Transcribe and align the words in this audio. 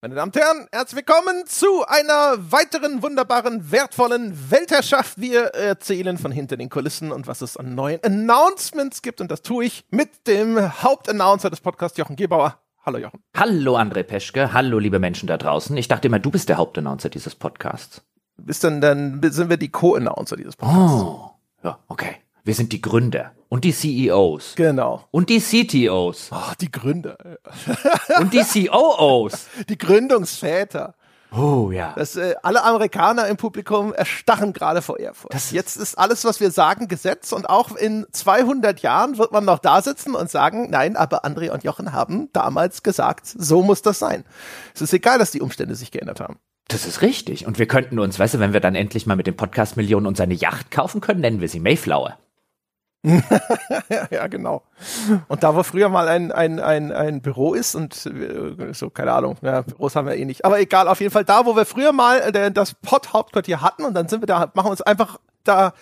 Meine 0.00 0.14
Damen 0.14 0.30
und 0.32 0.40
Herren, 0.40 0.68
herzlich 0.70 1.04
willkommen 1.04 1.44
zu 1.46 1.84
einer 1.88 2.36
weiteren 2.52 3.02
wunderbaren, 3.02 3.72
wertvollen 3.72 4.48
Weltherrschaft. 4.48 5.20
Wir 5.20 5.46
erzählen 5.46 6.18
von 6.18 6.30
hinter 6.30 6.56
den 6.56 6.68
Kulissen 6.68 7.10
und 7.10 7.26
was 7.26 7.40
es 7.40 7.56
an 7.56 7.74
neuen 7.74 8.00
Announcements 8.04 9.02
gibt. 9.02 9.20
Und 9.20 9.28
das 9.28 9.42
tue 9.42 9.64
ich 9.64 9.84
mit 9.90 10.28
dem 10.28 10.56
Hauptannouncer 10.84 11.50
des 11.50 11.60
Podcasts, 11.60 11.98
Jochen 11.98 12.14
Gebauer. 12.14 12.60
Hallo 12.86 12.98
Jochen. 12.98 13.24
Hallo 13.36 13.76
André 13.76 14.04
Peschke, 14.04 14.52
hallo 14.52 14.78
liebe 14.78 15.00
Menschen 15.00 15.26
da 15.26 15.36
draußen. 15.36 15.76
Ich 15.76 15.88
dachte 15.88 16.06
immer, 16.06 16.20
du 16.20 16.30
bist 16.30 16.48
der 16.48 16.58
Hauptannouncer 16.58 17.08
dieses 17.08 17.34
Podcasts. 17.34 18.02
Bist 18.36 18.62
dann, 18.62 18.80
dann 18.80 19.20
sind 19.32 19.50
wir 19.50 19.56
die 19.56 19.72
Co-Announcer 19.72 20.36
dieses 20.36 20.54
Podcasts. 20.54 21.02
Oh, 21.02 21.30
ja, 21.64 21.80
okay. 21.88 22.18
Wir 22.48 22.54
sind 22.54 22.72
die 22.72 22.80
Gründer 22.80 23.32
und 23.50 23.64
die 23.64 23.74
CEOs. 23.74 24.54
Genau. 24.56 25.04
Und 25.10 25.28
die 25.28 25.38
CTOs. 25.38 26.30
Oh, 26.32 26.52
die 26.58 26.72
Gründer. 26.72 27.18
und 28.20 28.32
die 28.32 28.42
COOs. 28.42 29.48
Die 29.68 29.76
Gründungsväter. 29.76 30.94
Oh 31.30 31.70
ja. 31.70 31.92
Das, 31.94 32.16
äh, 32.16 32.36
alle 32.42 32.64
Amerikaner 32.64 33.28
im 33.28 33.36
Publikum 33.36 33.92
erstarren 33.92 34.54
gerade 34.54 34.80
vor 34.80 34.98
Ehrfurcht. 34.98 35.34
Das 35.34 35.50
Jetzt 35.50 35.76
ist 35.76 35.98
alles, 35.98 36.24
was 36.24 36.40
wir 36.40 36.50
sagen, 36.50 36.88
Gesetz 36.88 37.32
und 37.32 37.50
auch 37.50 37.76
in 37.76 38.06
200 38.12 38.80
Jahren 38.80 39.18
wird 39.18 39.30
man 39.30 39.44
noch 39.44 39.58
da 39.58 39.82
sitzen 39.82 40.14
und 40.14 40.30
sagen, 40.30 40.70
nein, 40.70 40.96
aber 40.96 41.26
André 41.26 41.50
und 41.50 41.64
Jochen 41.64 41.92
haben 41.92 42.32
damals 42.32 42.82
gesagt, 42.82 43.26
so 43.26 43.62
muss 43.62 43.82
das 43.82 43.98
sein. 43.98 44.24
Es 44.74 44.80
ist 44.80 44.94
egal, 44.94 45.18
dass 45.18 45.32
die 45.32 45.42
Umstände 45.42 45.74
sich 45.74 45.90
geändert 45.90 46.20
haben. 46.20 46.38
Das 46.68 46.86
ist 46.86 47.02
richtig. 47.02 47.46
Und 47.46 47.58
wir 47.58 47.66
könnten 47.66 47.98
uns, 47.98 48.18
weißt 48.18 48.32
du, 48.32 48.38
wenn 48.38 48.54
wir 48.54 48.60
dann 48.60 48.74
endlich 48.74 49.04
mal 49.04 49.16
mit 49.16 49.26
den 49.26 49.36
Podcast-Millionen 49.36 50.06
uns 50.06 50.18
eine 50.18 50.32
Yacht 50.32 50.70
kaufen 50.70 51.02
können, 51.02 51.20
nennen 51.20 51.42
wir 51.42 51.50
sie 51.50 51.60
Mayflower. 51.60 52.16
ja, 54.10 54.26
genau. 54.26 54.62
Und 55.28 55.42
da, 55.42 55.54
wo 55.54 55.62
früher 55.62 55.88
mal 55.88 56.08
ein, 56.08 56.32
ein, 56.32 56.58
ein, 56.58 56.92
ein 56.92 57.22
Büro 57.22 57.54
ist 57.54 57.74
und 57.74 58.06
äh, 58.06 58.72
so, 58.72 58.90
keine 58.90 59.12
Ahnung, 59.12 59.36
ja, 59.42 59.62
Büros 59.62 59.94
haben 59.94 60.08
wir 60.08 60.16
eh 60.16 60.24
nicht. 60.24 60.44
Aber 60.44 60.60
egal, 60.60 60.88
auf 60.88 61.00
jeden 61.00 61.12
Fall 61.12 61.24
da, 61.24 61.46
wo 61.46 61.54
wir 61.54 61.64
früher 61.64 61.92
mal 61.92 62.18
äh, 62.20 62.50
das 62.50 62.74
Pod-Hauptquartier 62.74 63.60
hatten 63.60 63.84
und 63.84 63.94
dann 63.94 64.08
sind 64.08 64.22
wir 64.22 64.26
da, 64.26 64.50
machen 64.54 64.66
wir 64.66 64.70
uns 64.70 64.82
einfach 64.82 65.18
da, 65.44 65.74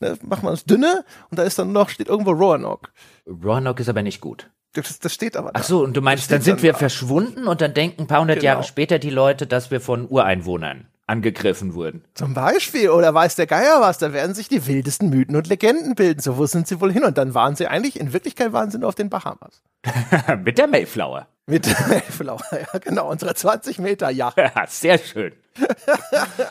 ne, 0.00 0.18
machen 0.22 0.44
wir 0.44 0.50
uns 0.50 0.64
dünne 0.64 1.04
und 1.30 1.38
da 1.38 1.44
ist 1.44 1.58
dann 1.58 1.72
noch, 1.72 1.88
steht 1.88 2.08
irgendwo 2.08 2.32
Roanoke. 2.32 2.90
Roanoke 3.26 3.80
ist 3.80 3.88
aber 3.88 4.02
nicht 4.02 4.20
gut. 4.20 4.50
Das, 4.72 4.98
das 4.98 5.14
steht 5.14 5.36
aber 5.36 5.52
da. 5.52 5.60
Ach 5.60 5.64
so, 5.64 5.82
und 5.82 5.96
du 5.96 6.02
meinst, 6.02 6.30
dann 6.30 6.42
sind 6.42 6.62
wir 6.62 6.72
da. 6.72 6.78
verschwunden 6.78 7.46
und 7.46 7.60
dann 7.60 7.74
denken 7.74 8.02
ein 8.02 8.06
paar 8.08 8.20
hundert 8.20 8.40
genau. 8.40 8.52
Jahre 8.52 8.64
später 8.64 8.98
die 8.98 9.10
Leute, 9.10 9.46
dass 9.46 9.70
wir 9.70 9.80
von 9.80 10.06
Ureinwohnern 10.08 10.88
angegriffen 11.06 11.74
wurden. 11.74 12.04
Zum 12.14 12.34
Beispiel, 12.34 12.90
oder 12.90 13.14
weiß 13.14 13.36
der 13.36 13.46
Geier 13.46 13.80
was, 13.80 13.98
da 13.98 14.12
werden 14.12 14.34
sich 14.34 14.48
die 14.48 14.66
wildesten 14.66 15.08
Mythen 15.08 15.36
und 15.36 15.46
Legenden 15.46 15.94
bilden. 15.94 16.20
So, 16.20 16.36
wo 16.36 16.46
sind 16.46 16.66
sie 16.66 16.80
wohl 16.80 16.92
hin? 16.92 17.04
Und 17.04 17.16
dann 17.16 17.34
waren 17.34 17.54
sie 17.54 17.68
eigentlich, 17.68 17.98
in 17.98 18.12
Wirklichkeit 18.12 18.52
waren 18.52 18.70
sie 18.70 18.78
nur 18.78 18.88
auf 18.88 18.96
den 18.96 19.08
Bahamas. 19.08 19.62
Mit 20.44 20.58
der 20.58 20.66
Mayflower. 20.66 21.28
Mit 21.46 21.66
der 21.66 21.76
Mayflower, 21.88 22.42
ja 22.50 22.78
genau, 22.80 23.10
unsere 23.10 23.34
20 23.34 23.78
Meter 23.78 24.10
Yacht. 24.10 24.36
Ja, 24.56 24.66
sehr 24.66 24.98
schön. 24.98 25.32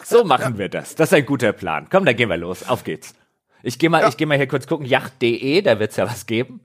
so 0.04 0.24
machen 0.24 0.58
wir 0.58 0.70
das. 0.70 0.96
Das 0.96 1.10
ist 1.10 1.14
ein 1.14 1.26
guter 1.26 1.52
Plan. 1.52 1.88
Komm, 1.90 2.06
dann 2.06 2.16
gehen 2.16 2.30
wir 2.30 2.38
los. 2.38 2.68
Auf 2.68 2.84
geht's. 2.84 3.14
Ich 3.62 3.78
gehe 3.78 3.90
mal, 3.90 4.02
ja. 4.02 4.10
ich 4.10 4.18
geh 4.18 4.26
mal 4.26 4.38
hier 4.38 4.48
kurz 4.48 4.68
gucken, 4.68 4.86
yacht.de, 4.86 5.62
da 5.62 5.80
wird's 5.80 5.96
ja 5.98 6.06
was 6.06 6.26
geben. 6.26 6.62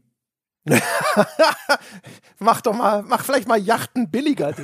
mach 2.38 2.60
doch 2.60 2.74
mal, 2.74 3.02
mach 3.02 3.24
vielleicht 3.24 3.48
mal 3.48 3.58
Yachten 3.58 4.10
billiger. 4.10 4.54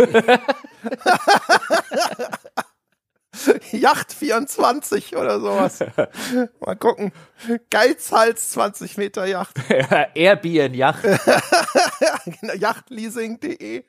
Yacht 3.73 4.13
24 4.13 5.17
oder 5.17 5.41
sowas. 5.41 5.81
Mal 6.61 6.77
gucken. 6.77 7.13
Geizhals 7.71 8.51
20 8.51 8.97
Meter 8.97 9.27
Yacht. 9.27 9.57
Airbnb 10.15 10.75
Yacht. 10.75 11.05
Yachtleasing.de. 12.57 13.85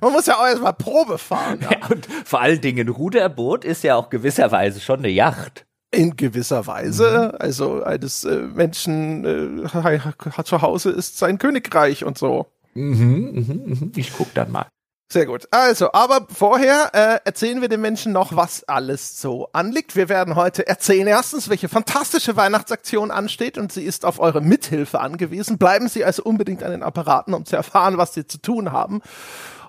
Man 0.00 0.12
muss 0.12 0.26
ja 0.26 0.36
auch 0.38 0.46
erstmal 0.46 0.72
Probe 0.72 1.18
fahren. 1.18 1.60
Ja. 1.62 1.70
ja. 1.72 1.86
und 1.88 2.06
vor 2.24 2.40
allen 2.40 2.60
Dingen, 2.60 2.88
Ruderboot 2.88 3.64
ist 3.64 3.84
ja 3.84 3.94
auch 3.94 4.10
gewisserweise 4.10 4.80
schon 4.80 5.00
eine 5.00 5.10
Yacht. 5.10 5.64
In 5.90 6.16
gewisser 6.16 6.66
Weise. 6.66 7.30
Mhm. 7.32 7.38
Also 7.40 7.82
eines 7.82 8.24
äh, 8.24 8.36
Menschen 8.36 9.64
äh, 9.64 10.44
zu 10.44 10.60
Hause 10.60 10.90
ist 10.90 11.18
sein 11.18 11.38
Königreich 11.38 12.04
und 12.04 12.18
so. 12.18 12.46
Mhm, 12.74 13.30
mhm, 13.32 13.62
mhm. 13.64 13.92
Ich 13.96 14.12
guck 14.12 14.32
dann 14.34 14.52
mal. 14.52 14.66
Sehr 15.10 15.24
gut. 15.24 15.48
Also, 15.52 15.92
aber 15.92 16.26
vorher 16.30 16.90
äh, 16.92 17.20
erzählen 17.24 17.62
wir 17.62 17.70
den 17.70 17.80
Menschen 17.80 18.12
noch, 18.12 18.36
was 18.36 18.64
alles 18.64 19.18
so 19.18 19.48
anliegt. 19.54 19.96
Wir 19.96 20.10
werden 20.10 20.34
heute 20.34 20.66
erzählen 20.66 21.06
erstens, 21.06 21.48
welche 21.48 21.70
fantastische 21.70 22.36
Weihnachtsaktion 22.36 23.10
ansteht 23.10 23.56
und 23.56 23.72
sie 23.72 23.84
ist 23.84 24.04
auf 24.04 24.20
eure 24.20 24.42
Mithilfe 24.42 25.00
angewiesen. 25.00 25.56
Bleiben 25.56 25.88
Sie 25.88 26.04
also 26.04 26.22
unbedingt 26.24 26.62
an 26.62 26.72
den 26.72 26.82
Apparaten, 26.82 27.32
um 27.32 27.46
zu 27.46 27.56
erfahren, 27.56 27.96
was 27.96 28.12
Sie 28.12 28.26
zu 28.26 28.36
tun 28.36 28.70
haben. 28.70 29.00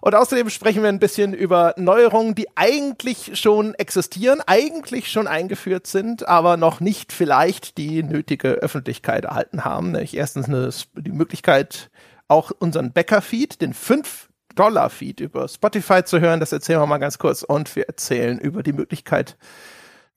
Und 0.02 0.14
außerdem 0.14 0.50
sprechen 0.50 0.82
wir 0.82 0.90
ein 0.90 1.00
bisschen 1.00 1.34
über 1.34 1.74
Neuerungen, 1.78 2.36
die 2.36 2.50
eigentlich 2.58 3.40
schon 3.40 3.76
existieren, 3.76 4.42
eigentlich 4.46 5.10
schon 5.10 5.28
eingeführt 5.28 5.88
sind, 5.88 6.28
aber 6.28 6.58
noch 6.58 6.82
nicht 6.82 7.14
vielleicht 7.14 7.78
die 7.78 8.04
nötige 8.04 8.56
Öffentlichkeit 8.56 9.24
erhalten 9.24 9.64
haben. 9.64 9.92
Nämlich 9.92 10.18
erstens 10.18 10.48
eine, 10.48 10.70
die 10.96 11.12
Möglichkeit, 11.14 11.90
auch 12.28 12.52
unseren 12.60 12.92
Bäcker-Feed, 12.92 13.62
den 13.62 13.74
5 13.74 14.29
Dollar-Feed 14.60 15.22
über 15.22 15.48
Spotify 15.48 16.04
zu 16.04 16.20
hören. 16.20 16.40
Das 16.40 16.52
erzählen 16.52 16.82
wir 16.82 16.86
mal 16.86 16.98
ganz 16.98 17.18
kurz. 17.18 17.44
Und 17.44 17.76
wir 17.76 17.88
erzählen 17.88 18.38
über 18.38 18.62
die 18.62 18.74
Möglichkeit, 18.74 19.38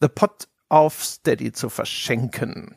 The 0.00 0.08
Pot 0.08 0.48
auf 0.68 1.04
Steady 1.04 1.52
zu 1.52 1.68
verschenken. 1.68 2.74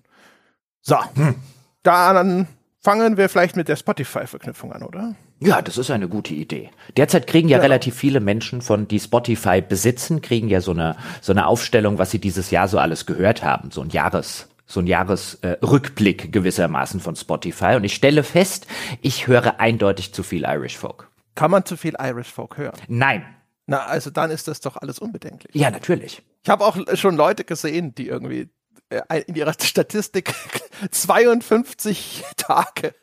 So, 0.81 0.97
hm. 1.15 1.35
dann 1.81 2.47
fangen 2.81 3.17
wir 3.17 3.29
vielleicht 3.29 3.55
mit 3.55 3.67
der 3.67 3.77
Spotify-Verknüpfung 3.77 4.73
an, 4.73 4.83
oder? 4.83 5.15
Ja, 5.39 5.61
das 5.61 5.77
ist 5.77 5.89
eine 5.89 6.07
gute 6.07 6.35
Idee. 6.35 6.69
Derzeit 6.95 7.25
kriegen 7.25 7.49
ja, 7.49 7.57
ja, 7.57 7.63
relativ 7.63 7.95
viele 7.95 8.19
Menschen 8.19 8.61
von 8.61 8.87
die 8.87 8.99
Spotify 8.99 9.61
besitzen, 9.61 10.21
kriegen 10.21 10.47
ja 10.47 10.61
so 10.61 10.71
eine 10.71 10.95
so 11.21 11.33
eine 11.33 11.47
Aufstellung, 11.47 11.97
was 11.97 12.11
sie 12.11 12.19
dieses 12.19 12.51
Jahr 12.51 12.67
so 12.67 12.77
alles 12.77 13.05
gehört 13.05 13.43
haben, 13.43 13.71
so 13.71 13.81
ein 13.81 13.89
Jahres 13.89 14.47
so 14.67 14.79
ein 14.79 14.87
Jahresrückblick 14.87 16.25
äh, 16.25 16.27
gewissermaßen 16.29 16.99
von 16.99 17.15
Spotify 17.15 17.75
und 17.75 17.83
ich 17.83 17.93
stelle 17.93 18.23
fest, 18.23 18.65
ich 19.01 19.27
höre 19.27 19.59
eindeutig 19.59 20.13
zu 20.13 20.23
viel 20.23 20.43
Irish 20.43 20.77
Folk. 20.77 21.09
Kann 21.35 21.51
man 21.51 21.65
zu 21.65 21.77
viel 21.77 21.95
Irish 21.99 22.31
Folk 22.31 22.57
hören? 22.57 22.79
Nein. 22.87 23.25
Na, 23.67 23.85
also 23.85 24.09
dann 24.09 24.31
ist 24.31 24.47
das 24.47 24.61
doch 24.61 24.77
alles 24.77 24.99
unbedenklich. 24.99 25.55
Ja, 25.55 25.71
natürlich. 25.71 26.21
Ich 26.43 26.49
habe 26.49 26.63
auch 26.65 26.77
schon 26.95 27.15
Leute 27.15 27.43
gesehen, 27.43 27.95
die 27.95 28.07
irgendwie 28.07 28.49
äh, 28.89 29.21
in 29.21 29.35
ihrer 29.35 29.53
Statistik 29.59 30.33
52 30.91 32.23
Tage 32.37 32.93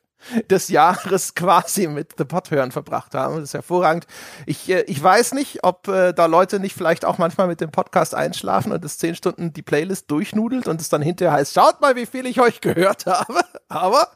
des 0.49 0.69
Jahres 0.69 1.35
quasi 1.35 1.89
mit 1.89 2.15
The 2.17 2.25
Pot 2.25 2.51
hören 2.51 2.71
verbracht 2.71 3.15
haben. 3.15 3.37
Das 3.37 3.45
ist 3.45 3.55
hervorragend. 3.55 4.07
Ich, 4.47 4.71
äh, 4.71 4.83
ich 4.83 5.03
weiß 5.03 5.33
nicht, 5.35 5.65
ob 5.65 5.89
äh, 5.89 6.13
da 6.13 6.27
Leute 6.27 6.61
nicht 6.61 6.75
vielleicht 6.75 7.05
auch 7.05 7.19
manchmal 7.19 7.49
mit 7.49 7.61
dem 7.61 7.73
Podcast 7.73 8.15
einschlafen 8.15 8.73
und 8.73 8.85
es 8.85 8.99
zehn 8.99 9.17
Stunden 9.17 9.53
die 9.53 9.63
Playlist 9.63 10.11
durchnudelt 10.11 10.69
und 10.69 10.81
es 10.81 10.89
dann 10.89 11.03
hinterher 11.03 11.33
heißt, 11.35 11.55
schaut 11.55 11.81
mal, 11.81 11.97
wie 11.97 12.07
viel 12.07 12.27
ich 12.27 12.41
euch 12.41 12.61
gehört 12.61 13.07
habe. 13.07 13.41
Aber 13.69 14.09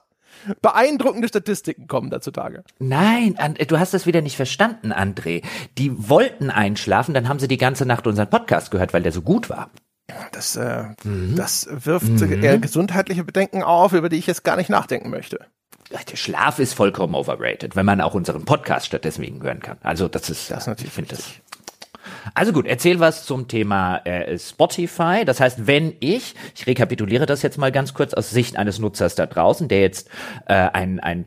beeindruckende 0.62 1.28
Statistiken 1.28 1.86
kommen 1.86 2.10
da 2.10 2.20
zutage. 2.20 2.64
Nein, 2.78 3.36
du 3.68 3.78
hast 3.78 3.94
das 3.94 4.06
wieder 4.06 4.22
nicht 4.22 4.36
verstanden, 4.36 4.92
André. 4.92 5.42
Die 5.78 6.08
wollten 6.08 6.50
einschlafen, 6.50 7.14
dann 7.14 7.28
haben 7.28 7.38
sie 7.38 7.48
die 7.48 7.56
ganze 7.56 7.86
Nacht 7.86 8.06
unseren 8.06 8.30
Podcast 8.30 8.70
gehört, 8.70 8.92
weil 8.92 9.02
der 9.02 9.12
so 9.12 9.22
gut 9.22 9.50
war. 9.50 9.70
Das, 10.32 10.56
äh, 10.56 10.84
mhm. 11.04 11.34
das 11.36 11.68
wirft 11.70 12.08
mhm. 12.08 12.42
eher 12.42 12.58
gesundheitliche 12.58 13.24
Bedenken 13.24 13.62
auf, 13.62 13.92
über 13.92 14.08
die 14.08 14.16
ich 14.16 14.26
jetzt 14.26 14.44
gar 14.44 14.56
nicht 14.56 14.70
nachdenken 14.70 15.10
möchte. 15.10 15.40
Der 15.90 16.16
Schlaf 16.16 16.58
ist 16.58 16.74
vollkommen 16.74 17.14
overrated, 17.14 17.76
wenn 17.76 17.86
man 17.86 18.00
auch 18.00 18.14
unseren 18.14 18.44
Podcast 18.44 18.86
stattdessen 18.86 19.24
hören 19.42 19.60
kann. 19.60 19.78
Also 19.82 20.08
das 20.08 20.30
ist, 20.30 20.50
das 20.50 20.64
ist 20.64 20.66
natürlich, 20.66 20.88
ich 20.88 20.94
finde 20.94 21.16
das 21.16 21.24
also 22.34 22.52
gut, 22.52 22.66
erzähl 22.66 23.00
was 23.00 23.24
zum 23.24 23.48
Thema 23.48 23.98
äh, 24.04 24.38
Spotify. 24.38 25.24
Das 25.24 25.40
heißt, 25.40 25.66
wenn 25.66 25.94
ich, 26.00 26.34
ich 26.54 26.66
rekapituliere 26.66 27.26
das 27.26 27.42
jetzt 27.42 27.58
mal 27.58 27.72
ganz 27.72 27.94
kurz 27.94 28.14
aus 28.14 28.30
Sicht 28.30 28.56
eines 28.56 28.78
Nutzers 28.78 29.14
da 29.14 29.26
draußen, 29.26 29.68
der 29.68 29.80
jetzt 29.80 30.08
äh, 30.46 30.54
ein, 30.54 31.00
ein 31.00 31.26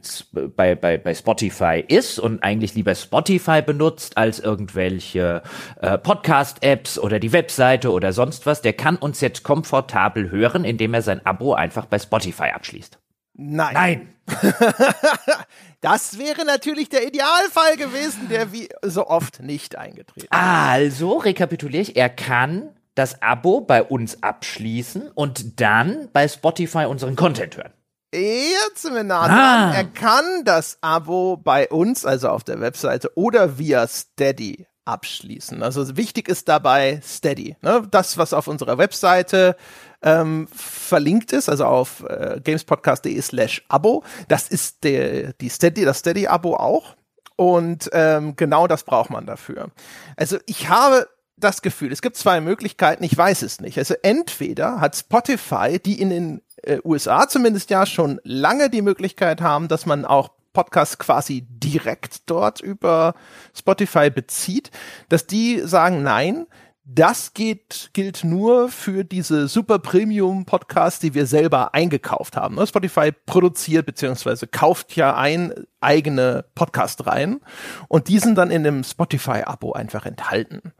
bei, 0.55 0.75
bei, 0.75 0.97
bei 0.97 1.13
Spotify 1.13 1.83
ist 1.87 2.19
und 2.19 2.43
eigentlich 2.43 2.75
lieber 2.75 2.95
Spotify 2.95 3.61
benutzt 3.61 4.17
als 4.17 4.39
irgendwelche 4.39 5.41
äh, 5.81 5.97
Podcast-Apps 5.97 6.99
oder 6.99 7.19
die 7.19 7.33
Webseite 7.33 7.91
oder 7.91 8.13
sonst 8.13 8.45
was, 8.45 8.61
der 8.61 8.73
kann 8.73 8.95
uns 8.95 9.21
jetzt 9.21 9.43
komfortabel 9.43 10.31
hören, 10.31 10.65
indem 10.65 10.93
er 10.93 11.01
sein 11.01 11.25
Abo 11.25 11.53
einfach 11.53 11.85
bei 11.85 11.99
Spotify 11.99 12.51
abschließt. 12.53 12.99
Nein. 13.33 13.73
Nein. 13.73 14.13
das 15.81 16.17
wäre 16.17 16.45
natürlich 16.45 16.89
der 16.89 17.07
Idealfall 17.07 17.77
gewesen, 17.77 18.29
der 18.29 18.51
wie 18.51 18.69
so 18.81 19.07
oft 19.07 19.41
nicht 19.41 19.77
eingetreten 19.77 20.27
ist. 20.27 20.31
Also, 20.31 21.17
rekapituliere 21.17 21.81
ich, 21.81 21.95
er 21.95 22.09
kann 22.09 22.69
das 22.95 23.21
Abo 23.21 23.61
bei 23.61 23.83
uns 23.83 24.21
abschließen 24.23 25.09
und 25.13 25.61
dann 25.61 26.09
bei 26.11 26.27
Spotify 26.27 26.85
unseren 26.85 27.15
Content 27.15 27.57
hören. 27.57 27.73
Jetzt 28.13 28.81
sind 28.81 28.95
wir 28.95 29.03
nah 29.03 29.27
dran. 29.27 29.37
Ah. 29.37 29.73
Er 29.75 29.85
kann 29.85 30.43
das 30.43 30.79
Abo 30.81 31.37
bei 31.37 31.69
uns, 31.69 32.05
also 32.05 32.29
auf 32.29 32.43
der 32.43 32.59
Webseite 32.59 33.11
oder 33.15 33.59
via 33.59 33.87
Steady 33.87 34.65
abschließen. 34.89 35.63
Also 35.63 35.95
wichtig 35.97 36.27
ist 36.27 36.49
dabei 36.49 36.99
Steady. 37.03 37.55
Ne? 37.61 37.87
Das, 37.89 38.17
was 38.17 38.33
auf 38.33 38.47
unserer 38.47 38.77
Webseite 38.77 39.55
ähm, 40.01 40.47
verlinkt 40.53 41.33
ist, 41.33 41.49
also 41.49 41.65
auf 41.65 42.03
äh, 42.07 42.39
gamespodcast.de 42.43 43.21
slash 43.21 43.63
Abo. 43.67 44.03
Das 44.27 44.47
ist 44.47 44.83
der, 44.83 45.33
die 45.33 45.49
Steady, 45.49 45.85
das 45.85 45.99
Steady-Abo 45.99 46.55
auch. 46.55 46.95
Und 47.35 47.89
ähm, 47.93 48.35
genau 48.35 48.67
das 48.67 48.83
braucht 48.83 49.09
man 49.09 49.25
dafür. 49.25 49.69
Also 50.17 50.37
ich 50.45 50.67
habe 50.69 51.07
das 51.37 51.61
Gefühl, 51.61 51.91
es 51.91 52.01
gibt 52.01 52.17
zwei 52.17 52.41
Möglichkeiten, 52.41 53.03
ich 53.03 53.15
weiß 53.15 53.43
es 53.43 53.61
nicht. 53.61 53.77
Also 53.77 53.95
entweder 54.01 54.81
hat 54.81 54.95
Spotify, 54.95 55.79
die 55.79 56.01
in 56.01 56.09
den 56.09 56.41
äh, 56.63 56.79
USA 56.83 57.29
zumindest 57.29 57.69
ja 57.69 57.85
schon 57.85 58.19
lange 58.23 58.69
die 58.69 58.81
Möglichkeit 58.81 59.41
haben, 59.41 59.69
dass 59.69 59.85
man 59.85 60.03
auch 60.03 60.31
Podcasts 60.53 60.97
quasi 60.97 61.45
direkt 61.49 62.29
dort 62.29 62.61
über 62.61 63.13
Spotify 63.55 64.09
bezieht, 64.09 64.71
dass 65.09 65.27
die 65.27 65.59
sagen, 65.59 66.03
nein, 66.03 66.45
das 66.91 67.35
geht, 67.35 67.91
gilt 67.93 68.23
nur 68.23 68.69
für 68.69 69.03
diese 69.03 69.47
super 69.47 69.77
Premium 69.77 70.45
Podcasts, 70.45 70.99
die 70.99 71.13
wir 71.13 71.27
selber 71.27 71.75
eingekauft 71.75 72.35
haben. 72.35 72.55
Ne, 72.55 72.65
Spotify 72.65 73.11
produziert 73.11 73.85
beziehungsweise 73.85 74.47
kauft 74.47 74.95
ja 74.95 75.15
ein 75.15 75.53
eigene 75.81 76.45
Podcast 76.55 77.05
rein 77.05 77.41
und 77.89 78.07
die 78.07 78.17
sind 78.17 78.35
dann 78.35 78.49
in 78.49 78.63
dem 78.63 78.83
Spotify 78.83 79.43
Abo 79.45 79.73
einfach 79.73 80.07
enthalten. 80.07 80.73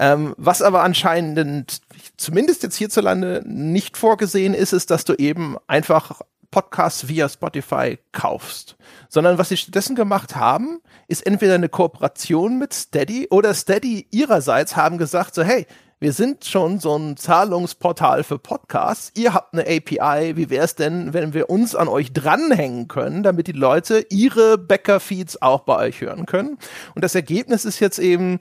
Ähm, 0.00 0.34
was 0.36 0.60
aber 0.60 0.82
anscheinend, 0.82 1.82
zumindest 2.16 2.64
jetzt 2.64 2.76
hierzulande, 2.76 3.42
nicht 3.46 3.96
vorgesehen 3.96 4.54
ist, 4.54 4.72
ist, 4.72 4.90
dass 4.90 5.04
du 5.04 5.14
eben 5.14 5.56
einfach 5.68 6.20
Podcasts 6.54 7.08
via 7.08 7.28
Spotify 7.28 7.98
kaufst, 8.12 8.76
sondern 9.08 9.38
was 9.38 9.48
sie 9.48 9.56
stattdessen 9.56 9.96
gemacht 9.96 10.36
haben, 10.36 10.78
ist 11.08 11.26
entweder 11.26 11.56
eine 11.56 11.68
Kooperation 11.68 12.60
mit 12.60 12.72
Steady 12.72 13.26
oder 13.28 13.54
Steady 13.54 14.06
ihrerseits 14.12 14.76
haben 14.76 14.96
gesagt 14.96 15.34
so, 15.34 15.42
hey, 15.42 15.66
wir 15.98 16.12
sind 16.12 16.44
schon 16.44 16.78
so 16.78 16.96
ein 16.96 17.16
Zahlungsportal 17.16 18.22
für 18.22 18.38
Podcasts. 18.38 19.10
Ihr 19.16 19.34
habt 19.34 19.52
eine 19.52 19.62
API. 19.62 20.36
Wie 20.36 20.48
wäre 20.48 20.64
es 20.64 20.76
denn, 20.76 21.12
wenn 21.12 21.34
wir 21.34 21.50
uns 21.50 21.74
an 21.74 21.88
euch 21.88 22.12
dranhängen 22.12 22.86
können, 22.86 23.24
damit 23.24 23.48
die 23.48 23.52
Leute 23.52 24.06
ihre 24.10 24.56
Bäcker-Feeds 24.56 25.42
auch 25.42 25.62
bei 25.62 25.88
euch 25.88 26.02
hören 26.02 26.26
können? 26.26 26.58
Und 26.94 27.02
das 27.02 27.16
Ergebnis 27.16 27.64
ist 27.64 27.80
jetzt 27.80 27.98
eben, 27.98 28.38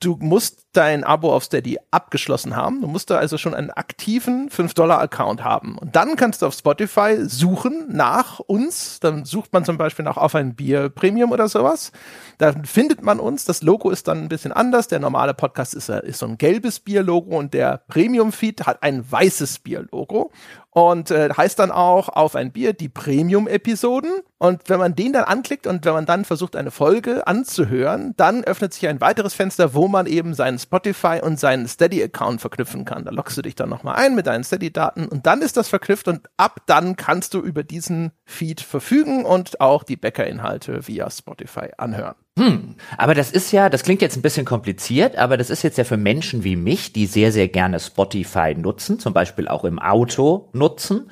du 0.00 0.16
musst 0.18 0.66
dein 0.72 1.04
Abo 1.04 1.34
auf 1.34 1.44
Steady 1.44 1.78
abgeschlossen 1.90 2.56
haben. 2.56 2.80
Du 2.80 2.86
musst 2.86 3.10
da 3.10 3.18
also 3.18 3.36
schon 3.36 3.54
einen 3.54 3.70
aktiven 3.70 4.48
5-Dollar-Account 4.48 5.44
haben. 5.44 5.76
Und 5.76 5.94
dann 5.94 6.16
kannst 6.16 6.40
du 6.40 6.46
auf 6.46 6.54
Spotify 6.54 7.18
suchen 7.26 7.86
nach 7.88 8.38
uns. 8.38 8.98
Dann 9.00 9.24
sucht 9.24 9.52
man 9.52 9.64
zum 9.64 9.76
Beispiel 9.76 10.04
nach 10.04 10.16
Auf 10.16 10.34
ein 10.34 10.54
Bier 10.54 10.88
Premium 10.88 11.32
oder 11.32 11.48
sowas. 11.48 11.92
Dann 12.38 12.64
findet 12.64 13.02
man 13.02 13.20
uns. 13.20 13.44
Das 13.44 13.62
Logo 13.62 13.90
ist 13.90 14.08
dann 14.08 14.22
ein 14.22 14.28
bisschen 14.28 14.52
anders. 14.52 14.88
Der 14.88 15.00
normale 15.00 15.34
Podcast 15.34 15.74
ist, 15.74 15.90
ist 15.90 16.18
so 16.18 16.26
ein 16.26 16.38
gelbes 16.38 16.80
Bier-Logo 16.80 17.36
und 17.36 17.52
der 17.52 17.82
Premium-Feed 17.88 18.66
hat 18.66 18.82
ein 18.82 19.10
weißes 19.10 19.58
Bier-Logo 19.58 20.30
und 20.72 21.10
äh, 21.10 21.30
heißt 21.36 21.58
dann 21.58 21.72
auch 21.72 22.08
auf 22.08 22.36
ein 22.36 22.52
Bier 22.52 22.72
die 22.72 22.88
Premium-Episoden. 22.88 24.10
Und 24.38 24.68
wenn 24.68 24.78
man 24.78 24.94
den 24.94 25.12
dann 25.12 25.24
anklickt 25.24 25.66
und 25.66 25.84
wenn 25.84 25.92
man 25.92 26.06
dann 26.06 26.24
versucht, 26.24 26.56
eine 26.56 26.70
Folge 26.70 27.26
anzuhören, 27.26 28.14
dann 28.16 28.44
öffnet 28.44 28.72
sich 28.72 28.88
ein 28.88 29.00
weiteres 29.00 29.34
Fenster, 29.34 29.74
wo 29.74 29.88
man 29.88 30.06
eben 30.06 30.32
seinen 30.32 30.58
Spotify 30.58 31.20
und 31.22 31.38
seinen 31.38 31.66
Steady-Account 31.66 32.40
verknüpfen 32.40 32.84
kann. 32.84 33.04
Da 33.04 33.10
loggst 33.10 33.36
du 33.36 33.42
dich 33.42 33.56
dann 33.56 33.68
nochmal 33.68 33.96
ein 33.96 34.14
mit 34.14 34.26
deinen 34.26 34.44
Steady-Daten 34.44 35.08
und 35.08 35.26
dann 35.26 35.42
ist 35.42 35.56
das 35.56 35.68
verknüpft 35.68 36.08
und 36.08 36.28
ab 36.36 36.62
dann 36.66 36.96
kannst 36.96 37.34
du 37.34 37.40
über 37.40 37.64
diesen 37.64 38.12
Feed 38.30 38.60
verfügen 38.60 39.24
und 39.24 39.60
auch 39.60 39.82
die 39.82 39.96
Bäcker-Inhalte 39.96 40.86
via 40.86 41.10
Spotify 41.10 41.68
anhören. 41.76 42.14
Hm, 42.38 42.76
aber 42.96 43.14
das 43.14 43.32
ist 43.32 43.50
ja, 43.52 43.68
das 43.68 43.82
klingt 43.82 44.00
jetzt 44.00 44.16
ein 44.16 44.22
bisschen 44.22 44.46
kompliziert, 44.46 45.16
aber 45.16 45.36
das 45.36 45.50
ist 45.50 45.62
jetzt 45.62 45.76
ja 45.76 45.84
für 45.84 45.96
Menschen 45.96 46.44
wie 46.44 46.56
mich, 46.56 46.92
die 46.92 47.06
sehr, 47.06 47.32
sehr 47.32 47.48
gerne 47.48 47.80
Spotify 47.80 48.54
nutzen, 48.54 48.98
zum 48.98 49.12
Beispiel 49.12 49.48
auch 49.48 49.64
im 49.64 49.78
Auto 49.78 50.48
nutzen. 50.52 51.10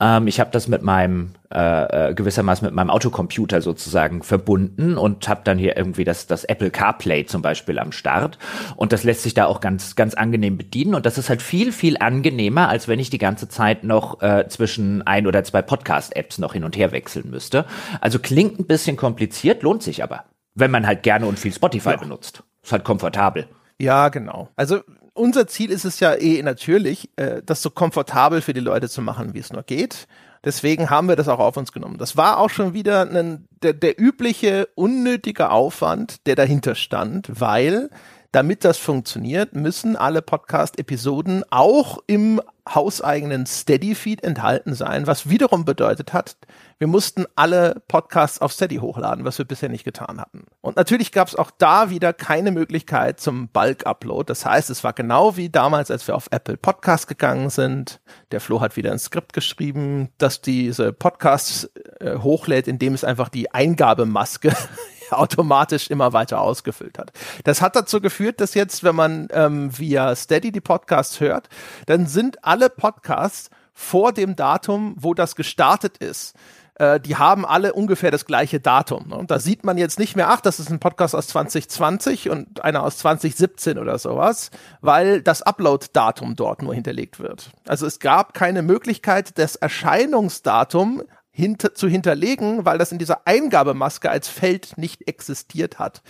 Ähm, 0.00 0.26
ich 0.26 0.40
habe 0.40 0.50
das 0.50 0.66
mit 0.68 0.82
meinem 0.82 1.34
äh, 1.52 2.10
äh, 2.10 2.14
gewissermaßen 2.14 2.66
mit 2.66 2.74
meinem 2.74 2.90
Autocomputer 2.90 3.60
sozusagen 3.60 4.22
verbunden 4.22 4.98
und 4.98 5.28
habe 5.28 5.42
dann 5.44 5.58
hier 5.58 5.76
irgendwie 5.76 6.04
das, 6.04 6.26
das 6.26 6.44
Apple 6.44 6.70
CarPlay 6.70 7.26
zum 7.26 7.42
Beispiel 7.42 7.78
am 7.78 7.92
Start. 7.92 8.38
Und 8.74 8.92
das 8.92 9.04
lässt 9.04 9.22
sich 9.22 9.34
da 9.34 9.46
auch 9.46 9.60
ganz, 9.60 9.94
ganz 9.94 10.14
angenehm 10.14 10.56
bedienen. 10.58 10.94
Und 10.94 11.06
das 11.06 11.18
ist 11.18 11.28
halt 11.28 11.42
viel, 11.42 11.70
viel 11.70 11.98
angenehmer, 11.98 12.68
als 12.68 12.88
wenn 12.88 12.98
ich 12.98 13.10
die 13.10 13.18
ganze 13.18 13.48
Zeit 13.48 13.84
noch 13.84 14.22
äh, 14.22 14.48
zwischen 14.48 15.02
ein 15.02 15.26
oder 15.26 15.44
zwei 15.44 15.62
Podcast-Apps 15.62 16.38
noch 16.38 16.52
hin 16.52 16.64
und 16.64 16.76
her 16.76 16.90
wechseln 16.92 17.30
müsste. 17.30 17.64
Also 18.00 18.18
klingt 18.18 18.58
ein 18.58 18.66
bisschen 18.66 18.96
kompliziert, 18.96 19.62
lohnt 19.62 19.82
sich 19.82 20.02
aber. 20.02 20.24
Wenn 20.54 20.70
man 20.70 20.86
halt 20.86 21.02
gerne 21.02 21.26
und 21.26 21.38
viel 21.38 21.52
Spotify 21.52 21.90
ja. 21.90 21.96
benutzt. 21.96 22.42
Ist 22.62 22.72
halt 22.72 22.82
komfortabel. 22.84 23.46
Ja, 23.78 24.08
genau. 24.08 24.48
Also 24.56 24.80
unser 25.16 25.46
Ziel 25.46 25.70
ist 25.70 25.84
es 25.84 26.00
ja 26.00 26.14
eh 26.14 26.42
natürlich, 26.42 27.10
äh, 27.16 27.42
das 27.44 27.62
so 27.62 27.70
komfortabel 27.70 28.40
für 28.40 28.52
die 28.52 28.60
Leute 28.60 28.88
zu 28.88 29.02
machen, 29.02 29.34
wie 29.34 29.38
es 29.38 29.52
nur 29.52 29.62
geht. 29.62 30.06
Deswegen 30.46 30.90
haben 30.90 31.08
wir 31.08 31.16
das 31.16 31.26
auch 31.26 31.40
auf 31.40 31.56
uns 31.56 31.72
genommen. 31.72 31.98
Das 31.98 32.16
war 32.16 32.38
auch 32.38 32.50
schon 32.50 32.72
wieder 32.72 33.02
ein, 33.02 33.48
der, 33.62 33.72
der 33.72 34.00
übliche 34.00 34.68
unnötige 34.76 35.50
Aufwand, 35.50 36.24
der 36.28 36.36
dahinter 36.36 36.76
stand, 36.76 37.28
weil 37.28 37.90
damit 38.36 38.66
das 38.66 38.76
funktioniert, 38.76 39.54
müssen 39.54 39.96
alle 39.96 40.20
Podcast-Episoden 40.20 41.42
auch 41.48 41.96
im 42.06 42.42
hauseigenen 42.68 43.46
Steady-Feed 43.46 44.22
enthalten 44.22 44.74
sein, 44.74 45.06
was 45.06 45.30
wiederum 45.30 45.64
bedeutet 45.64 46.12
hat, 46.12 46.36
wir 46.76 46.86
mussten 46.86 47.24
alle 47.34 47.82
Podcasts 47.88 48.42
auf 48.42 48.52
Steady 48.52 48.76
hochladen, 48.76 49.24
was 49.24 49.38
wir 49.38 49.46
bisher 49.46 49.70
nicht 49.70 49.84
getan 49.84 50.20
hatten. 50.20 50.44
Und 50.60 50.76
natürlich 50.76 51.12
gab 51.12 51.28
es 51.28 51.34
auch 51.34 51.50
da 51.50 51.88
wieder 51.88 52.12
keine 52.12 52.50
Möglichkeit 52.50 53.20
zum 53.20 53.48
Bulk-Upload. 53.48 54.24
Das 54.26 54.44
heißt, 54.44 54.68
es 54.68 54.84
war 54.84 54.92
genau 54.92 55.38
wie 55.38 55.48
damals, 55.48 55.90
als 55.90 56.06
wir 56.06 56.14
auf 56.14 56.28
Apple 56.30 56.58
Podcasts 56.58 57.06
gegangen 57.06 57.48
sind. 57.48 58.02
Der 58.32 58.42
Flo 58.42 58.60
hat 58.60 58.76
wieder 58.76 58.92
ein 58.92 58.98
Skript 58.98 59.32
geschrieben, 59.32 60.10
dass 60.18 60.42
diese 60.42 60.92
Podcasts 60.92 61.70
äh, 62.00 62.18
hochlädt, 62.18 62.68
indem 62.68 62.92
es 62.92 63.02
einfach 63.02 63.30
die 63.30 63.54
Eingabemaske 63.54 64.52
automatisch 65.10 65.90
immer 65.90 66.12
weiter 66.12 66.40
ausgefüllt 66.40 66.98
hat. 66.98 67.12
Das 67.44 67.62
hat 67.62 67.76
dazu 67.76 68.00
geführt, 68.00 68.40
dass 68.40 68.54
jetzt, 68.54 68.84
wenn 68.84 68.96
man 68.96 69.28
ähm, 69.32 69.76
via 69.76 70.14
Steady 70.14 70.52
die 70.52 70.60
Podcasts 70.60 71.20
hört, 71.20 71.48
dann 71.86 72.06
sind 72.06 72.44
alle 72.44 72.70
Podcasts 72.70 73.50
vor 73.72 74.12
dem 74.12 74.36
Datum, 74.36 74.94
wo 74.98 75.12
das 75.12 75.36
gestartet 75.36 75.98
ist, 75.98 76.34
äh, 76.78 77.00
die 77.00 77.16
haben 77.16 77.44
alle 77.44 77.72
ungefähr 77.72 78.10
das 78.10 78.24
gleiche 78.24 78.60
Datum. 78.60 79.08
Ne? 79.08 79.16
Und 79.16 79.30
da 79.30 79.38
sieht 79.38 79.64
man 79.64 79.78
jetzt 79.78 79.98
nicht 79.98 80.16
mehr, 80.16 80.30
ach, 80.30 80.40
das 80.40 80.60
ist 80.60 80.70
ein 80.70 80.78
Podcast 80.78 81.14
aus 81.14 81.28
2020 81.28 82.30
und 82.30 82.62
einer 82.64 82.82
aus 82.82 82.98
2017 82.98 83.78
oder 83.78 83.98
sowas, 83.98 84.50
weil 84.80 85.22
das 85.22 85.42
Upload-Datum 85.42 86.36
dort 86.36 86.62
nur 86.62 86.74
hinterlegt 86.74 87.18
wird. 87.18 87.50
Also 87.66 87.86
es 87.86 87.98
gab 87.98 88.34
keine 88.34 88.62
Möglichkeit, 88.62 89.38
das 89.38 89.56
Erscheinungsdatum 89.56 91.02
hinter, 91.36 91.74
zu 91.74 91.86
hinterlegen, 91.86 92.64
weil 92.64 92.78
das 92.78 92.92
in 92.92 92.98
dieser 92.98 93.26
Eingabemaske 93.26 94.10
als 94.10 94.26
Feld 94.26 94.78
nicht 94.78 95.06
existiert 95.06 95.78
hat. 95.78 96.02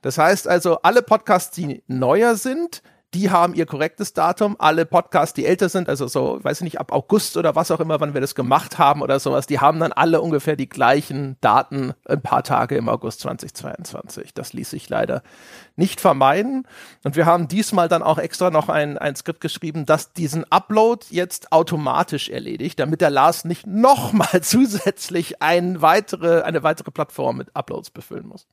Das 0.00 0.16
heißt 0.16 0.46
also, 0.46 0.78
alle 0.82 1.02
Podcasts, 1.02 1.54
die 1.54 1.82
neuer 1.88 2.36
sind, 2.36 2.82
die 3.12 3.30
haben 3.30 3.54
ihr 3.54 3.66
korrektes 3.66 4.12
Datum. 4.12 4.54
Alle 4.60 4.86
Podcasts, 4.86 5.34
die 5.34 5.44
älter 5.44 5.68
sind, 5.68 5.88
also 5.88 6.06
so, 6.06 6.38
weiß 6.42 6.58
ich 6.58 6.64
nicht, 6.64 6.80
ab 6.80 6.92
August 6.92 7.36
oder 7.36 7.56
was 7.56 7.72
auch 7.72 7.80
immer, 7.80 7.98
wann 7.98 8.14
wir 8.14 8.20
das 8.20 8.36
gemacht 8.36 8.78
haben 8.78 9.02
oder 9.02 9.18
sowas, 9.18 9.48
die 9.48 9.58
haben 9.58 9.80
dann 9.80 9.92
alle 9.92 10.20
ungefähr 10.20 10.54
die 10.54 10.68
gleichen 10.68 11.36
Daten 11.40 11.92
ein 12.04 12.22
paar 12.22 12.44
Tage 12.44 12.76
im 12.76 12.88
August 12.88 13.20
2022. 13.20 14.32
Das 14.34 14.52
ließ 14.52 14.70
sich 14.70 14.88
leider 14.88 15.22
nicht 15.80 16.00
vermeiden. 16.00 16.66
Und 17.02 17.16
wir 17.16 17.26
haben 17.26 17.48
diesmal 17.48 17.88
dann 17.88 18.02
auch 18.02 18.18
extra 18.18 18.50
noch 18.50 18.68
ein, 18.68 18.98
ein 18.98 19.16
Skript 19.16 19.40
geschrieben, 19.40 19.86
das 19.86 20.12
diesen 20.12 20.44
Upload 20.52 21.06
jetzt 21.10 21.50
automatisch 21.50 22.28
erledigt, 22.28 22.78
damit 22.78 23.00
der 23.00 23.10
Lars 23.10 23.44
nicht 23.44 23.66
nochmal 23.66 24.40
zusätzlich 24.42 25.42
ein 25.42 25.82
weitere, 25.82 26.42
eine 26.42 26.62
weitere 26.62 26.90
Plattform 26.90 27.38
mit 27.38 27.56
Uploads 27.56 27.90
befüllen 27.90 28.28
muss. 28.28 28.46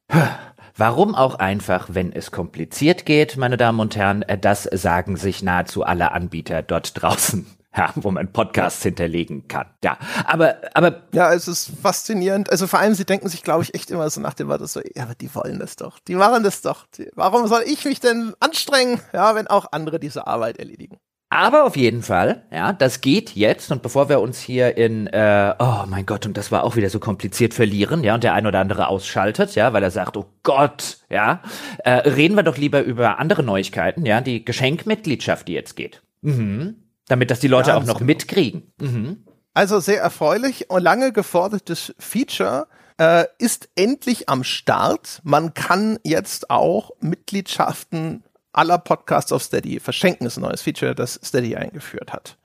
Warum 0.75 1.13
auch 1.15 1.35
einfach, 1.35 1.89
wenn 1.91 2.13
es 2.13 2.31
kompliziert 2.31 3.05
geht, 3.05 3.35
meine 3.35 3.57
Damen 3.57 3.81
und 3.81 3.95
Herren, 3.95 4.23
das 4.41 4.63
sagen 4.63 5.17
sich 5.17 5.43
nahezu 5.43 5.83
alle 5.83 6.13
Anbieter 6.13 6.61
dort 6.63 7.01
draußen. 7.01 7.45
Ja, 7.75 7.91
wo 7.95 8.11
man 8.11 8.31
Podcasts 8.31 8.81
hinterlegen 8.81 9.47
kann. 9.47 9.67
Ja, 9.83 9.97
aber, 10.25 10.57
aber. 10.73 11.03
Ja, 11.13 11.33
es 11.33 11.47
ist 11.47 11.71
faszinierend. 11.81 12.49
Also 12.49 12.65
vor 12.65 12.79
allem, 12.79 12.95
sie 12.95 13.05
denken 13.05 13.29
sich, 13.29 13.43
glaube 13.43 13.63
ich, 13.63 13.75
echt 13.75 13.91
immer 13.91 14.09
so 14.09 14.21
nach 14.21 14.33
dem 14.33 14.47
Motto 14.47 14.65
so, 14.65 14.79
ja, 14.95 15.03
aber 15.03 15.15
die 15.15 15.33
wollen 15.35 15.59
das 15.59 15.75
doch. 15.75 15.99
Die 15.99 16.15
machen 16.15 16.43
das 16.43 16.61
doch. 16.61 16.87
Warum 17.13 17.47
soll 17.47 17.63
ich 17.65 17.85
mich 17.85 17.99
denn 17.99 18.33
anstrengen? 18.39 18.99
Ja, 19.13 19.35
wenn 19.35 19.47
auch 19.47 19.71
andere 19.71 19.99
diese 19.99 20.25
Arbeit 20.27 20.57
erledigen. 20.57 20.97
Aber 21.29 21.65
auf 21.65 21.75
jeden 21.75 22.03
Fall, 22.03 22.43
ja, 22.51 22.71
das 22.71 23.01
geht 23.01 23.35
jetzt. 23.35 23.69
Und 23.71 23.81
bevor 23.81 24.07
wir 24.07 24.21
uns 24.21 24.39
hier 24.39 24.77
in, 24.77 25.07
äh, 25.07 25.53
oh 25.59 25.83
mein 25.85 26.05
Gott, 26.05 26.25
und 26.25 26.37
das 26.37 26.53
war 26.53 26.63
auch 26.63 26.77
wieder 26.77 26.89
so 26.89 26.99
kompliziert 26.99 27.53
verlieren, 27.53 28.01
ja, 28.03 28.15
und 28.15 28.23
der 28.23 28.33
ein 28.33 28.47
oder 28.47 28.59
andere 28.59 28.87
ausschaltet, 28.87 29.53
ja, 29.55 29.73
weil 29.73 29.83
er 29.83 29.91
sagt, 29.91 30.15
oh 30.15 30.25
Gott, 30.43 30.99
ja, 31.09 31.41
äh, 31.79 31.91
reden 31.91 32.35
wir 32.35 32.43
doch 32.43 32.57
lieber 32.57 32.81
über 32.81 33.19
andere 33.19 33.43
Neuigkeiten, 33.43 34.05
ja, 34.05 34.21
die 34.21 34.45
Geschenkmitgliedschaft, 34.45 35.49
die 35.49 35.53
jetzt 35.53 35.75
geht. 35.75 36.01
Mhm. 36.21 36.86
Damit 37.07 37.31
das 37.31 37.39
die 37.39 37.47
Leute 37.47 37.69
ja, 37.69 37.77
auch 37.77 37.85
noch 37.85 37.99
genau. 37.99 38.07
mitkriegen. 38.07 38.71
Mhm. 38.79 39.23
Also 39.53 39.79
sehr 39.79 40.01
erfreulich 40.01 40.69
und 40.69 40.83
lange 40.83 41.11
gefordertes 41.11 41.95
Feature 41.97 42.67
äh, 42.99 43.25
ist 43.39 43.69
endlich 43.75 44.29
am 44.29 44.43
Start. 44.43 45.21
Man 45.23 45.53
kann 45.53 45.99
jetzt 46.03 46.49
auch 46.49 46.91
Mitgliedschaften 46.99 48.23
aller 48.51 48.77
Podcasts 48.77 49.31
auf 49.31 49.43
Steady 49.43 49.79
verschenken, 49.79 50.25
ist 50.27 50.37
ein 50.37 50.41
neues 50.41 50.61
Feature, 50.61 50.95
das 50.95 51.19
Steady 51.23 51.55
eingeführt 51.55 52.11
hat. 52.11 52.37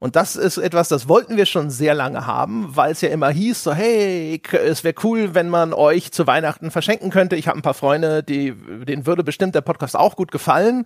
Und 0.00 0.14
das 0.14 0.36
ist 0.36 0.58
etwas, 0.58 0.88
das 0.88 1.08
wollten 1.08 1.36
wir 1.36 1.44
schon 1.44 1.70
sehr 1.70 1.92
lange 1.92 2.24
haben, 2.24 2.76
weil 2.76 2.92
es 2.92 3.00
ja 3.00 3.08
immer 3.08 3.30
hieß, 3.30 3.64
so 3.64 3.74
hey, 3.74 4.40
es 4.52 4.84
wäre 4.84 4.94
cool, 5.02 5.34
wenn 5.34 5.48
man 5.48 5.72
euch 5.72 6.12
zu 6.12 6.26
Weihnachten 6.26 6.70
verschenken 6.70 7.10
könnte. 7.10 7.34
Ich 7.34 7.48
habe 7.48 7.58
ein 7.58 7.62
paar 7.62 7.74
Freunde, 7.74 8.22
die 8.22 8.54
denen 8.84 9.06
würde 9.06 9.24
bestimmt 9.24 9.56
der 9.56 9.60
Podcast 9.60 9.96
auch 9.96 10.14
gut 10.14 10.30
gefallen. 10.30 10.84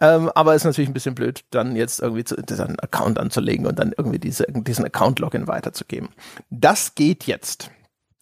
Ähm, 0.00 0.30
aber 0.34 0.54
ist 0.54 0.64
natürlich 0.64 0.90
ein 0.90 0.94
bisschen 0.94 1.14
blöd, 1.14 1.44
dann 1.50 1.74
jetzt 1.74 2.00
irgendwie 2.00 2.24
zu, 2.24 2.36
einen 2.36 2.78
Account 2.78 3.18
anzulegen 3.18 3.66
und 3.66 3.78
dann 3.78 3.92
irgendwie 3.96 4.18
diese, 4.18 4.46
diesen 4.48 4.84
Account-Login 4.84 5.48
weiterzugeben. 5.48 6.08
Das 6.50 6.94
geht 6.94 7.24
jetzt. 7.24 7.70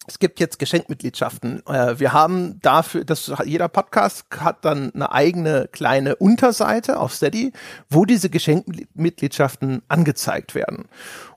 Es 0.09 0.19
gibt 0.19 0.39
jetzt 0.39 0.57
Geschenkmitgliedschaften. 0.57 1.61
Äh, 1.67 1.99
wir 1.99 2.13
haben 2.13 2.61
dafür, 2.61 3.03
dass 3.03 3.29
jeder 3.43 3.67
Podcast 3.67 4.25
hat 4.37 4.63
dann 4.63 4.95
eine 4.95 5.11
eigene 5.11 5.67
kleine 5.69 6.15
Unterseite 6.15 7.01
auf 7.01 7.13
Steady, 7.13 7.51
wo 7.89 8.05
diese 8.05 8.29
Geschenkmitgliedschaften 8.29 9.81
angezeigt 9.89 10.55
werden. 10.55 10.85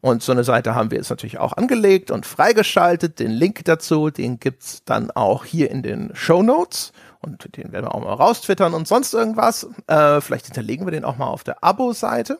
Und 0.00 0.23
so 0.23 0.31
eine 0.31 0.45
Seite 0.45 0.77
haben 0.77 0.93
wir 0.93 0.99
jetzt 0.99 1.11
natürlich 1.11 1.39
auch 1.39 1.55
angelegt 1.55 2.12
und 2.12 2.27
freigeschaltet. 2.27 3.19
Den 3.19 3.33
Link 3.33 3.65
dazu, 3.65 4.09
den 4.09 4.39
gibt's 4.39 4.85
dann 4.85 5.11
auch 5.11 5.45
hier 5.45 5.69
in 5.73 5.83
den 5.83 6.12
Show 6.15 6.45
Notes. 6.45 6.93
Und 7.23 7.57
den 7.57 7.73
werden 7.73 7.87
wir 7.87 7.95
auch 7.95 8.03
mal 8.03 8.15
raustwittern 8.15 8.73
und 8.73 8.87
sonst 8.87 9.12
irgendwas. 9.12 9.67
Äh, 9.89 10.21
vielleicht 10.21 10.47
hinterlegen 10.47 10.87
wir 10.87 10.93
den 10.93 11.05
auch 11.05 11.17
mal 11.17 11.27
auf 11.27 11.43
der 11.43 11.65
Abo-Seite. 11.65 12.39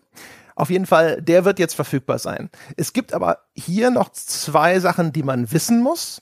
Auf 0.61 0.69
jeden 0.69 0.85
Fall, 0.85 1.23
der 1.23 1.47
wird 1.47 1.59
jetzt 1.59 1.73
verfügbar 1.73 2.19
sein. 2.19 2.51
Es 2.77 2.93
gibt 2.93 3.15
aber 3.15 3.39
hier 3.55 3.91
noch 3.91 4.11
zwei 4.11 4.79
Sachen, 4.79 5.11
die 5.11 5.23
man 5.23 5.51
wissen 5.53 5.83
muss. 5.83 6.21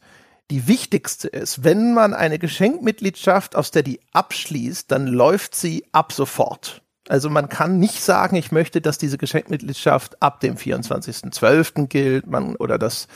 Die 0.53 0.69
wichtigste 0.69 1.27
ist, 1.27 1.65
wenn 1.65 1.93
man 1.93 2.15
eine 2.15 2.39
Geschenkmitgliedschaft 2.39 3.57
aus 3.57 3.73
der 3.73 3.83
die 3.83 3.99
abschließt, 4.13 4.93
dann 4.93 5.09
läuft 5.09 5.57
sie 5.57 5.85
ab 5.91 6.13
sofort. 6.13 6.83
Also 7.09 7.31
man 7.31 7.49
kann 7.49 7.79
nicht 7.79 8.03
sagen, 8.03 8.37
ich 8.37 8.53
möchte, 8.53 8.81
dass 8.81 8.99
diese 8.99 9.19
Geschenkmitgliedschaft 9.19 10.23
ab 10.23 10.41
dem 10.41 10.57
24.12. 10.57 11.87
gilt, 11.87 12.27
man 12.27 12.57
oder 12.57 12.79
dass 12.79 13.09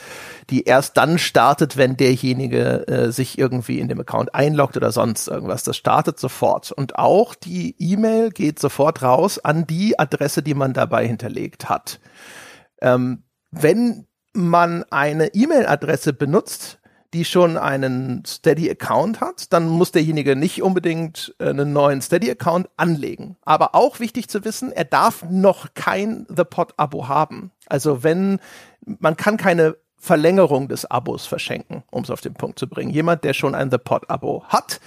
die 0.50 0.64
erst 0.64 0.96
dann 0.96 1.18
startet, 1.18 1.76
wenn 1.76 1.96
derjenige 1.96 2.86
äh, 2.88 3.12
sich 3.12 3.38
irgendwie 3.38 3.78
in 3.78 3.88
dem 3.88 4.00
Account 4.00 4.34
einloggt 4.34 4.76
oder 4.76 4.92
sonst 4.92 5.28
irgendwas. 5.28 5.62
Das 5.62 5.76
startet 5.76 6.18
sofort 6.18 6.72
und 6.72 6.98
auch 6.98 7.34
die 7.34 7.76
E-Mail 7.78 8.30
geht 8.30 8.58
sofort 8.58 9.02
raus 9.02 9.38
an 9.38 9.66
die 9.66 9.98
Adresse, 9.98 10.42
die 10.42 10.54
man 10.54 10.72
dabei 10.72 11.06
hinterlegt 11.06 11.68
hat. 11.68 12.00
Ähm, 12.80 13.24
wenn 13.50 14.06
man 14.32 14.84
eine 14.90 15.34
E-Mail-Adresse 15.34 16.14
benutzt, 16.14 16.78
die 17.12 17.24
schon 17.24 17.56
einen 17.56 18.24
Steady-Account 18.24 19.20
hat, 19.20 19.52
dann 19.52 19.68
muss 19.68 19.92
derjenige 19.92 20.34
nicht 20.34 20.62
unbedingt 20.62 21.34
äh, 21.38 21.50
einen 21.50 21.72
neuen 21.72 22.00
Steady-Account 22.00 22.68
anlegen. 22.76 23.36
Aber 23.42 23.74
auch 23.74 24.00
wichtig 24.00 24.28
zu 24.28 24.44
wissen, 24.44 24.72
er 24.72 24.84
darf 24.84 25.24
noch 25.28 25.74
kein 25.74 26.26
The 26.34 26.44
Pod-Abo 26.44 27.08
haben. 27.08 27.50
Also 27.66 28.02
wenn, 28.02 28.40
man 28.84 29.16
kann 29.16 29.36
keine 29.36 29.76
Verlängerung 29.98 30.68
des 30.68 30.84
Abos 30.90 31.26
verschenken, 31.26 31.84
um 31.90 32.02
es 32.02 32.10
auf 32.10 32.20
den 32.20 32.34
Punkt 32.34 32.58
zu 32.58 32.68
bringen. 32.68 32.90
Jemand, 32.90 33.22
der 33.22 33.34
schon 33.34 33.54
ein 33.54 33.70
The 33.70 33.78
Pod-Abo 33.78 34.44
hat, 34.48 34.80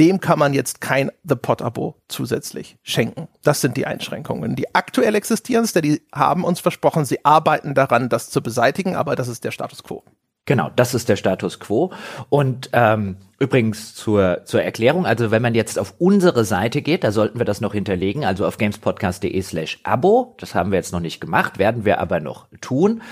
dem 0.00 0.20
kann 0.20 0.38
man 0.38 0.54
jetzt 0.54 0.80
kein 0.80 1.10
The 1.24 1.34
Pod-Abo 1.34 1.96
zusätzlich 2.08 2.78
schenken. 2.82 3.28
Das 3.42 3.60
sind 3.60 3.76
die 3.76 3.86
Einschränkungen. 3.86 4.56
Die 4.56 4.74
aktuell 4.74 5.14
existieren, 5.14 5.66
Steady 5.66 6.00
haben 6.14 6.44
uns 6.44 6.60
versprochen, 6.60 7.04
sie 7.04 7.24
arbeiten 7.24 7.74
daran, 7.74 8.08
das 8.08 8.30
zu 8.30 8.42
beseitigen, 8.42 8.96
aber 8.96 9.14
das 9.16 9.28
ist 9.28 9.44
der 9.44 9.50
Status 9.50 9.82
quo. 9.82 10.02
Genau, 10.44 10.70
das 10.74 10.92
ist 10.92 11.08
der 11.08 11.16
Status 11.16 11.60
quo. 11.60 11.92
Und 12.28 12.70
ähm, 12.72 13.16
übrigens 13.38 13.94
zur, 13.94 14.44
zur 14.44 14.62
Erklärung, 14.62 15.06
also 15.06 15.30
wenn 15.30 15.42
man 15.42 15.54
jetzt 15.54 15.78
auf 15.78 15.94
unsere 15.98 16.44
Seite 16.44 16.82
geht, 16.82 17.04
da 17.04 17.12
sollten 17.12 17.38
wir 17.38 17.44
das 17.44 17.60
noch 17.60 17.74
hinterlegen, 17.74 18.24
also 18.24 18.44
auf 18.44 18.58
gamespodcast.de 18.58 19.40
slash 19.42 19.78
Abo, 19.84 20.34
das 20.38 20.54
haben 20.56 20.72
wir 20.72 20.76
jetzt 20.78 20.92
noch 20.92 21.00
nicht 21.00 21.20
gemacht, 21.20 21.58
werden 21.58 21.84
wir 21.84 22.00
aber 22.00 22.18
noch 22.18 22.48
tun. 22.60 23.02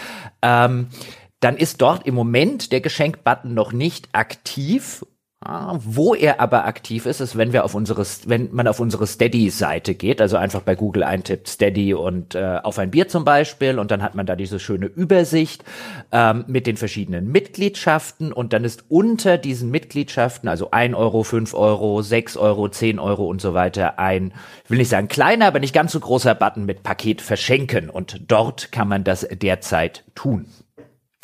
Ähm, 0.42 0.88
dann 1.38 1.56
ist 1.56 1.80
dort 1.80 2.06
im 2.06 2.14
Moment 2.14 2.72
der 2.72 2.80
Geschenkbutton 2.80 3.54
noch 3.54 3.72
nicht 3.72 4.08
aktiv 4.12 5.04
wo 5.42 6.14
er 6.14 6.38
aber 6.38 6.66
aktiv 6.66 7.06
ist, 7.06 7.20
ist, 7.20 7.38
wenn 7.38 7.54
wir 7.54 7.64
auf 7.64 7.74
unsere, 7.74 8.04
wenn 8.26 8.50
man 8.52 8.68
auf 8.68 8.78
unsere 8.78 9.06
Steady-Seite 9.06 9.94
geht, 9.94 10.20
also 10.20 10.36
einfach 10.36 10.60
bei 10.60 10.74
Google 10.74 11.02
eintippt 11.02 11.48
Steady 11.48 11.94
und 11.94 12.34
äh, 12.34 12.60
auf 12.62 12.78
ein 12.78 12.90
Bier 12.90 13.08
zum 13.08 13.24
Beispiel 13.24 13.78
und 13.78 13.90
dann 13.90 14.02
hat 14.02 14.14
man 14.14 14.26
da 14.26 14.36
diese 14.36 14.60
schöne 14.60 14.84
Übersicht 14.84 15.64
ähm, 16.12 16.44
mit 16.46 16.66
den 16.66 16.76
verschiedenen 16.76 17.32
Mitgliedschaften 17.32 18.34
und 18.34 18.52
dann 18.52 18.64
ist 18.64 18.84
unter 18.90 19.38
diesen 19.38 19.70
Mitgliedschaften, 19.70 20.46
also 20.46 20.72
ein 20.72 20.94
Euro, 20.94 21.22
fünf 21.22 21.54
Euro, 21.54 22.02
sechs 22.02 22.36
Euro, 22.36 22.68
zehn 22.68 22.98
Euro 22.98 23.26
und 23.26 23.40
so 23.40 23.54
weiter, 23.54 23.98
ein, 23.98 24.34
will 24.68 24.76
nicht 24.76 24.90
sagen 24.90 25.08
kleiner, 25.08 25.46
aber 25.46 25.60
nicht 25.60 25.72
ganz 25.72 25.92
so 25.92 26.00
großer 26.00 26.34
Button 26.34 26.66
mit 26.66 26.82
Paket 26.82 27.22
verschenken 27.22 27.88
und 27.88 28.20
dort 28.28 28.72
kann 28.72 28.88
man 28.88 29.04
das 29.04 29.26
derzeit 29.30 30.04
tun. 30.14 30.44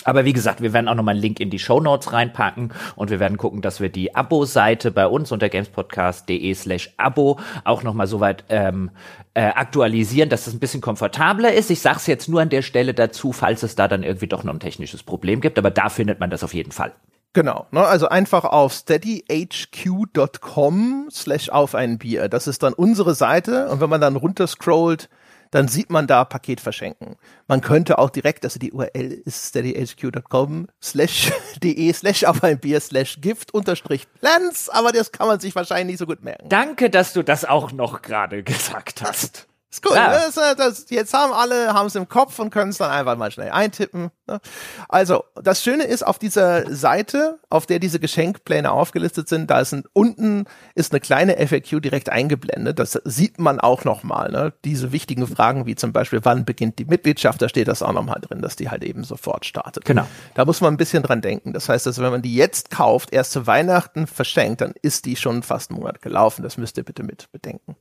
Aber 0.06 0.24
wie 0.24 0.32
gesagt, 0.32 0.62
wir 0.62 0.72
werden 0.72 0.88
auch 0.88 0.94
nochmal 0.94 1.14
einen 1.14 1.22
Link 1.22 1.40
in 1.40 1.50
die 1.50 1.58
Show 1.58 1.80
Notes 1.80 2.12
reinpacken 2.12 2.72
und 2.94 3.10
wir 3.10 3.18
werden 3.18 3.36
gucken, 3.36 3.60
dass 3.60 3.80
wir 3.80 3.88
die 3.88 4.14
Abo-Seite 4.14 4.92
bei 4.92 5.08
uns 5.08 5.32
unter 5.32 5.48
gamespodcast.de 5.48 6.54
slash 6.54 6.94
Abo 6.96 7.40
auch 7.64 7.82
nochmal 7.82 8.06
so 8.06 8.20
weit 8.20 8.44
ähm, 8.48 8.92
äh, 9.34 9.46
aktualisieren, 9.46 10.28
dass 10.28 10.44
das 10.44 10.54
ein 10.54 10.60
bisschen 10.60 10.80
komfortabler 10.80 11.52
ist. 11.52 11.72
Ich 11.72 11.80
sage 11.80 11.96
es 11.96 12.06
jetzt 12.06 12.28
nur 12.28 12.40
an 12.40 12.50
der 12.50 12.62
Stelle 12.62 12.94
dazu, 12.94 13.32
falls 13.32 13.64
es 13.64 13.74
da 13.74 13.88
dann 13.88 14.04
irgendwie 14.04 14.28
doch 14.28 14.44
noch 14.44 14.54
ein 14.54 14.60
technisches 14.60 15.02
Problem 15.02 15.40
gibt, 15.40 15.58
aber 15.58 15.72
da 15.72 15.88
findet 15.88 16.20
man 16.20 16.30
das 16.30 16.44
auf 16.44 16.54
jeden 16.54 16.70
Fall. 16.70 16.92
Genau, 17.32 17.66
ne, 17.72 17.84
also 17.84 18.08
einfach 18.08 18.44
auf 18.44 18.72
steadyhq.com 18.72 21.08
slash 21.10 21.50
auf 21.50 21.74
ein 21.74 21.98
Bier. 21.98 22.28
Das 22.28 22.46
ist 22.46 22.62
dann 22.62 22.74
unsere 22.74 23.14
Seite 23.14 23.70
und 23.70 23.80
wenn 23.80 23.90
man 23.90 24.00
dann 24.00 24.14
runterscrollt, 24.14 25.08
dann 25.50 25.68
sieht 25.68 25.90
man 25.90 26.06
da 26.06 26.24
Paket 26.24 26.60
verschenken. 26.60 27.16
Man 27.48 27.60
könnte 27.60 27.98
auch 27.98 28.10
direkt, 28.10 28.44
also 28.44 28.58
die 28.58 28.72
URL 28.72 29.12
ist 29.24 29.48
steadyhq.com 29.48 30.68
slash 30.82 31.32
de 31.62 31.92
slash 31.92 32.24
auf 32.24 32.42
ein 32.42 32.58
Bier 32.58 32.80
slash 32.80 33.20
gift 33.20 33.54
unterstrich 33.54 34.06
plans, 34.20 34.68
aber 34.68 34.92
das 34.92 35.12
kann 35.12 35.28
man 35.28 35.40
sich 35.40 35.54
wahrscheinlich 35.54 35.86
nicht 35.86 35.98
so 35.98 36.06
gut 36.06 36.22
merken. 36.22 36.48
Danke, 36.48 36.90
dass 36.90 37.12
du 37.12 37.22
das 37.22 37.44
auch 37.44 37.72
noch 37.72 38.02
gerade 38.02 38.42
gesagt 38.44 39.02
hast. 39.02 39.46
Ist 39.76 39.82
gut. 39.82 39.94
Ja. 39.94 40.10
Das, 40.10 40.36
äh, 40.38 40.56
das, 40.56 40.86
jetzt 40.88 41.12
haben 41.12 41.34
alle, 41.34 41.74
haben 41.74 41.86
es 41.86 41.94
im 41.96 42.08
Kopf 42.08 42.38
und 42.38 42.48
können 42.48 42.70
es 42.70 42.78
dann 42.78 42.90
einfach 42.90 43.14
mal 43.18 43.30
schnell 43.30 43.50
eintippen. 43.50 44.10
Ne? 44.26 44.40
Also, 44.88 45.24
das 45.34 45.62
Schöne 45.62 45.84
ist, 45.84 46.06
auf 46.06 46.18
dieser 46.18 46.74
Seite, 46.74 47.38
auf 47.50 47.66
der 47.66 47.78
diese 47.78 48.00
Geschenkpläne 48.00 48.70
aufgelistet 48.70 49.28
sind, 49.28 49.50
da 49.50 49.60
ist 49.60 49.74
ein, 49.74 49.84
unten 49.92 50.46
ist 50.74 50.92
eine 50.92 51.00
kleine 51.00 51.36
FAQ 51.46 51.82
direkt 51.82 52.08
eingeblendet. 52.08 52.78
Das 52.78 52.98
sieht 53.04 53.38
man 53.38 53.60
auch 53.60 53.84
nochmal. 53.84 54.30
Ne? 54.30 54.54
Diese 54.64 54.92
wichtigen 54.92 55.26
Fragen, 55.26 55.66
wie 55.66 55.74
zum 55.74 55.92
Beispiel, 55.92 56.20
wann 56.22 56.46
beginnt 56.46 56.78
die 56.78 56.86
Mitgliedschaft, 56.86 57.42
da 57.42 57.50
steht 57.50 57.68
das 57.68 57.82
auch 57.82 57.92
nochmal 57.92 58.22
drin, 58.22 58.40
dass 58.40 58.56
die 58.56 58.70
halt 58.70 58.82
eben 58.82 59.04
sofort 59.04 59.44
startet. 59.44 59.84
Genau. 59.84 60.06
Da 60.32 60.46
muss 60.46 60.62
man 60.62 60.72
ein 60.72 60.78
bisschen 60.78 61.02
dran 61.02 61.20
denken. 61.20 61.52
Das 61.52 61.68
heißt, 61.68 61.84
dass 61.84 61.98
wenn 61.98 62.10
man 62.10 62.22
die 62.22 62.34
jetzt 62.34 62.70
kauft, 62.70 63.12
erst 63.12 63.32
zu 63.32 63.46
Weihnachten 63.46 64.06
verschenkt, 64.06 64.62
dann 64.62 64.72
ist 64.80 65.04
die 65.04 65.16
schon 65.16 65.42
fast 65.42 65.70
einen 65.70 65.80
Monat 65.80 66.00
gelaufen. 66.00 66.42
Das 66.42 66.56
müsst 66.56 66.78
ihr 66.78 66.84
bitte 66.84 67.02
mit 67.02 67.30
bedenken. 67.30 67.76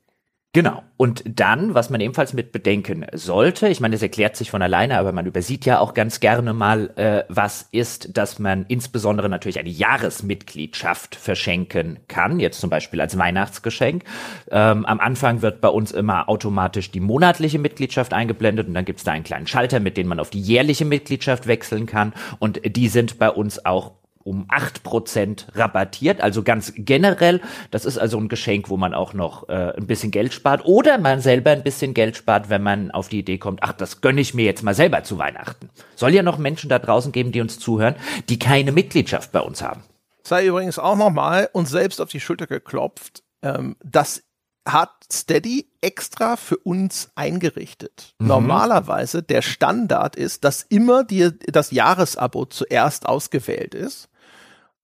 Genau. 0.55 0.83
Und 0.95 1.21
dann, 1.27 1.73
was 1.73 1.89
man 1.89 1.99
ebenfalls 1.99 2.31
mit 2.31 2.53
bedenken 2.53 3.05
sollte, 3.11 3.67
ich 3.67 3.81
meine, 3.81 3.95
es 3.95 4.01
erklärt 4.01 4.37
sich 4.37 4.49
von 4.49 4.61
alleine, 4.61 4.97
aber 4.97 5.11
man 5.11 5.25
übersieht 5.25 5.65
ja 5.65 5.79
auch 5.79 5.93
ganz 5.93 6.21
gerne 6.21 6.53
mal, 6.53 6.91
äh, 6.95 7.25
was 7.27 7.67
ist, 7.73 8.17
dass 8.17 8.39
man 8.39 8.63
insbesondere 8.69 9.27
natürlich 9.27 9.59
eine 9.59 9.67
Jahresmitgliedschaft 9.67 11.15
verschenken 11.15 11.99
kann, 12.07 12.39
jetzt 12.39 12.61
zum 12.61 12.69
Beispiel 12.69 13.01
als 13.01 13.17
Weihnachtsgeschenk. 13.17 14.05
Ähm, 14.49 14.85
am 14.85 15.01
Anfang 15.01 15.41
wird 15.41 15.59
bei 15.59 15.67
uns 15.67 15.91
immer 15.91 16.29
automatisch 16.29 16.89
die 16.89 17.01
monatliche 17.01 17.59
Mitgliedschaft 17.59 18.13
eingeblendet 18.13 18.69
und 18.69 18.75
dann 18.75 18.85
gibt 18.85 18.99
es 18.99 19.03
da 19.03 19.11
einen 19.11 19.25
kleinen 19.25 19.47
Schalter, 19.47 19.81
mit 19.81 19.97
dem 19.97 20.07
man 20.07 20.21
auf 20.21 20.29
die 20.29 20.39
jährliche 20.39 20.85
Mitgliedschaft 20.85 21.47
wechseln 21.47 21.85
kann. 21.85 22.13
Und 22.39 22.61
die 22.65 22.87
sind 22.87 23.19
bei 23.19 23.29
uns 23.29 23.65
auch 23.65 23.91
um 24.25 24.45
acht 24.49 24.83
Prozent 24.83 25.47
rabattiert, 25.53 26.19
also 26.19 26.41
ganz 26.43 26.73
generell. 26.75 27.41
Das 27.69 27.85
ist 27.85 27.97
also 27.97 28.17
ein 28.17 28.27
Geschenk, 28.27 28.69
wo 28.69 28.75
man 28.75 28.93
auch 28.93 29.13
noch 29.13 29.47
äh, 29.49 29.73
ein 29.77 29.85
bisschen 29.85 30.09
Geld 30.11 30.33
spart 30.33 30.65
oder 30.65 30.97
man 30.97 31.21
selber 31.21 31.51
ein 31.51 31.63
bisschen 31.63 31.93
Geld 31.93 32.17
spart, 32.17 32.49
wenn 32.49 32.63
man 32.63 32.89
auf 32.91 33.07
die 33.07 33.19
Idee 33.19 33.37
kommt, 33.37 33.61
ach, 33.61 33.73
das 33.73 34.01
gönne 34.01 34.21
ich 34.21 34.33
mir 34.33 34.45
jetzt 34.45 34.63
mal 34.63 34.73
selber 34.73 35.03
zu 35.03 35.19
Weihnachten. 35.19 35.69
Soll 35.95 36.13
ja 36.13 36.23
noch 36.23 36.39
Menschen 36.39 36.69
da 36.69 36.79
draußen 36.79 37.11
geben, 37.11 37.31
die 37.31 37.41
uns 37.41 37.59
zuhören, 37.59 37.95
die 38.27 38.39
keine 38.39 38.71
Mitgliedschaft 38.71 39.31
bei 39.31 39.41
uns 39.41 39.61
haben. 39.61 39.83
Sei 40.23 40.47
übrigens 40.47 40.79
auch 40.79 40.97
nochmal 40.97 41.49
uns 41.53 41.69
selbst 41.69 42.01
auf 42.01 42.09
die 42.09 42.19
Schulter 42.19 42.47
geklopft. 42.47 43.23
Ähm, 43.43 43.75
das 43.83 44.23
hat 44.67 44.91
Steady 45.11 45.69
extra 45.81 46.37
für 46.37 46.57
uns 46.57 47.11
eingerichtet. 47.15 48.15
Mhm. 48.19 48.27
Normalerweise 48.27 49.21
der 49.21 49.43
Standard 49.43 50.15
ist, 50.15 50.43
dass 50.43 50.63
immer 50.63 51.03
die, 51.03 51.29
das 51.45 51.71
Jahresabo 51.71 52.45
zuerst 52.45 53.05
ausgewählt 53.05 53.75
ist. 53.75 54.09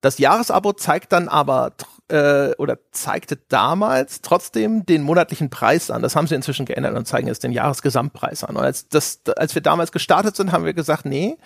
Das 0.01 0.17
Jahresabo 0.17 0.73
zeigt 0.73 1.11
dann 1.11 1.27
aber 1.27 1.73
äh, 2.07 2.51
oder 2.57 2.77
zeigte 2.91 3.37
damals 3.49 4.21
trotzdem 4.21 4.85
den 4.85 5.03
monatlichen 5.03 5.49
Preis 5.49 5.89
an. 5.91 6.01
Das 6.01 6.15
haben 6.15 6.27
sie 6.27 6.35
inzwischen 6.35 6.65
geändert 6.65 6.95
und 6.95 7.07
zeigen 7.07 7.27
jetzt 7.27 7.43
den 7.43 7.51
Jahresgesamtpreis 7.51 8.43
an. 8.43 8.57
Und 8.57 8.63
als, 8.63 8.89
das, 8.89 9.21
als 9.37 9.55
wir 9.55 9.61
damals 9.61 9.91
gestartet 9.91 10.35
sind, 10.35 10.51
haben 10.51 10.65
wir 10.65 10.73
gesagt, 10.73 11.05
nee, 11.05 11.37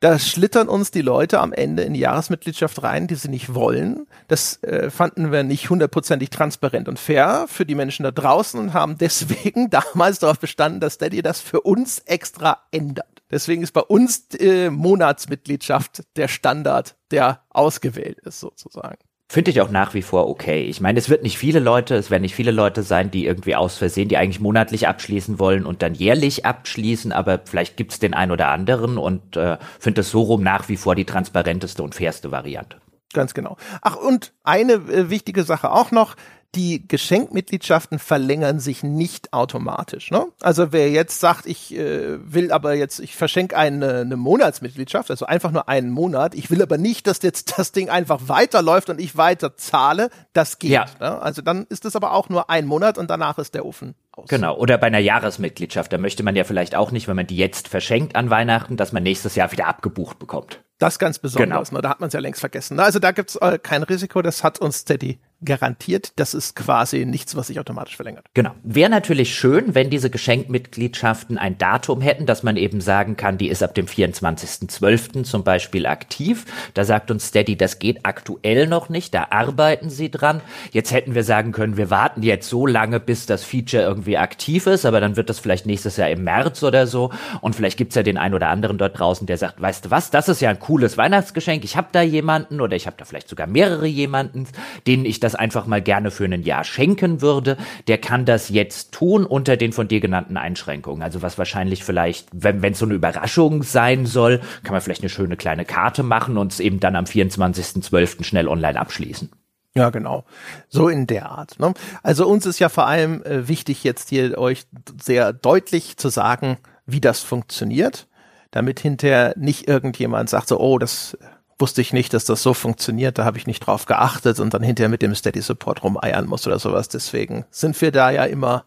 Da 0.00 0.16
schlittern 0.20 0.68
uns 0.68 0.92
die 0.92 1.02
Leute 1.02 1.40
am 1.40 1.52
Ende 1.52 1.82
in 1.82 1.92
die 1.92 2.00
Jahresmitgliedschaft 2.00 2.84
rein, 2.84 3.08
die 3.08 3.16
sie 3.16 3.28
nicht 3.28 3.52
wollen. 3.52 4.06
Das 4.28 4.62
äh, 4.62 4.90
fanden 4.90 5.32
wir 5.32 5.42
nicht 5.42 5.70
hundertprozentig 5.70 6.30
transparent 6.30 6.88
und 6.88 7.00
fair 7.00 7.46
für 7.48 7.66
die 7.66 7.74
Menschen 7.74 8.04
da 8.04 8.12
draußen 8.12 8.60
und 8.60 8.74
haben 8.74 8.96
deswegen 8.96 9.70
damals 9.94 10.20
darauf 10.20 10.38
bestanden, 10.38 10.78
dass 10.78 10.94
Steady 10.94 11.20
das 11.20 11.40
für 11.40 11.62
uns 11.62 11.98
extra 12.00 12.58
ändert. 12.70 13.06
Deswegen 13.32 13.62
ist 13.62 13.72
bei 13.72 13.80
uns 13.80 14.28
äh, 14.38 14.70
Monatsmitgliedschaft 14.70 16.04
der 16.16 16.28
Standard, 16.28 16.94
der 17.10 17.42
ausgewählt 17.50 18.18
ist 18.20 18.40
sozusagen. 18.40 18.98
Finde 19.30 19.50
ich 19.50 19.60
auch 19.60 19.70
nach 19.70 19.92
wie 19.92 20.00
vor 20.00 20.26
okay. 20.26 20.64
Ich 20.64 20.80
meine, 20.80 20.98
es 20.98 21.10
wird 21.10 21.22
nicht 21.22 21.36
viele 21.36 21.60
Leute, 21.60 21.96
es 21.96 22.10
werden 22.10 22.22
nicht 22.22 22.34
viele 22.34 22.50
Leute 22.50 22.82
sein, 22.82 23.10
die 23.10 23.26
irgendwie 23.26 23.56
aus 23.56 23.76
Versehen, 23.76 24.08
die 24.08 24.16
eigentlich 24.16 24.40
monatlich 24.40 24.88
abschließen 24.88 25.38
wollen 25.38 25.66
und 25.66 25.82
dann 25.82 25.94
jährlich 25.94 26.46
abschließen, 26.46 27.12
aber 27.12 27.40
vielleicht 27.44 27.76
gibt's 27.76 27.98
den 27.98 28.14
einen 28.14 28.32
oder 28.32 28.48
anderen 28.48 28.96
und 28.96 29.36
äh, 29.36 29.58
finde 29.78 30.00
es 30.00 30.10
so 30.10 30.22
rum 30.22 30.42
nach 30.42 30.70
wie 30.70 30.78
vor 30.78 30.94
die 30.94 31.04
transparenteste 31.04 31.82
und 31.82 31.94
fairste 31.94 32.30
Variante. 32.30 32.78
Ganz 33.12 33.34
genau. 33.34 33.58
Ach, 33.82 33.96
und 33.96 34.32
eine 34.44 34.74
äh, 34.74 35.10
wichtige 35.10 35.44
Sache 35.44 35.72
auch 35.72 35.90
noch 35.90 36.16
die 36.54 36.86
Geschenkmitgliedschaften 36.88 37.98
verlängern 37.98 38.58
sich 38.58 38.82
nicht 38.82 39.32
automatisch. 39.34 40.10
Ne? 40.10 40.26
Also 40.40 40.72
wer 40.72 40.90
jetzt 40.90 41.20
sagt, 41.20 41.46
ich 41.46 41.76
äh, 41.76 42.18
will 42.20 42.52
aber 42.52 42.74
jetzt, 42.74 43.00
ich 43.00 43.16
verschenke 43.16 43.56
eine, 43.56 43.98
eine 43.98 44.16
Monatsmitgliedschaft, 44.16 45.10
also 45.10 45.26
einfach 45.26 45.50
nur 45.50 45.68
einen 45.68 45.90
Monat, 45.90 46.34
ich 46.34 46.50
will 46.50 46.62
aber 46.62 46.78
nicht, 46.78 47.06
dass 47.06 47.20
jetzt 47.22 47.58
das 47.58 47.72
Ding 47.72 47.90
einfach 47.90 48.22
weiterläuft 48.28 48.88
und 48.88 48.98
ich 49.00 49.16
weiter 49.16 49.56
zahle, 49.56 50.08
das 50.32 50.58
geht. 50.58 50.70
Ja. 50.70 50.86
Ne? 51.00 51.20
Also 51.20 51.42
dann 51.42 51.66
ist 51.68 51.84
es 51.84 51.94
aber 51.96 52.12
auch 52.12 52.30
nur 52.30 52.48
ein 52.48 52.66
Monat 52.66 52.96
und 52.96 53.10
danach 53.10 53.36
ist 53.38 53.54
der 53.54 53.66
Ofen 53.66 53.94
aus. 54.12 54.28
Genau, 54.28 54.56
oder 54.56 54.78
bei 54.78 54.86
einer 54.86 54.98
Jahresmitgliedschaft, 54.98 55.92
da 55.92 55.98
möchte 55.98 56.22
man 56.22 56.34
ja 56.34 56.44
vielleicht 56.44 56.74
auch 56.74 56.92
nicht, 56.92 57.08
wenn 57.08 57.16
man 57.16 57.26
die 57.26 57.36
jetzt 57.36 57.68
verschenkt 57.68 58.16
an 58.16 58.30
Weihnachten, 58.30 58.78
dass 58.78 58.92
man 58.92 59.02
nächstes 59.02 59.34
Jahr 59.34 59.52
wieder 59.52 59.66
abgebucht 59.66 60.18
bekommt. 60.18 60.60
Das 60.78 60.98
ganz 60.98 61.18
besonders, 61.18 61.70
genau. 61.70 61.78
ne? 61.78 61.82
da 61.82 61.90
hat 61.90 62.00
man 62.00 62.06
es 62.06 62.14
ja 62.14 62.20
längst 62.20 62.40
vergessen. 62.40 62.76
Ne? 62.76 62.84
Also 62.84 63.00
da 63.00 63.10
gibt's 63.10 63.36
äh, 63.36 63.58
kein 63.58 63.82
Risiko, 63.82 64.22
das 64.22 64.44
hat 64.44 64.60
uns 64.60 64.78
Steady 64.78 65.18
garantiert. 65.44 66.12
Das 66.16 66.34
ist 66.34 66.56
quasi 66.56 67.04
nichts, 67.06 67.36
was 67.36 67.46
sich 67.46 67.60
automatisch 67.60 67.96
verlängert. 67.96 68.26
Genau. 68.34 68.50
Wäre 68.62 68.90
natürlich 68.90 69.34
schön, 69.34 69.74
wenn 69.74 69.88
diese 69.90 70.10
Geschenkmitgliedschaften 70.10 71.38
ein 71.38 71.58
Datum 71.58 72.00
hätten, 72.00 72.26
dass 72.26 72.42
man 72.42 72.56
eben 72.56 72.80
sagen 72.80 73.16
kann, 73.16 73.38
die 73.38 73.48
ist 73.48 73.62
ab 73.62 73.74
dem 73.74 73.86
24.12. 73.86 75.24
zum 75.24 75.44
Beispiel 75.44 75.86
aktiv. 75.86 76.44
Da 76.74 76.84
sagt 76.84 77.10
uns 77.10 77.28
Steady, 77.28 77.56
das 77.56 77.78
geht 77.78 78.04
aktuell 78.04 78.66
noch 78.66 78.88
nicht, 78.88 79.14
da 79.14 79.28
arbeiten 79.30 79.90
sie 79.90 80.10
dran. 80.10 80.40
Jetzt 80.72 80.92
hätten 80.92 81.14
wir 81.14 81.24
sagen 81.24 81.52
können, 81.52 81.76
wir 81.76 81.90
warten 81.90 82.22
jetzt 82.22 82.48
so 82.48 82.66
lange, 82.66 82.98
bis 82.98 83.26
das 83.26 83.44
Feature 83.44 83.82
irgendwie 83.82 84.18
aktiv 84.18 84.66
ist, 84.66 84.84
aber 84.86 85.00
dann 85.00 85.16
wird 85.16 85.30
das 85.30 85.38
vielleicht 85.38 85.66
nächstes 85.66 85.96
Jahr 85.96 86.10
im 86.10 86.24
März 86.24 86.62
oder 86.62 86.86
so. 86.86 87.12
Und 87.40 87.54
vielleicht 87.54 87.78
gibt's 87.78 87.94
ja 87.94 88.02
den 88.02 88.18
einen 88.18 88.34
oder 88.34 88.48
anderen 88.48 88.78
dort 88.78 88.98
draußen, 88.98 89.26
der 89.26 89.38
sagt, 89.38 89.60
weißt 89.60 89.86
du 89.86 89.90
was, 89.90 90.10
das 90.10 90.28
ist 90.28 90.40
ja 90.40 90.50
ein 90.50 90.58
cooles 90.58 90.98
Weihnachtsgeschenk. 90.98 91.64
Ich 91.64 91.76
habe 91.76 91.88
da 91.92 92.02
jemanden 92.02 92.60
oder 92.60 92.74
ich 92.74 92.86
habe 92.86 92.96
da 92.98 93.04
vielleicht 93.04 93.28
sogar 93.28 93.46
mehrere 93.46 93.86
jemanden, 93.86 94.46
denen 94.86 95.04
ich 95.04 95.20
das 95.20 95.27
das 95.28 95.34
einfach 95.34 95.66
mal 95.66 95.82
gerne 95.82 96.10
für 96.10 96.24
ein 96.24 96.42
Jahr 96.42 96.64
schenken 96.64 97.20
würde, 97.20 97.58
der 97.86 97.98
kann 97.98 98.24
das 98.24 98.48
jetzt 98.48 98.92
tun 98.92 99.26
unter 99.26 99.58
den 99.58 99.72
von 99.72 99.88
dir 99.88 100.00
genannten 100.00 100.38
Einschränkungen. 100.38 101.02
Also 101.02 101.20
was 101.20 101.36
wahrscheinlich 101.36 101.84
vielleicht, 101.84 102.28
wenn 102.32 102.64
es 102.64 102.78
so 102.78 102.86
eine 102.86 102.94
Überraschung 102.94 103.62
sein 103.62 104.06
soll, 104.06 104.40
kann 104.62 104.72
man 104.72 104.80
vielleicht 104.80 105.02
eine 105.02 105.10
schöne 105.10 105.36
kleine 105.36 105.66
Karte 105.66 106.02
machen 106.02 106.38
und 106.38 106.52
es 106.52 106.60
eben 106.60 106.80
dann 106.80 106.96
am 106.96 107.04
24.12. 107.04 108.24
schnell 108.24 108.48
online 108.48 108.80
abschließen. 108.80 109.30
Ja, 109.74 109.90
genau. 109.90 110.24
So 110.68 110.88
in 110.88 111.06
der 111.06 111.30
Art. 111.30 111.60
Ne? 111.60 111.74
Also 112.02 112.26
uns 112.26 112.46
ist 112.46 112.58
ja 112.58 112.70
vor 112.70 112.86
allem 112.86 113.22
äh, 113.24 113.48
wichtig, 113.48 113.84
jetzt 113.84 114.08
hier 114.08 114.38
euch 114.38 114.64
sehr 115.00 115.34
deutlich 115.34 115.98
zu 115.98 116.08
sagen, 116.08 116.56
wie 116.86 117.00
das 117.00 117.20
funktioniert, 117.20 118.08
damit 118.50 118.80
hinterher 118.80 119.34
nicht 119.36 119.68
irgendjemand 119.68 120.30
sagt 120.30 120.48
so, 120.48 120.58
oh, 120.58 120.78
das 120.78 121.18
wusste 121.58 121.80
ich 121.80 121.92
nicht, 121.92 122.14
dass 122.14 122.24
das 122.24 122.42
so 122.42 122.54
funktioniert, 122.54 123.18
da 123.18 123.24
habe 123.24 123.38
ich 123.38 123.46
nicht 123.46 123.60
drauf 123.60 123.86
geachtet 123.86 124.40
und 124.40 124.54
dann 124.54 124.62
hinterher 124.62 124.88
mit 124.88 125.02
dem 125.02 125.14
Steady 125.14 125.40
Support 125.40 125.82
rumeiern 125.82 126.26
muss 126.26 126.46
oder 126.46 126.58
sowas. 126.58 126.88
Deswegen 126.88 127.44
sind 127.50 127.80
wir 127.80 127.90
da 127.90 128.10
ja 128.10 128.24
immer 128.24 128.64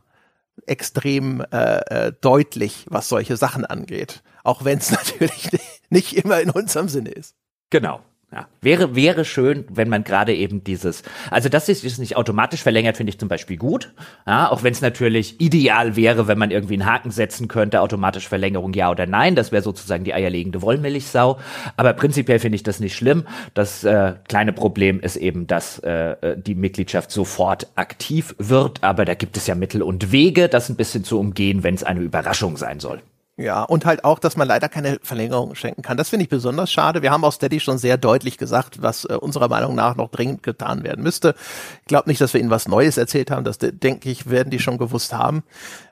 extrem 0.66 1.42
äh, 1.52 2.08
äh, 2.08 2.14
deutlich, 2.20 2.86
was 2.90 3.10
solche 3.10 3.38
Sachen 3.38 3.66
angeht. 3.66 4.24
Auch 4.44 4.66
wenn 4.66 4.80
es 4.80 4.92
natürlich 4.92 5.50
nicht 5.90 6.16
immer 6.18 6.42
in 6.42 6.50
unserem 6.50 6.90
Sinne 6.90 7.12
ist. 7.12 7.36
Genau. 7.70 8.02
Ja, 8.34 8.48
wäre, 8.62 8.96
wäre 8.96 9.26
schön, 9.26 9.66
wenn 9.70 9.90
man 9.90 10.06
gerade 10.06 10.34
eben 10.34 10.64
dieses, 10.64 11.04
also 11.30 11.50
das 11.50 11.68
ist, 11.68 11.84
ist 11.84 12.00
nicht 12.00 12.16
automatisch 12.16 12.64
verlängert, 12.64 12.96
finde 12.96 13.10
ich 13.10 13.20
zum 13.20 13.28
Beispiel 13.28 13.58
gut. 13.58 13.92
Ja, 14.26 14.50
auch 14.50 14.64
wenn 14.64 14.72
es 14.72 14.80
natürlich 14.80 15.42
ideal 15.42 15.98
wäre, 15.98 16.30
wenn 16.30 16.38
man 16.38 16.50
irgendwie 16.50 16.76
einen 16.76 16.86
Haken 16.86 17.12
setzen 17.12 17.50
könnte, 17.50 17.82
automatisch 17.82 18.30
Verlängerung 18.30 18.74
ja 18.74 18.90
oder 18.90 19.06
nein. 19.06 19.36
Das 19.36 19.52
wäre 19.52 19.62
sozusagen 19.62 20.06
die 20.06 20.14
eierlegende 20.14 20.62
Wollmilchsau. 20.62 21.40
Aber 21.76 21.92
prinzipiell 21.92 22.40
finde 22.40 22.56
ich 22.56 22.64
das 22.64 22.80
nicht 22.80 22.96
schlimm. 22.96 23.28
Das 23.54 23.84
äh, 23.84 24.14
kleine 24.30 24.54
Problem 24.54 25.02
ist 25.02 25.18
eben, 25.18 25.46
dass 25.46 25.80
äh, 25.80 26.38
die 26.38 26.56
Mitgliedschaft 26.56 27.12
sofort 27.12 27.68
aktiv 27.76 28.34
wird. 28.38 28.82
Aber 28.82 29.04
da 29.04 29.14
gibt 29.14 29.36
es 29.36 29.46
ja 29.48 29.56
Mittel 29.56 29.82
und 29.82 30.14
Wege, 30.14 30.48
das 30.48 30.70
ein 30.70 30.78
bisschen 30.78 31.04
zu 31.04 31.20
umgehen, 31.20 31.64
wenn 31.64 31.76
es 31.76 31.84
eine 31.84 32.00
Überraschung 32.00 32.56
sein 32.56 32.80
soll. 32.80 33.02
Ja, 33.42 33.64
und 33.64 33.86
halt 33.86 34.06
auch, 34.06 34.20
dass 34.20 34.38
man 34.38 34.48
leider 34.48 34.70
keine 34.70 35.00
Verlängerung 35.02 35.56
schenken 35.56 35.82
kann. 35.82 35.98
Das 35.98 36.10
finde 36.10 36.24
ich 36.24 36.30
besonders 36.30 36.72
schade. 36.72 37.02
Wir 37.02 37.12
haben 37.12 37.24
aus 37.24 37.36
Steady 37.36 37.60
schon 37.60 37.80
sehr 37.80 37.98
deutlich 37.98 38.38
gesagt, 38.38 38.84
was 38.84 39.06
äh, 39.06 39.16
unserer 39.16 39.48
Meinung 39.48 39.74
nach 39.74 39.96
noch 39.96 40.12
dringend 40.12 40.44
getan 40.44 40.84
werden 40.84 41.04
müsste. 41.04 41.34
Ich 41.82 41.88
glaube 41.88 42.08
nicht, 42.08 42.22
dass 42.22 42.34
wir 42.34 42.40
ihnen 42.40 42.52
was 42.52 42.68
Neues 42.68 42.98
erzählt 42.98 43.32
haben. 43.32 43.44
Das 43.44 43.58
denke 43.58 44.10
ich, 44.10 44.30
werden 44.30 44.52
die 44.52 44.60
schon 44.60 44.78
gewusst 44.78 45.14
haben. 45.14 45.44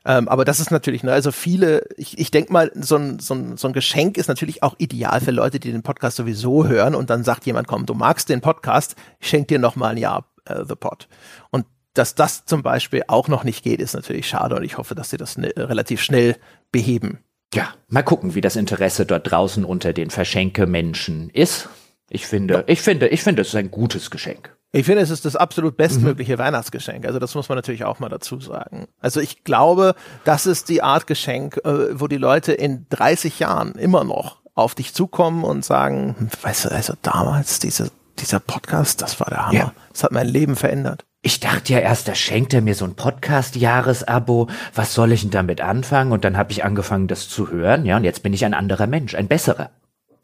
Ähm, 0.06 0.28
aber 0.28 0.46
das 0.46 0.60
ist 0.60 0.70
natürlich, 0.70 1.02
ne, 1.02 1.12
also 1.12 1.32
viele, 1.32 1.84
ich, 1.98 2.20
ich 2.20 2.30
denke 2.30 2.54
mal, 2.54 2.72
so 2.76 2.98
ein, 2.98 3.20
so, 3.20 3.34
ein, 3.34 3.58
so 3.58 3.68
ein 3.68 3.74
Geschenk 3.74 4.18
ist 4.18 4.28
natürlich 4.28 4.62
auch 4.62 4.76
ideal 4.78 5.20
für 5.20 5.32
Leute, 5.32 5.60
die 5.60 5.72
den 5.72 5.84
Podcast 5.84 6.18
sowieso 6.18 6.68
hören 6.68 6.94
und 6.94 7.10
dann 7.10 7.24
sagt 7.24 7.48
jemand, 7.48 7.68
komm, 7.68 7.88
du 7.88 7.96
magst 7.96 8.30
den 8.30 8.42
Podcast, 8.42 8.96
ich 9.20 9.28
schenke 9.28 9.48
dir 9.48 9.60
noch 9.60 9.76
mal 9.76 9.90
ein 9.90 9.98
Jahr 9.98 10.26
äh, 10.46 10.64
The 10.68 10.76
Pod. 10.76 11.08
Und 11.50 11.66
dass 11.94 12.16
das 12.16 12.46
zum 12.46 12.64
Beispiel 12.64 13.04
auch 13.08 13.28
noch 13.28 13.44
nicht 13.44 13.64
geht, 13.64 13.82
ist 13.82 13.94
natürlich 13.94 14.28
schade 14.28 14.56
und 14.56 14.64
ich 14.64 14.78
hoffe, 14.78 14.96
dass 14.96 15.10
sie 15.10 15.18
das 15.18 15.38
ne, 15.38 15.52
relativ 15.58 16.02
schnell 16.02 16.38
beheben. 16.72 17.20
Ja, 17.54 17.74
mal 17.88 18.04
gucken, 18.04 18.36
wie 18.36 18.42
das 18.42 18.56
Interesse 18.56 19.06
dort 19.06 19.32
draußen 19.32 19.66
unter 19.66 19.94
den 19.94 20.10
Verschenke-Menschen 20.10 21.30
ist. 21.32 21.70
Ich 22.10 22.28
finde, 22.28 22.54
ja. 22.56 22.64
ich 22.68 22.82
finde, 22.82 23.08
ich 23.08 23.24
finde, 23.24 23.42
es 23.42 23.50
ist 23.50 23.56
ein 23.56 23.72
gutes 23.72 24.12
Geschenk. 24.12 24.56
Ich 24.72 24.86
finde, 24.86 25.02
es 25.02 25.10
ist 25.10 25.26
das 25.26 25.36
absolut 25.36 25.78
bestmögliche 25.78 26.34
mhm. 26.34 26.40
Weihnachtsgeschenk. 26.40 27.06
Also 27.06 27.18
das 27.18 27.34
muss 27.34 27.50
man 27.50 27.58
natürlich 27.58 27.86
auch 27.86 28.00
mal 28.00 28.10
dazu 28.10 28.40
sagen. 28.40 28.88
Also 29.00 29.20
ich 29.20 29.44
glaube, 29.44 29.96
das 30.26 30.46
ist 30.46 30.70
die 30.70 30.84
Art 30.84 31.08
Geschenk, 31.08 31.60
äh, 31.66 32.00
wo 32.00 32.08
die 32.08 32.18
Leute 32.18 32.52
in 32.54 32.86
30 32.90 33.40
Jahren 33.40 33.74
immer 33.74 34.04
noch 34.04 34.38
auf 34.54 34.76
dich 34.76 34.94
zukommen 34.94 35.44
und 35.44 35.66
sagen, 35.66 36.30
weißt 36.42 36.66
du, 36.66 36.72
also 36.72 36.94
damals 37.02 37.60
diese, 37.60 37.92
dieser 38.20 38.40
Podcast, 38.40 39.02
das 39.02 39.20
war 39.20 39.28
der 39.28 39.48
Hammer. 39.48 39.54
Ja. 39.54 39.74
Das 39.92 40.04
hat 40.04 40.12
mein 40.12 40.28
Leben 40.28 40.56
verändert. 40.56 41.06
Ich 41.22 41.42
dachte 41.42 41.74
ja 41.74 41.80
erst, 41.80 42.08
da 42.08 42.16
schenkt 42.16 42.54
er 42.54 42.62
mir 42.62 42.76
so 42.76 42.86
ein 42.86 42.96
Podcast-Jahresabo. 42.96 44.48
Was 44.74 44.94
soll 44.94 45.12
ich 45.12 45.22
denn 45.22 45.32
damit 45.32 45.60
anfangen? 45.60 46.14
Und 46.14 46.24
dann 46.24 46.38
habe 46.38 46.54
ich 46.54 46.64
angefangen, 46.64 47.08
das 47.08 47.28
zu 47.28 47.52
hören. 47.52 47.86
Ja, 47.86 47.98
und 47.98 48.06
jetzt 48.06 48.24
bin 48.24 48.34
ich 48.34 48.46
ein 48.46 48.54
anderer 48.54 48.88
Mensch, 48.88 49.16
ein 49.16 49.28
besserer. 49.28 49.70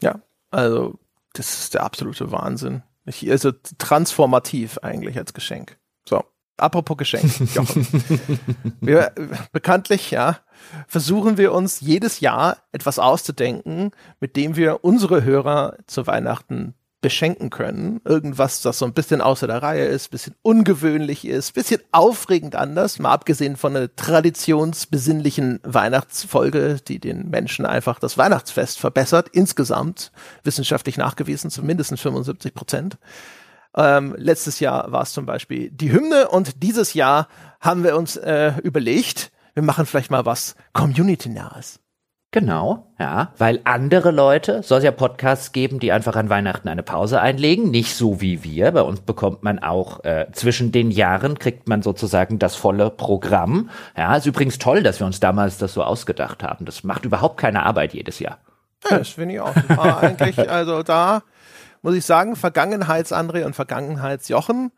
Ja, 0.02 0.22
also 0.52 0.98
das 1.34 1.60
ist 1.60 1.74
der 1.74 1.84
absolute 1.84 2.32
Wahnsinn. 2.32 2.82
Ich, 3.06 3.30
also 3.30 3.52
transformativ 3.78 4.78
eigentlich 4.80 5.18
als 5.18 5.34
Geschenk. 5.34 5.78
So, 6.08 6.24
apropos 6.56 6.96
Geschenk. 6.96 7.30
wir, 8.80 9.12
bekanntlich, 9.52 10.12
ja, 10.12 10.40
versuchen 10.88 11.38
wir 11.38 11.52
uns 11.52 11.82
jedes 11.82 12.22
Jahr 12.22 12.58
etwas 12.72 13.00
auszudenken, 13.00 13.92
mit 14.22 14.38
dem 14.38 14.56
wir 14.56 14.86
unsere 14.86 15.24
Hörer 15.26 15.78
zu 15.88 16.08
Weihnachten 16.08 16.74
beschenken 17.06 17.52
können. 17.52 18.02
Irgendwas, 18.04 18.64
das 18.64 18.80
so 18.80 18.86
ein 18.86 18.94
bisschen 18.94 19.22
außer 19.22 19.46
der 19.46 19.62
Reihe 19.62 19.86
ist, 19.86 20.10
bisschen 20.10 20.34
ungewöhnlich 20.42 21.24
ist, 21.24 21.54
bisschen 21.54 21.80
aufregend 21.92 22.56
anders, 22.56 22.98
mal 22.98 23.12
abgesehen 23.12 23.58
von 23.58 23.76
einer 23.76 23.96
traditionsbesinnlichen 23.96 25.60
Weihnachtsfolge, 25.62 26.78
die 26.88 26.98
den 26.98 27.30
Menschen 27.30 27.68
einfach 27.68 28.00
das 28.00 28.18
Weihnachtsfest 28.18 28.80
verbessert, 28.80 29.30
insgesamt 29.34 30.12
wissenschaftlich 30.44 30.98
nachgewiesen, 30.98 31.52
zumindest 31.52 31.96
75 31.96 32.56
Prozent. 32.56 32.98
Ähm, 33.78 34.16
letztes 34.18 34.60
Jahr 34.60 34.92
war 34.92 35.04
es 35.04 35.14
zum 35.14 35.28
Beispiel 35.28 35.70
die 35.70 35.92
Hymne 35.92 36.30
und 36.30 36.64
dieses 36.64 36.96
Jahr 36.96 37.28
haben 37.62 37.84
wir 37.84 37.96
uns 37.98 38.16
äh, 38.16 38.54
überlegt, 38.64 39.32
wir 39.54 39.62
machen 39.62 39.86
vielleicht 39.86 40.10
mal 40.10 40.26
was 40.26 40.56
Community-nahes. 40.74 41.80
Genau, 42.36 42.86
ja, 43.00 43.32
weil 43.38 43.62
andere 43.64 44.12
Leute, 44.12 44.62
soll 44.62 44.80
es 44.80 44.84
ja 44.84 44.92
Podcasts 44.92 45.54
geben, 45.54 45.80
die 45.80 45.94
einfach 45.94 46.18
an 46.18 46.30
Weihnachten 46.30 46.68
eine 46.68 46.84
Pause 46.84 47.22
einlegen, 47.22 47.72
nicht 47.72 47.96
so 47.96 48.20
wie 48.20 48.44
wir. 48.44 48.74
Bei 48.74 48.82
uns 48.82 49.00
bekommt 49.00 49.44
man 49.44 49.60
auch 49.60 50.04
äh, 50.04 50.26
zwischen 50.34 50.74
den 50.74 50.92
Jahren 50.92 51.40
kriegt 51.40 51.70
man 51.70 51.82
sozusagen 51.82 52.38
das 52.38 52.58
volle 52.58 52.90
Programm. 52.90 53.70
Ja, 53.96 54.18
ist 54.18 54.26
übrigens 54.26 54.58
toll, 54.58 54.84
dass 54.84 55.00
wir 55.00 55.08
uns 55.08 55.22
damals 55.22 55.60
das 55.60 55.72
so 55.72 55.82
ausgedacht 55.82 56.44
haben. 56.44 56.66
Das 56.66 56.84
macht 56.84 57.06
überhaupt 57.06 57.38
keine 57.38 57.64
Arbeit 57.64 57.94
jedes 57.94 58.20
Jahr. 58.20 58.40
Ja, 58.84 58.98
das 58.98 59.08
finde 59.08 59.36
ich 59.36 59.40
auch. 59.40 59.56
Eigentlich, 60.02 60.38
also 60.52 60.84
da 60.84 61.24
muss 61.84 61.96
ich 61.96 62.04
sagen, 62.04 62.36
Vergangenheits-André 62.36 63.46
und 63.46 63.56
Vergangenheits-Jochen 63.56 64.74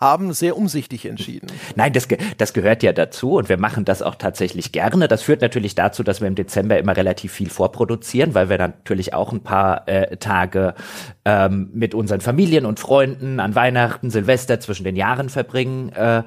haben 0.00 0.32
sehr 0.32 0.56
umsichtig 0.56 1.04
entschieden. 1.04 1.48
Nein, 1.76 1.92
das, 1.92 2.08
das 2.38 2.54
gehört 2.54 2.82
ja 2.82 2.92
dazu 2.92 3.34
und 3.34 3.50
wir 3.50 3.58
machen 3.58 3.84
das 3.84 4.00
auch 4.00 4.14
tatsächlich 4.14 4.72
gerne. 4.72 5.08
Das 5.08 5.22
führt 5.22 5.42
natürlich 5.42 5.74
dazu, 5.74 6.02
dass 6.02 6.22
wir 6.22 6.28
im 6.28 6.34
Dezember 6.34 6.78
immer 6.78 6.96
relativ 6.96 7.32
viel 7.32 7.50
vorproduzieren, 7.50 8.34
weil 8.34 8.48
wir 8.48 8.56
natürlich 8.56 9.12
auch 9.12 9.32
ein 9.32 9.42
paar 9.42 9.86
äh, 9.88 10.16
Tage 10.16 10.74
ähm, 11.26 11.68
mit 11.74 11.94
unseren 11.94 12.22
Familien 12.22 12.64
und 12.64 12.80
Freunden 12.80 13.40
an 13.40 13.54
Weihnachten, 13.54 14.10
Silvester 14.10 14.58
zwischen 14.58 14.84
den 14.84 14.96
Jahren 14.96 15.28
verbringen. 15.28 15.90
Äh, 15.90 16.22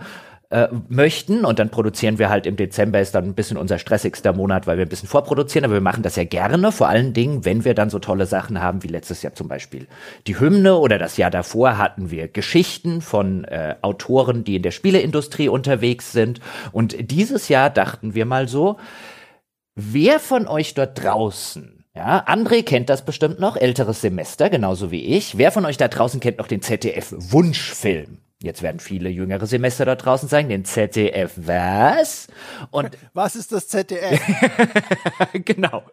äh, 0.54 0.68
möchten. 0.88 1.46
Und 1.46 1.58
dann 1.58 1.70
produzieren 1.70 2.20
wir 2.20 2.30
halt 2.30 2.46
im 2.46 2.56
Dezember 2.56 3.00
ist 3.02 3.16
dann 3.16 3.26
ein 3.26 3.34
bisschen 3.34 3.58
unser 3.58 3.80
stressigster 3.80 4.34
Monat, 4.34 4.68
weil 4.68 4.78
wir 4.78 4.86
ein 4.86 4.89
bisschen 4.89 5.10
vorproduzieren, 5.10 5.66
aber 5.66 5.74
wir 5.74 5.82
machen 5.82 6.04
das 6.04 6.16
ja 6.16 6.26
gerne, 6.26 6.72
vor 6.72 6.88
allen 6.88 7.13
Dingen, 7.13 7.44
wenn 7.44 7.66
wir 7.66 7.74
dann 7.74 7.89
so 7.89 7.98
tolle 7.98 8.28
Sachen 8.28 8.62
haben, 8.62 8.84
wie 8.84 8.88
letztes 8.88 9.24
Jahr 9.24 9.34
zum 9.34 9.48
Beispiel 9.48 9.88
die 10.28 10.39
Hymne 10.39 10.78
oder 10.78 11.00
das 11.00 11.18
Jahr 11.18 11.32
davor 11.32 11.80
hatten 11.80 12.12
wir 12.12 12.28
Geschichten 12.28 13.02
von 13.02 13.46
äh, 13.46 13.76
Autoren, 13.82 14.44
die 14.44 14.58
in 14.58 14.62
der 14.62 14.70
Spieleindustrie 14.70 15.50
unterwegs 15.50 16.12
sind. 16.12 16.39
Und 16.72 16.96
dieses 17.12 17.50
Jahr 17.50 17.72
dachten 17.72 18.13
wir 18.13 18.26
mal 18.26 18.48
so, 18.48 18.78
wer 19.74 20.20
von 20.20 20.48
euch 20.48 20.76
dort 20.76 21.04
draußen 21.04 21.84
ja, 21.96 22.26
André 22.28 22.63
kennt 22.63 22.89
das 22.89 23.06
bestimmt 23.06 23.39
noch, 23.39 23.56
älteres 23.56 24.02
Semester, 24.02 24.50
genauso 24.50 24.89
wie 24.89 25.04
ich. 25.16 25.38
Wer 25.38 25.52
von 25.52 25.63
euch 25.66 25.78
da 25.78 25.88
draußen 25.88 26.20
kennt 26.20 26.39
noch 26.39 26.48
den 26.48 26.63
ZDF-Wunschfilm? 26.63 28.18
Jetzt 28.43 28.62
werden 28.62 28.82
viele 28.82 29.08
jüngere 29.08 29.47
Semester 29.47 29.86
da 29.86 29.95
draußen 29.95 30.27
sagen, 30.27 30.49
den 30.49 30.65
ZDF 30.65 31.32
was? 31.38 32.27
Und 32.71 32.97
was 33.13 33.38
ist 33.38 33.53
das 33.53 33.69
ZDF? 33.69 34.21
genau. 35.45 35.86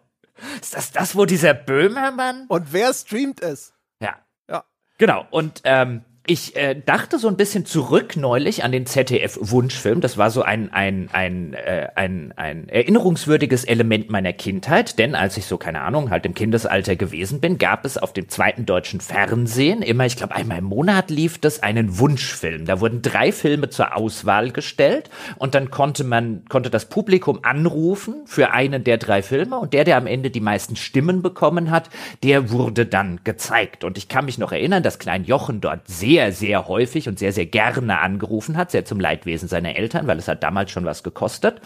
Ist 0.61 0.75
das 0.75 0.91
das, 0.91 1.15
wo 1.15 1.23
dieser 1.23 1.53
Böhmermann? 1.53 2.47
Und 2.49 2.73
wer 2.73 2.93
streamt 2.93 3.41
es? 3.41 3.73
Ja. 4.01 4.17
Ja. 4.49 4.65
Genau. 4.97 5.25
Und 5.31 5.61
ähm, 5.63 6.03
ich 6.27 6.55
äh, 6.55 6.75
dachte 6.75 7.17
so 7.17 7.27
ein 7.27 7.35
bisschen 7.35 7.65
zurück 7.65 8.15
neulich 8.15 8.63
an 8.63 8.71
den 8.71 8.85
ZDF-Wunschfilm. 8.85 10.01
Das 10.01 10.19
war 10.19 10.29
so 10.29 10.43
ein, 10.43 10.71
ein, 10.71 11.09
ein, 11.11 11.55
äh, 11.55 11.87
ein, 11.95 12.31
ein 12.35 12.69
erinnerungswürdiges 12.69 13.63
Element 13.63 14.11
meiner 14.11 14.31
Kindheit, 14.31 14.99
denn 14.99 15.15
als 15.15 15.35
ich 15.37 15.47
so, 15.47 15.57
keine 15.57 15.81
Ahnung, 15.81 16.11
halt 16.11 16.27
im 16.27 16.35
Kindesalter 16.35 16.95
gewesen 16.95 17.41
bin, 17.41 17.57
gab 17.57 17.85
es 17.85 17.97
auf 17.97 18.13
dem 18.13 18.29
zweiten 18.29 18.67
deutschen 18.67 19.01
Fernsehen 19.01 19.81
immer, 19.81 20.05
ich 20.05 20.15
glaube, 20.15 20.35
einmal 20.35 20.59
im 20.59 20.65
Monat 20.65 21.09
lief 21.09 21.39
das, 21.39 21.63
einen 21.63 21.97
Wunschfilm. 21.97 22.65
Da 22.65 22.79
wurden 22.79 23.01
drei 23.01 23.31
Filme 23.31 23.69
zur 23.69 23.97
Auswahl 23.97 24.51
gestellt 24.51 25.09
und 25.37 25.55
dann 25.55 25.71
konnte 25.71 26.03
man, 26.03 26.45
konnte 26.47 26.69
das 26.69 26.85
Publikum 26.85 27.39
anrufen 27.41 28.21
für 28.25 28.51
einen 28.51 28.83
der 28.83 28.99
drei 28.99 29.23
Filme 29.23 29.57
und 29.57 29.73
der, 29.73 29.85
der 29.85 29.97
am 29.97 30.05
Ende 30.05 30.29
die 30.29 30.39
meisten 30.39 30.75
Stimmen 30.75 31.23
bekommen 31.23 31.71
hat, 31.71 31.89
der 32.23 32.51
wurde 32.51 32.85
dann 32.85 33.21
gezeigt. 33.23 33.83
Und 33.83 33.97
ich 33.97 34.07
kann 34.07 34.25
mich 34.25 34.37
noch 34.37 34.51
erinnern, 34.51 34.83
dass 34.83 34.99
Klein 34.99 35.23
Jochen 35.23 35.61
dort 35.61 35.87
sehr 35.87 36.10
sehr, 36.11 36.33
sehr 36.33 36.67
häufig 36.67 37.07
und 37.07 37.19
sehr, 37.19 37.31
sehr 37.31 37.45
gerne 37.45 37.99
angerufen 37.99 38.57
hat, 38.57 38.71
sehr 38.71 38.83
zum 38.83 38.99
Leidwesen 38.99 39.47
seiner 39.47 39.77
Eltern, 39.77 40.07
weil 40.07 40.17
es 40.17 40.27
hat 40.27 40.43
damals 40.43 40.69
schon 40.69 40.83
was 40.83 41.03
gekostet. 41.03 41.61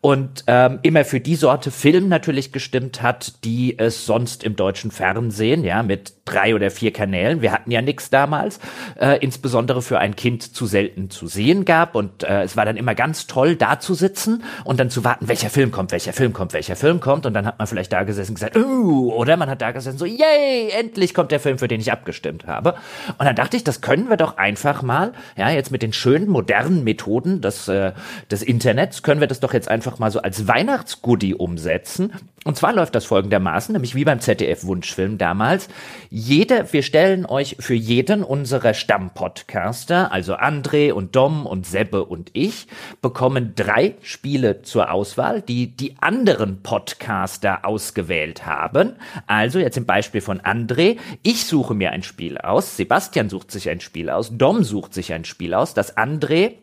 Und 0.00 0.44
ähm, 0.46 0.78
immer 0.82 1.04
für 1.04 1.18
die 1.18 1.34
Sorte 1.34 1.72
Film 1.72 2.08
natürlich 2.08 2.52
gestimmt 2.52 3.02
hat, 3.02 3.44
die 3.44 3.76
es 3.76 4.06
sonst 4.06 4.44
im 4.44 4.54
deutschen 4.54 4.92
Fernsehen, 4.92 5.64
ja, 5.64 5.82
mit 5.82 6.12
drei 6.32 6.54
oder 6.54 6.70
vier 6.70 6.92
Kanälen, 6.92 7.42
wir 7.42 7.52
hatten 7.52 7.70
ja 7.70 7.82
nichts 7.82 8.10
damals, 8.10 8.60
äh, 9.00 9.18
insbesondere 9.18 9.82
für 9.82 9.98
ein 9.98 10.16
Kind 10.16 10.54
zu 10.54 10.66
selten 10.66 11.10
zu 11.10 11.26
sehen 11.26 11.64
gab. 11.64 11.94
Und 11.94 12.22
äh, 12.22 12.42
es 12.42 12.56
war 12.56 12.64
dann 12.64 12.76
immer 12.76 12.94
ganz 12.94 13.26
toll, 13.26 13.56
da 13.56 13.80
zu 13.80 13.94
sitzen 13.94 14.44
und 14.64 14.78
dann 14.80 14.90
zu 14.90 15.04
warten, 15.04 15.28
welcher 15.28 15.50
Film 15.50 15.70
kommt, 15.70 15.92
welcher 15.92 16.12
Film 16.12 16.32
kommt, 16.32 16.52
welcher 16.52 16.76
Film 16.76 17.00
kommt. 17.00 17.26
Und 17.26 17.34
dann 17.34 17.46
hat 17.46 17.58
man 17.58 17.66
vielleicht 17.66 17.92
da 17.92 18.02
gesessen 18.02 18.32
und 18.32 18.34
gesagt, 18.36 18.56
uh, 18.56 19.12
oder 19.12 19.36
man 19.36 19.50
hat 19.50 19.62
da 19.62 19.72
gesessen 19.72 19.98
so, 19.98 20.04
yay, 20.04 20.70
endlich 20.78 21.14
kommt 21.14 21.30
der 21.32 21.40
Film, 21.40 21.58
für 21.58 21.68
den 21.68 21.80
ich 21.80 21.92
abgestimmt 21.92 22.46
habe. 22.46 22.74
Und 23.18 23.24
dann 23.24 23.36
dachte 23.36 23.56
ich, 23.56 23.64
das 23.64 23.80
können 23.80 24.08
wir 24.08 24.16
doch 24.16 24.36
einfach 24.36 24.82
mal, 24.82 25.12
ja, 25.36 25.50
jetzt 25.50 25.70
mit 25.70 25.82
den 25.82 25.92
schönen 25.92 26.28
modernen 26.28 26.84
Methoden 26.84 27.40
des, 27.40 27.68
äh, 27.68 27.92
des 28.30 28.42
Internets, 28.42 29.02
können 29.02 29.20
wir 29.20 29.28
das 29.28 29.40
doch 29.40 29.52
jetzt 29.52 29.68
einfach 29.68 29.98
mal 29.98 30.10
so 30.10 30.20
als 30.20 30.46
Weihnachtsgoodie 30.46 31.34
umsetzen. 31.34 32.12
Und 32.48 32.56
zwar 32.56 32.72
läuft 32.72 32.94
das 32.94 33.04
folgendermaßen, 33.04 33.74
nämlich 33.74 33.94
wie 33.94 34.06
beim 34.06 34.20
ZDF-Wunschfilm 34.20 35.18
damals. 35.18 35.68
Jeder, 36.08 36.72
wir 36.72 36.82
stellen 36.82 37.26
euch 37.26 37.56
für 37.60 37.74
jeden 37.74 38.24
unserer 38.24 38.72
Stammpodcaster, 38.72 40.10
also 40.12 40.34
André 40.34 40.92
und 40.92 41.14
Dom 41.14 41.44
und 41.44 41.66
Sebbe 41.66 42.06
und 42.06 42.30
ich, 42.32 42.66
bekommen 43.02 43.52
drei 43.54 43.96
Spiele 44.00 44.62
zur 44.62 44.90
Auswahl, 44.90 45.42
die 45.42 45.76
die 45.76 45.96
anderen 46.00 46.62
Podcaster 46.62 47.66
ausgewählt 47.66 48.46
haben. 48.46 48.94
Also 49.26 49.58
jetzt 49.58 49.76
im 49.76 49.84
Beispiel 49.84 50.22
von 50.22 50.40
André, 50.40 50.96
ich 51.22 51.44
suche 51.44 51.74
mir 51.74 51.90
ein 51.90 52.02
Spiel 52.02 52.38
aus, 52.38 52.78
Sebastian 52.78 53.28
sucht 53.28 53.50
sich 53.50 53.68
ein 53.68 53.80
Spiel 53.80 54.08
aus, 54.08 54.30
Dom 54.38 54.64
sucht 54.64 54.94
sich 54.94 55.12
ein 55.12 55.26
Spiel 55.26 55.52
aus, 55.52 55.74
das 55.74 55.98
André 55.98 56.54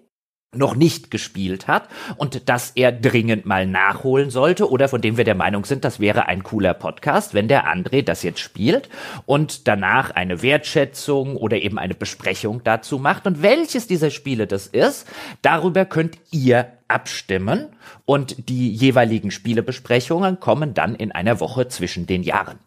noch 0.57 0.75
nicht 0.75 1.11
gespielt 1.11 1.67
hat 1.67 1.87
und 2.17 2.49
das 2.49 2.71
er 2.75 2.91
dringend 2.91 3.45
mal 3.45 3.65
nachholen 3.65 4.29
sollte 4.29 4.69
oder 4.69 4.87
von 4.87 5.01
dem 5.01 5.17
wir 5.17 5.23
der 5.23 5.35
Meinung 5.35 5.65
sind, 5.65 5.85
das 5.85 5.99
wäre 5.99 6.27
ein 6.27 6.43
cooler 6.43 6.73
Podcast, 6.73 7.33
wenn 7.33 7.47
der 7.47 7.67
André 7.67 8.03
das 8.03 8.23
jetzt 8.23 8.39
spielt 8.39 8.89
und 9.25 9.67
danach 9.67 10.11
eine 10.11 10.41
Wertschätzung 10.41 11.35
oder 11.35 11.57
eben 11.57 11.79
eine 11.79 11.95
Besprechung 11.95 12.61
dazu 12.63 12.99
macht 12.99 13.27
und 13.27 13.41
welches 13.41 13.87
dieser 13.87 14.09
Spiele 14.09 14.47
das 14.47 14.67
ist, 14.67 15.07
darüber 15.41 15.85
könnt 15.85 16.17
ihr 16.31 16.67
abstimmen 16.87 17.67
und 18.05 18.49
die 18.49 18.71
jeweiligen 18.71 19.31
Spielebesprechungen 19.31 20.39
kommen 20.39 20.73
dann 20.73 20.95
in 20.95 21.11
einer 21.11 21.39
Woche 21.39 21.67
zwischen 21.67 22.05
den 22.05 22.23
Jahren. 22.23 22.59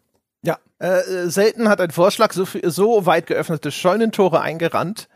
Ja, 0.43 0.59
äh, 0.79 1.29
selten 1.29 1.69
hat 1.69 1.81
ein 1.81 1.91
Vorschlag 1.91 2.33
so, 2.33 2.47
so 2.65 3.07
weit 3.07 3.27
geöffnete 3.27 3.71
Scheunentore 3.71 4.41
eingerannt. 4.41 5.09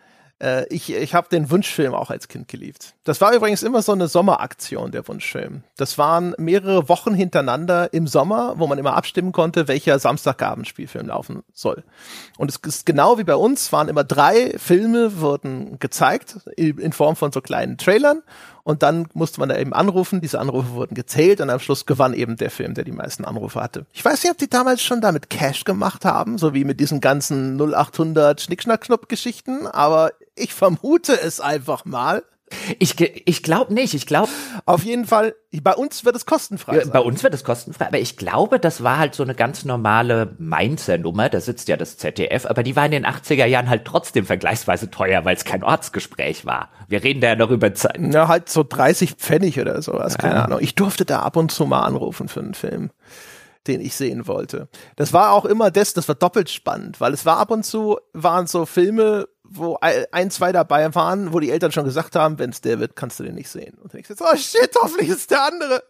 Äh, 0.43 0.67
ich 0.69 0.93
ich 0.93 1.15
habe 1.15 1.29
den 1.31 1.51
Wunschfilm 1.51 1.95
auch 1.95 2.11
als 2.11 2.29
Kind 2.29 2.49
geliebt. 2.49 2.95
Das 3.05 3.21
war 3.21 3.35
übrigens 3.35 3.65
immer 3.65 3.83
so 3.83 3.91
eine 3.91 4.07
Sommeraktion, 4.07 4.93
der 4.93 5.07
Wunschfilm. 5.09 5.65
Das 5.77 5.99
waren 5.99 6.35
mehrere 6.39 6.89
Wochen 6.89 7.15
hintereinander 7.15 7.93
im 7.93 8.07
Sommer, 8.07 8.55
wo 8.59 8.69
man 8.69 8.79
immer 8.79 8.95
abstimmen 8.95 9.33
konnte, 9.33 9.67
welcher 9.67 9.99
Samstagabendspielfilm 9.99 11.09
laufen 11.09 11.43
soll. 11.53 11.83
Und 12.39 12.49
es 12.49 12.57
ist 12.57 12.87
genau 12.87 13.19
wie 13.19 13.25
bei 13.25 13.35
uns, 13.35 13.73
waren 13.73 13.89
immer 13.89 14.05
drei 14.05 14.55
Filme, 14.57 15.21
wurden 15.21 15.81
gezeigt 15.81 16.39
in 16.57 16.93
Form 16.93 17.17
von 17.17 17.33
so 17.33 17.41
kleinen 17.41 17.77
Trailern 17.77 18.23
und 18.65 18.85
dann 18.85 19.09
musste 19.15 19.41
man 19.41 19.49
da 19.49 19.59
eben 19.59 19.73
anrufen, 19.73 20.21
diese 20.21 20.39
Anrufe 20.39 20.71
wurden 20.71 20.95
gezählt 20.95 21.41
und 21.41 21.51
am 21.51 21.59
Schluss 21.59 21.87
gewann 21.87 22.15
eben 22.15 22.37
der 22.37 22.51
Film, 22.51 22.75
der 22.75 22.85
die 22.85 22.93
meisten 22.93 23.25
Anrufe 23.25 23.61
hatte. 23.61 23.87
Ich 23.93 24.05
weiß 24.05 24.23
nicht, 24.23 24.31
ob 24.31 24.39
die 24.39 24.49
damals 24.49 24.83
schon 24.83 25.01
damit 25.01 25.31
Cash 25.31 25.65
gemacht 25.65 26.05
haben, 26.05 26.39
so 26.39 26.55
wie 26.55 26.65
mit 26.65 26.79
diesen 26.79 27.01
ganzen 27.01 27.61
0800 27.61 28.41
Schnickschnack-Knopf-Geschichten, 28.41 29.67
aber 29.67 30.13
ich 30.37 30.55
vermute 30.55 31.21
es 31.21 31.41
einfach 31.41 31.85
mal. 31.85 32.23
Ich, 32.79 33.01
ich 33.01 33.43
glaube 33.43 33.75
nicht. 33.75 33.95
Ich 33.95 34.07
glaube. 34.07 34.29
Auf 34.67 34.85
jeden 34.85 35.07
Fall, 35.07 35.35
bei 35.63 35.75
uns 35.75 36.05
wird 36.05 36.17
es 36.17 36.27
kostenfrei. 36.27 36.79
Ja, 36.79 36.87
bei 36.87 37.01
uns 37.01 37.23
wird 37.23 37.35
es 37.35 37.45
kostenfrei, 37.45 37.87
aber 37.87 37.99
ich 37.99 38.17
glaube, 38.17 38.59
das 38.59 38.83
war 38.83 38.99
halt 38.99 39.15
so 39.15 39.23
eine 39.23 39.35
ganz 39.35 39.65
normale 39.65 40.35
Mainzer-Nummer. 40.39 41.29
Da 41.29 41.41
sitzt 41.41 41.69
ja 41.69 41.77
das 41.77 41.97
ZDF, 41.97 42.47
aber 42.47 42.63
die 42.63 42.77
war 42.77 42.87
in 42.87 42.93
den 42.93 43.07
80er 43.07 43.47
Jahren 43.47 43.69
halt 43.69 43.85
trotzdem 43.85 44.27
vergleichsweise 44.27 44.91
teuer, 44.91 45.25
weil 45.25 45.37
es 45.37 45.45
kein 45.45 45.63
Ortsgespräch 45.63 46.47
war. 46.47 46.71
Wir 46.89 47.03
reden 47.03 47.21
da 47.21 47.29
ja 47.29 47.37
noch 47.37 47.51
über 47.51 47.75
Zeit. 47.75 47.99
Ja, 47.99 48.29
halt 48.29 48.49
so 48.49 48.65
30 48.69 49.15
Pfennig 49.15 49.61
oder 49.61 49.81
sowas, 49.83 50.19
keine 50.19 50.35
ja. 50.35 50.45
Ahnung. 50.45 50.59
Ich 50.61 50.75
durfte 50.75 51.05
da 51.05 51.21
ab 51.21 51.37
und 51.37 51.51
zu 51.51 51.67
mal 51.67 51.83
anrufen 51.83 52.29
für 52.29 52.41
einen 52.41 52.55
Film 52.55 52.91
den 53.67 53.81
ich 53.81 53.95
sehen 53.95 54.27
wollte. 54.27 54.69
Das 54.97 55.13
war 55.13 55.33
auch 55.33 55.45
immer 55.45 55.71
das, 55.71 55.95
das 55.95 56.09
war 56.09 56.15
doppelt 56.15 56.51
spannend, 56.51 57.01
weil 57.01 57.13
es 57.13 57.25
war 57.25 57.39
ab 57.39 57.51
und 57.51 57.65
zu, 57.65 57.99
waren 58.13 58.47
so 58.47 58.67
Filme, 58.67 59.29
wo 59.45 59.77
ein, 59.81 60.31
zwei 60.31 60.53
dabei 60.53 60.95
waren, 60.95 61.33
wo 61.33 61.41
die 61.41 61.51
Eltern 61.51 61.73
schon 61.73 61.85
gesagt 61.85 62.17
haben, 62.17 62.39
wenn 62.39 62.51
es 62.51 62.61
der 62.61 62.79
wird, 62.79 62.97
kannst 62.97 63.19
du 63.21 63.25
den 63.25 63.35
nicht 63.35 63.51
sehen. 63.51 63.77
Und 63.83 63.93
dann 63.93 64.01
ich 64.01 64.07
so, 64.07 64.25
oh 64.25 64.37
shit, 64.37 64.71
hoffentlich 64.81 65.09
ist 65.09 65.31
der 65.31 65.45
andere. 65.45 65.83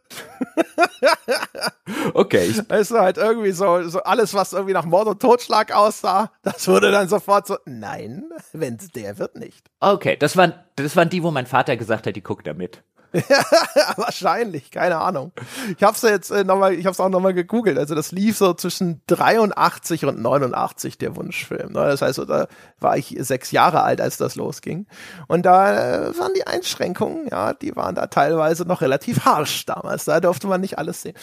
okay. 2.15 2.53
Es 2.69 2.91
war 2.91 3.03
halt 3.03 3.19
irgendwie 3.19 3.53
so, 3.53 3.89
so 3.89 4.03
alles, 4.03 4.35
was 4.35 4.53
irgendwie 4.53 4.73
nach 4.73 4.85
Mord 4.85 5.07
und 5.07 5.21
Totschlag 5.21 5.75
aussah, 5.75 6.33
das 6.43 6.67
wurde 6.67 6.91
dann 6.91 7.09
sofort 7.09 7.47
so, 7.47 7.57
nein, 7.65 8.25
wenn 8.53 8.77
es 8.77 8.91
der 8.91 9.19
wird, 9.19 9.37
nicht. 9.37 9.71
Okay, 9.81 10.17
das 10.17 10.37
waren, 10.37 10.55
das 10.77 10.97
waren 10.97 11.11
die, 11.11 11.23
wo 11.23 11.31
mein 11.31 11.47
Vater 11.47 11.77
gesagt 11.77 12.07
hat, 12.07 12.17
die 12.17 12.23
guckt 12.23 12.47
da 12.47 12.55
mit. 12.55 12.83
Wahrscheinlich, 13.97 14.71
keine 14.71 14.99
Ahnung. 14.99 15.33
Ich 15.77 15.83
habe 15.83 15.95
es 15.95 16.03
jetzt 16.03 16.31
äh, 16.31 16.45
nochmal, 16.45 16.75
ich 16.75 16.87
habe 16.87 16.93
es 16.93 17.01
auch 17.01 17.11
nochmal 17.11 17.35
gegoogelt. 17.35 17.79
Also 17.79 17.95
das 17.95 18.11
lief 18.11 18.39
so 18.39 18.55
zwischen 18.55 19.03
83 19.07 20.07
und 20.07 20.21
89 20.21 20.97
der 20.97 21.15
Wunschfilm. 21.17 21.73
Ne? 21.73 21.81
Das 21.81 22.01
heißt, 22.01 22.19
da 22.27 22.47
war 22.81 22.97
ich 22.97 23.15
sechs 23.21 23.51
Jahre 23.51 23.83
alt, 23.83 24.01
als 24.01 24.17
das 24.17 24.35
losging. 24.35 24.87
Und 25.29 25.45
da 25.45 26.07
äh, 26.07 26.19
waren 26.19 26.33
die 26.35 26.47
Einschränkungen, 26.47 27.29
ja, 27.31 27.53
die 27.53 27.77
waren 27.77 27.95
da 27.95 28.07
teilweise 28.07 28.65
noch 28.65 28.81
relativ 28.81 29.25
harsch 29.27 29.67
damals. 29.67 30.07
Da 30.07 30.21
durfte 30.21 30.47
man 30.47 30.63
nicht 30.63 30.79
alles 30.79 31.03
sehen. 31.03 31.15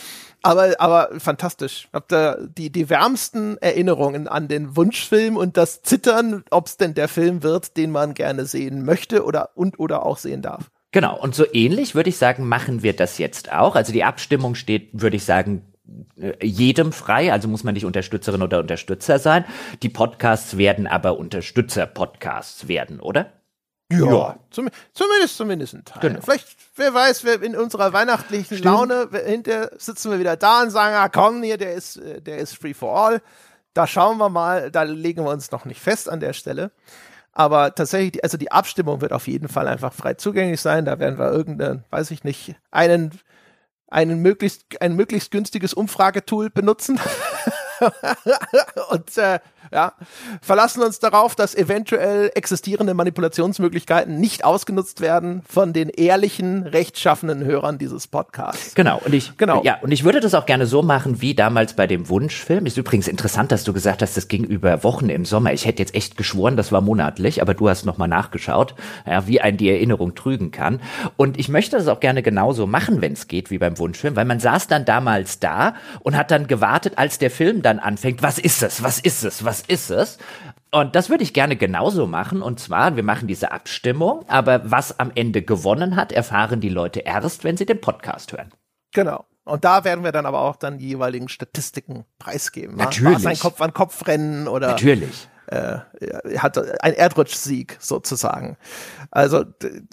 Aber, 0.43 0.75
aber 0.79 1.19
fantastisch. 1.19 1.89
Habt 1.91 2.11
da 2.11 2.37
die, 2.39 2.71
die 2.71 2.89
wärmsten 2.89 3.57
Erinnerungen 3.57 4.27
an 4.27 4.47
den 4.47 4.75
Wunschfilm 4.75 5.37
und 5.37 5.57
das 5.57 5.81
Zittern, 5.81 6.43
ob 6.51 6.67
es 6.67 6.77
denn 6.77 6.93
der 6.93 7.07
Film 7.07 7.41
wird, 7.41 7.77
den 7.77 7.91
man 7.91 8.13
gerne 8.13 8.45
sehen 8.45 8.85
möchte 8.85 9.25
oder 9.25 9.49
und 9.55 9.79
oder 9.79 10.05
auch 10.05 10.17
sehen 10.17 10.41
darf. 10.41 10.69
Genau, 10.91 11.19
und 11.19 11.35
so 11.35 11.45
ähnlich 11.53 11.93
würde 11.93 12.09
ich 12.09 12.17
sagen, 12.17 12.47
machen 12.47 12.81
wir 12.81 12.95
das 12.95 13.17
jetzt 13.19 13.51
auch. 13.51 13.75
Also 13.75 13.93
die 13.93 14.03
Abstimmung 14.03 14.55
steht, 14.55 14.89
würde 14.93 15.17
ich 15.17 15.23
sagen, 15.23 15.63
äh, 16.17 16.33
jedem 16.45 16.91
frei, 16.91 17.31
also 17.31 17.47
muss 17.47 17.63
man 17.63 17.75
nicht 17.75 17.85
Unterstützerin 17.85 18.41
oder 18.41 18.59
Unterstützer 18.59 19.19
sein. 19.19 19.45
Die 19.83 19.89
Podcasts 19.89 20.57
werden 20.57 20.87
aber 20.87 21.17
Unterstützer-Podcasts 21.19 22.67
werden, 22.67 22.99
oder? 22.99 23.31
Ja, 23.91 24.05
ja. 24.05 24.39
Zum, 24.51 24.69
zumindest, 24.93 25.37
zumindest 25.37 25.73
ein 25.73 25.85
Teil. 25.85 26.01
Genau. 26.01 26.21
Vielleicht, 26.21 26.47
wer 26.75 26.93
weiß, 26.93 27.23
wer 27.23 27.41
in 27.41 27.55
unserer 27.55 27.91
weihnachtlichen 27.91 28.57
Stimmt. 28.57 28.65
Laune, 28.65 29.09
hinter 29.25 29.71
sitzen 29.77 30.11
wir 30.11 30.19
wieder 30.19 30.37
da 30.37 30.61
und 30.61 30.69
sagen, 30.69 30.95
ah 30.95 31.09
komm, 31.09 31.41
hier, 31.41 31.57
der 31.57 31.73
ist, 31.73 31.97
äh, 31.97 32.21
der 32.21 32.37
ist 32.37 32.55
free 32.55 32.73
for 32.73 32.95
all. 32.95 33.21
Da 33.73 33.87
schauen 33.87 34.17
wir 34.17 34.29
mal, 34.29 34.71
da 34.71 34.83
legen 34.83 35.23
wir 35.23 35.31
uns 35.31 35.51
noch 35.51 35.65
nicht 35.65 35.81
fest 35.81 36.09
an 36.09 36.19
der 36.19 36.33
Stelle. 36.33 36.71
Aber 37.39 37.73
tatsächlich, 37.73 38.21
also 38.21 38.37
die 38.37 38.51
Abstimmung 38.51 38.99
wird 38.99 39.13
auf 39.13 39.29
jeden 39.29 39.47
Fall 39.47 39.69
einfach 39.69 39.93
frei 39.93 40.15
zugänglich 40.15 40.59
sein. 40.59 40.83
Da 40.83 40.99
werden 40.99 41.17
wir 41.17 41.31
irgendeinen, 41.31 41.85
weiß 41.89 42.11
ich 42.11 42.25
nicht, 42.25 42.53
einen, 42.69 43.17
einen 43.87 44.21
möglichst, 44.21 44.81
ein 44.81 44.93
möglichst 44.97 45.31
günstiges 45.31 45.73
Umfragetool 45.73 46.49
benutzen. 46.49 46.99
und 48.89 49.17
äh, 49.17 49.39
ja, 49.71 49.93
verlassen 50.41 50.81
uns 50.81 50.99
darauf, 50.99 51.35
dass 51.35 51.55
eventuell 51.55 52.31
existierende 52.35 52.93
Manipulationsmöglichkeiten 52.93 54.19
nicht 54.19 54.43
ausgenutzt 54.43 55.01
werden 55.01 55.43
von 55.47 55.73
den 55.73 55.89
ehrlichen, 55.89 56.63
rechtschaffenen 56.63 57.43
Hörern 57.43 57.77
dieses 57.77 58.07
Podcasts. 58.07 58.75
Genau, 58.75 59.01
und 59.05 59.13
ich, 59.13 59.37
genau. 59.37 59.63
ja, 59.63 59.77
und 59.81 59.91
ich 59.91 60.03
würde 60.03 60.19
das 60.19 60.33
auch 60.33 60.45
gerne 60.45 60.65
so 60.65 60.81
machen 60.81 61.21
wie 61.21 61.35
damals 61.35 61.73
bei 61.73 61.87
dem 61.87 62.09
Wunschfilm. 62.09 62.65
Ist 62.65 62.77
übrigens 62.77 63.07
interessant, 63.07 63.51
dass 63.51 63.63
du 63.63 63.73
gesagt 63.73 64.01
hast, 64.01 64.17
das 64.17 64.27
ging 64.27 64.43
über 64.43 64.83
Wochen 64.83 65.09
im 65.09 65.25
Sommer. 65.25 65.53
Ich 65.53 65.65
hätte 65.65 65.81
jetzt 65.81 65.95
echt 65.95 66.17
geschworen, 66.17 66.57
das 66.57 66.71
war 66.71 66.81
monatlich, 66.81 67.41
aber 67.41 67.53
du 67.53 67.69
hast 67.69 67.85
nochmal 67.85 68.07
nachgeschaut, 68.07 68.75
ja, 69.05 69.27
wie 69.27 69.41
ein 69.41 69.57
die 69.57 69.69
Erinnerung 69.69 70.15
trügen 70.15 70.51
kann. 70.51 70.81
Und 71.17 71.37
ich 71.37 71.49
möchte 71.49 71.77
das 71.77 71.87
auch 71.87 71.99
gerne 71.99 72.23
genauso 72.23 72.67
machen, 72.67 73.01
wenn 73.01 73.13
es 73.13 73.27
geht, 73.27 73.51
wie 73.51 73.57
beim 73.57 73.77
Wunschfilm, 73.77 74.15
weil 74.15 74.25
man 74.25 74.39
saß 74.39 74.67
dann 74.67 74.85
damals 74.85 75.39
da 75.39 75.75
und 76.01 76.17
hat 76.17 76.31
dann 76.31 76.47
gewartet, 76.47 76.93
als 76.97 77.17
der 77.17 77.31
Film 77.31 77.61
dann 77.61 77.79
anfängt, 77.79 78.23
was 78.23 78.39
ist 78.39 78.63
es, 78.63 78.83
was 78.83 78.99
ist 78.99 79.23
es, 79.23 79.43
was 79.49 79.61
ist 79.61 79.89
es? 79.89 80.19
Und 80.69 80.95
das 80.95 81.09
würde 81.09 81.23
ich 81.23 81.33
gerne 81.33 81.55
genauso 81.55 82.05
machen. 82.05 82.43
Und 82.43 82.59
zwar, 82.59 82.95
wir 82.95 83.01
machen 83.01 83.27
diese 83.27 83.51
Abstimmung, 83.51 84.23
aber 84.27 84.69
was 84.69 84.99
am 84.99 85.11
Ende 85.15 85.41
gewonnen 85.41 85.95
hat, 85.95 86.11
erfahren 86.11 86.61
die 86.61 86.69
Leute 86.69 86.99
erst, 86.99 87.43
wenn 87.43 87.57
sie 87.57 87.65
den 87.65 87.81
Podcast 87.81 88.31
hören. 88.31 88.53
Genau. 88.93 89.25
Und 89.45 89.65
da 89.65 89.83
werden 89.83 90.03
wir 90.03 90.11
dann 90.11 90.27
aber 90.27 90.41
auch 90.41 90.55
dann 90.55 90.77
die 90.77 90.89
jeweiligen 90.89 91.29
Statistiken 91.29 92.05
preisgeben. 92.19 92.75
Natürlich. 92.75 93.11
War 93.11 93.17
es 93.17 93.25
ein 93.25 93.39
Kopf 93.39 93.59
an 93.59 93.73
Kopf 93.73 94.05
Rennen 94.05 94.47
oder 94.47 94.67
Natürlich 94.67 95.27
äh, 95.49 95.79
hat 96.37 96.57
ein 96.83 96.93
Erdrutschsieg 96.93 97.77
sozusagen. 97.79 98.57
Also, 99.11 99.45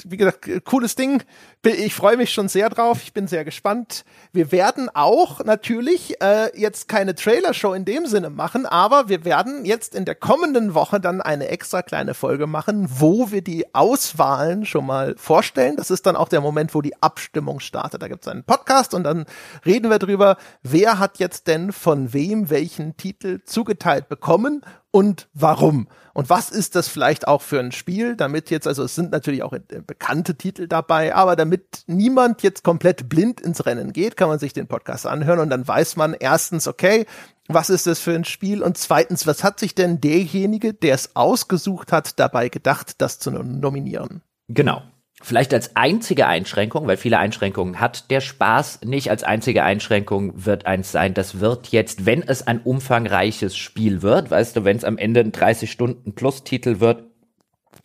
wie 0.04 0.16
gesagt, 0.16 0.48
cooles 0.64 0.94
Ding. 0.94 1.22
Ich 1.64 1.94
freue 1.94 2.16
mich 2.16 2.32
schon 2.32 2.48
sehr 2.48 2.68
drauf. 2.68 3.00
Ich 3.02 3.12
bin 3.12 3.26
sehr 3.26 3.44
gespannt. 3.44 4.04
Wir 4.32 4.52
werden 4.52 4.88
auch 4.92 5.42
natürlich 5.42 6.20
äh, 6.22 6.50
jetzt 6.54 6.88
keine 6.88 7.14
Trailer-Show 7.14 7.72
in 7.72 7.84
dem 7.84 8.06
Sinne 8.06 8.30
machen, 8.30 8.66
aber 8.66 9.08
wir 9.08 9.24
werden 9.24 9.64
jetzt 9.64 9.94
in 9.94 10.04
der 10.04 10.14
kommenden 10.14 10.74
Woche 10.74 11.00
dann 11.00 11.20
eine 11.20 11.48
extra 11.48 11.82
kleine 11.82 12.14
Folge 12.14 12.46
machen, 12.46 12.86
wo 12.88 13.32
wir 13.32 13.42
die 13.42 13.74
Auswahlen 13.74 14.64
schon 14.64 14.86
mal 14.86 15.14
vorstellen. 15.16 15.76
Das 15.76 15.90
ist 15.90 16.06
dann 16.06 16.14
auch 16.14 16.28
der 16.28 16.40
Moment, 16.40 16.74
wo 16.74 16.82
die 16.82 17.02
Abstimmung 17.02 17.58
startet. 17.60 18.00
Da 18.02 18.08
gibt 18.08 18.24
es 18.24 18.28
einen 18.30 18.44
Podcast 18.44 18.94
und 18.94 19.02
dann 19.02 19.24
reden 19.64 19.90
wir 19.90 19.98
drüber, 19.98 20.36
wer 20.62 20.98
hat 20.98 21.18
jetzt 21.18 21.48
denn 21.48 21.72
von 21.72 22.12
wem 22.12 22.50
welchen 22.50 22.96
Titel 22.96 23.40
zugeteilt 23.44 24.08
bekommen 24.08 24.62
und 24.90 25.28
warum. 25.34 25.88
Und 26.14 26.30
was 26.30 26.50
ist 26.50 26.76
das 26.76 26.88
vielleicht 26.88 27.28
auch 27.28 27.42
für 27.42 27.60
ein 27.60 27.72
Spiel, 27.72 28.16
damit 28.16 28.50
jetzt, 28.50 28.66
also 28.66 28.82
es 28.84 28.94
sind 28.94 29.12
natürlich 29.12 29.42
auch 29.42 29.54
bekannte 29.86 30.36
Titel 30.36 30.66
dabei, 30.66 31.14
aber 31.14 31.36
damit 31.36 31.84
niemand 31.86 32.42
jetzt 32.42 32.64
komplett 32.64 33.08
blind 33.08 33.40
ins 33.40 33.66
Rennen 33.66 33.92
geht, 33.92 34.16
kann 34.16 34.28
man 34.28 34.38
sich 34.38 34.54
den 34.54 34.66
Podcast 34.66 35.06
anhören 35.06 35.40
und 35.40 35.50
dann 35.50 35.68
weiß 35.68 35.96
man 35.96 36.14
erstens, 36.14 36.66
okay, 36.66 37.04
was 37.48 37.70
ist 37.70 37.86
das 37.86 38.00
für 38.00 38.14
ein 38.14 38.24
Spiel? 38.24 38.62
Und 38.62 38.78
zweitens, 38.78 39.26
was 39.26 39.44
hat 39.44 39.60
sich 39.60 39.74
denn 39.74 40.00
derjenige, 40.00 40.74
der 40.74 40.94
es 40.94 41.14
ausgesucht 41.14 41.92
hat, 41.92 42.18
dabei 42.18 42.48
gedacht, 42.48 43.00
das 43.00 43.18
zu 43.18 43.30
nominieren? 43.30 44.22
Genau. 44.48 44.82
Vielleicht 45.22 45.54
als 45.54 45.76
einzige 45.76 46.26
Einschränkung, 46.26 46.86
weil 46.86 46.98
viele 46.98 47.18
Einschränkungen 47.18 47.80
hat 47.80 48.10
der 48.10 48.20
Spaß 48.20 48.80
nicht. 48.84 49.10
Als 49.10 49.24
einzige 49.24 49.64
Einschränkung 49.64 50.44
wird 50.44 50.66
eins 50.66 50.92
sein, 50.92 51.14
das 51.14 51.40
wird 51.40 51.68
jetzt, 51.68 52.04
wenn 52.04 52.22
es 52.22 52.46
ein 52.46 52.60
umfangreiches 52.60 53.56
Spiel 53.56 54.02
wird, 54.02 54.30
weißt 54.30 54.56
du, 54.56 54.64
wenn 54.64 54.76
es 54.76 54.84
am 54.84 54.98
Ende 54.98 55.20
ein 55.20 55.32
30 55.32 55.70
Stunden 55.70 56.14
Plus 56.14 56.44
Titel 56.44 56.80
wird, 56.80 57.04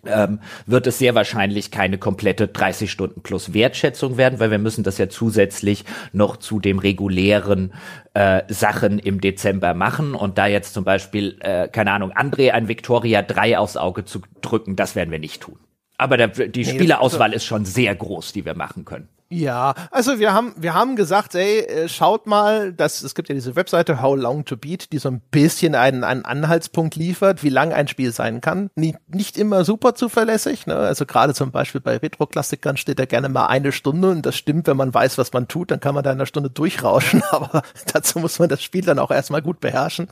ähm, 0.05 0.39
wird 0.65 0.87
es 0.87 0.97
sehr 0.97 1.15
wahrscheinlich 1.15 1.71
keine 1.71 1.97
komplette 1.97 2.47
30 2.47 2.91
Stunden 2.91 3.21
plus 3.21 3.53
Wertschätzung 3.53 4.17
werden, 4.17 4.39
weil 4.39 4.51
wir 4.51 4.57
müssen 4.57 4.83
das 4.83 4.97
ja 4.97 5.09
zusätzlich 5.09 5.85
noch 6.11 6.37
zu 6.37 6.59
dem 6.59 6.79
regulären 6.79 7.73
äh, 8.13 8.41
Sachen 8.47 8.99
im 8.99 9.21
Dezember 9.21 9.73
machen 9.73 10.15
und 10.15 10.37
da 10.37 10.47
jetzt 10.47 10.73
zum 10.73 10.83
Beispiel, 10.83 11.37
äh, 11.41 11.67
keine 11.67 11.91
Ahnung, 11.91 12.11
André 12.11 12.51
ein 12.51 12.67
Victoria 12.67 13.21
3 13.21 13.57
aufs 13.57 13.77
Auge 13.77 14.05
zu 14.05 14.21
drücken, 14.41 14.75
das 14.75 14.95
werden 14.95 15.11
wir 15.11 15.19
nicht 15.19 15.41
tun. 15.41 15.57
Aber 16.01 16.17
der, 16.17 16.29
die 16.29 16.63
nee, 16.63 16.65
Spielerauswahl 16.65 17.31
ist 17.31 17.45
schon 17.45 17.63
sehr 17.63 17.93
groß, 17.93 18.33
die 18.33 18.43
wir 18.43 18.55
machen 18.55 18.85
können. 18.85 19.07
Ja, 19.33 19.75
also 19.91 20.19
wir 20.19 20.33
haben, 20.33 20.53
wir 20.57 20.73
haben 20.73 20.97
gesagt, 20.97 21.35
ey, 21.35 21.59
äh, 21.59 21.87
schaut 21.87 22.27
mal, 22.27 22.73
dass 22.73 23.01
es 23.01 23.15
gibt 23.15 23.29
ja 23.29 23.35
diese 23.35 23.55
Webseite 23.55 24.01
How 24.01 24.17
Long 24.17 24.43
to 24.43 24.57
Beat, 24.57 24.91
die 24.91 24.97
so 24.97 25.07
ein 25.07 25.21
bisschen 25.31 25.73
einen, 25.73 26.03
einen 26.03 26.25
Anhaltspunkt 26.25 26.97
liefert, 26.97 27.41
wie 27.41 27.47
lang 27.47 27.71
ein 27.71 27.87
Spiel 27.87 28.11
sein 28.11 28.41
kann. 28.41 28.69
Nicht, 28.75 28.97
nicht 29.07 29.37
immer 29.37 29.63
super 29.63 29.95
zuverlässig, 29.95 30.67
ne? 30.67 30.75
Also 30.75 31.05
gerade 31.05 31.33
zum 31.33 31.51
Beispiel 31.51 31.79
bei 31.79 31.95
Retro-Klassikern 31.95 32.75
steht 32.75 32.99
da 32.99 33.05
gerne 33.05 33.29
mal 33.29 33.45
eine 33.45 33.71
Stunde 33.71 34.09
und 34.09 34.25
das 34.25 34.35
stimmt, 34.35 34.67
wenn 34.67 34.75
man 34.75 34.93
weiß, 34.93 35.17
was 35.17 35.31
man 35.31 35.47
tut, 35.47 35.71
dann 35.71 35.79
kann 35.79 35.95
man 35.95 36.03
da 36.03 36.11
in 36.11 36.17
einer 36.17 36.25
Stunde 36.25 36.49
durchrauschen, 36.49 37.23
aber 37.31 37.61
dazu 37.93 38.19
muss 38.19 38.37
man 38.37 38.49
das 38.49 38.61
Spiel 38.61 38.83
dann 38.83 38.99
auch 38.99 39.11
erstmal 39.11 39.41
gut 39.41 39.61
beherrschen. 39.61 40.09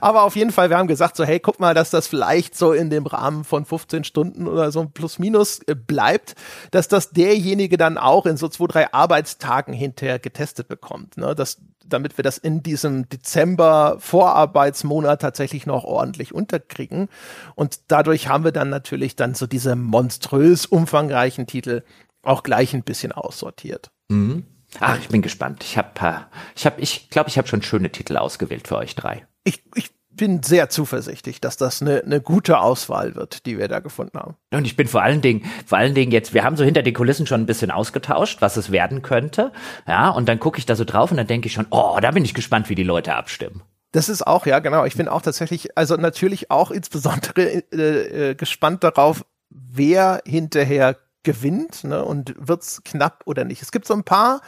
Aber 0.00 0.22
auf 0.22 0.36
jeden 0.36 0.52
Fall, 0.52 0.70
wir 0.70 0.78
haben 0.78 0.88
gesagt 0.88 1.16
so, 1.16 1.24
hey, 1.24 1.38
guck 1.38 1.60
mal, 1.60 1.74
dass 1.74 1.90
das 1.90 2.06
vielleicht 2.06 2.56
so 2.56 2.72
in 2.72 2.88
dem 2.88 3.04
Rahmen 3.04 3.44
von 3.44 3.66
15 3.66 4.04
Stunden 4.04 4.48
oder 4.48 4.72
so 4.72 4.86
plus 4.86 5.18
minus 5.18 5.60
äh, 5.66 5.74
bleibt, 5.74 6.34
dass 6.70 6.88
das 6.88 7.10
derjenige 7.10 7.76
dann 7.76 7.98
auch 7.98 8.24
in 8.24 8.38
so 8.38 8.53
zwei, 8.54 8.66
drei 8.66 8.92
Arbeitstagen 8.92 9.74
hinterher 9.74 10.18
getestet 10.18 10.68
bekommt. 10.68 11.16
Ne? 11.16 11.34
Das, 11.34 11.60
damit 11.84 12.16
wir 12.16 12.22
das 12.22 12.38
in 12.38 12.62
diesem 12.62 13.08
Dezember 13.08 13.96
Vorarbeitsmonat 13.98 15.20
tatsächlich 15.20 15.66
noch 15.66 15.84
ordentlich 15.84 16.34
unterkriegen. 16.34 17.08
Und 17.54 17.80
dadurch 17.88 18.28
haben 18.28 18.44
wir 18.44 18.52
dann 18.52 18.70
natürlich 18.70 19.16
dann 19.16 19.34
so 19.34 19.46
diese 19.46 19.76
monströs 19.76 20.66
umfangreichen 20.66 21.46
Titel 21.46 21.82
auch 22.22 22.42
gleich 22.42 22.74
ein 22.74 22.82
bisschen 22.82 23.12
aussortiert. 23.12 23.90
Mhm. 24.08 24.44
Ach, 24.80 24.98
ich 24.98 25.08
bin 25.08 25.22
gespannt. 25.22 25.62
Ich 25.62 25.78
habe, 25.78 25.88
äh, 26.00 26.14
ich 26.56 26.66
habe, 26.66 26.80
ich 26.80 27.10
glaube, 27.10 27.28
ich 27.28 27.38
habe 27.38 27.46
schon 27.46 27.62
schöne 27.62 27.90
Titel 27.90 28.16
ausgewählt 28.16 28.66
für 28.66 28.76
euch 28.76 28.94
drei. 28.94 29.26
Ich, 29.44 29.62
ich 29.74 29.90
bin 30.16 30.42
sehr 30.42 30.68
zuversichtlich, 30.68 31.40
dass 31.40 31.56
das 31.56 31.82
eine, 31.82 32.02
eine 32.02 32.20
gute 32.20 32.58
Auswahl 32.58 33.14
wird, 33.14 33.46
die 33.46 33.58
wir 33.58 33.68
da 33.68 33.80
gefunden 33.80 34.18
haben. 34.18 34.36
Und 34.52 34.64
ich 34.64 34.76
bin 34.76 34.88
vor 34.88 35.02
allen 35.02 35.20
Dingen, 35.20 35.44
vor 35.66 35.78
allen 35.78 35.94
Dingen 35.94 36.12
jetzt, 36.12 36.34
wir 36.34 36.44
haben 36.44 36.56
so 36.56 36.64
hinter 36.64 36.82
den 36.82 36.94
Kulissen 36.94 37.26
schon 37.26 37.42
ein 37.42 37.46
bisschen 37.46 37.70
ausgetauscht, 37.70 38.40
was 38.40 38.56
es 38.56 38.70
werden 38.70 39.02
könnte. 39.02 39.52
Ja, 39.86 40.10
und 40.10 40.28
dann 40.28 40.40
gucke 40.40 40.58
ich 40.58 40.66
da 40.66 40.76
so 40.76 40.84
drauf 40.84 41.10
und 41.10 41.16
dann 41.16 41.26
denke 41.26 41.46
ich 41.46 41.52
schon, 41.52 41.66
oh, 41.70 41.98
da 42.00 42.10
bin 42.10 42.24
ich 42.24 42.34
gespannt, 42.34 42.68
wie 42.68 42.74
die 42.74 42.82
Leute 42.82 43.14
abstimmen. 43.14 43.62
Das 43.92 44.08
ist 44.08 44.26
auch, 44.26 44.44
ja, 44.46 44.58
genau. 44.58 44.84
Ich 44.84 44.96
bin 44.96 45.08
auch 45.08 45.22
tatsächlich, 45.22 45.78
also 45.78 45.96
natürlich 45.96 46.50
auch 46.50 46.70
insbesondere 46.70 47.62
äh, 47.72 48.30
äh, 48.30 48.34
gespannt 48.34 48.82
darauf, 48.82 49.24
wer 49.50 50.20
hinterher 50.26 50.96
gewinnt 51.22 51.84
ne, 51.84 52.04
und 52.04 52.34
wird's 52.36 52.82
knapp 52.84 53.22
oder 53.26 53.44
nicht. 53.44 53.62
Es 53.62 53.72
gibt 53.72 53.86
so 53.86 53.94
ein 53.94 54.04
paar 54.04 54.40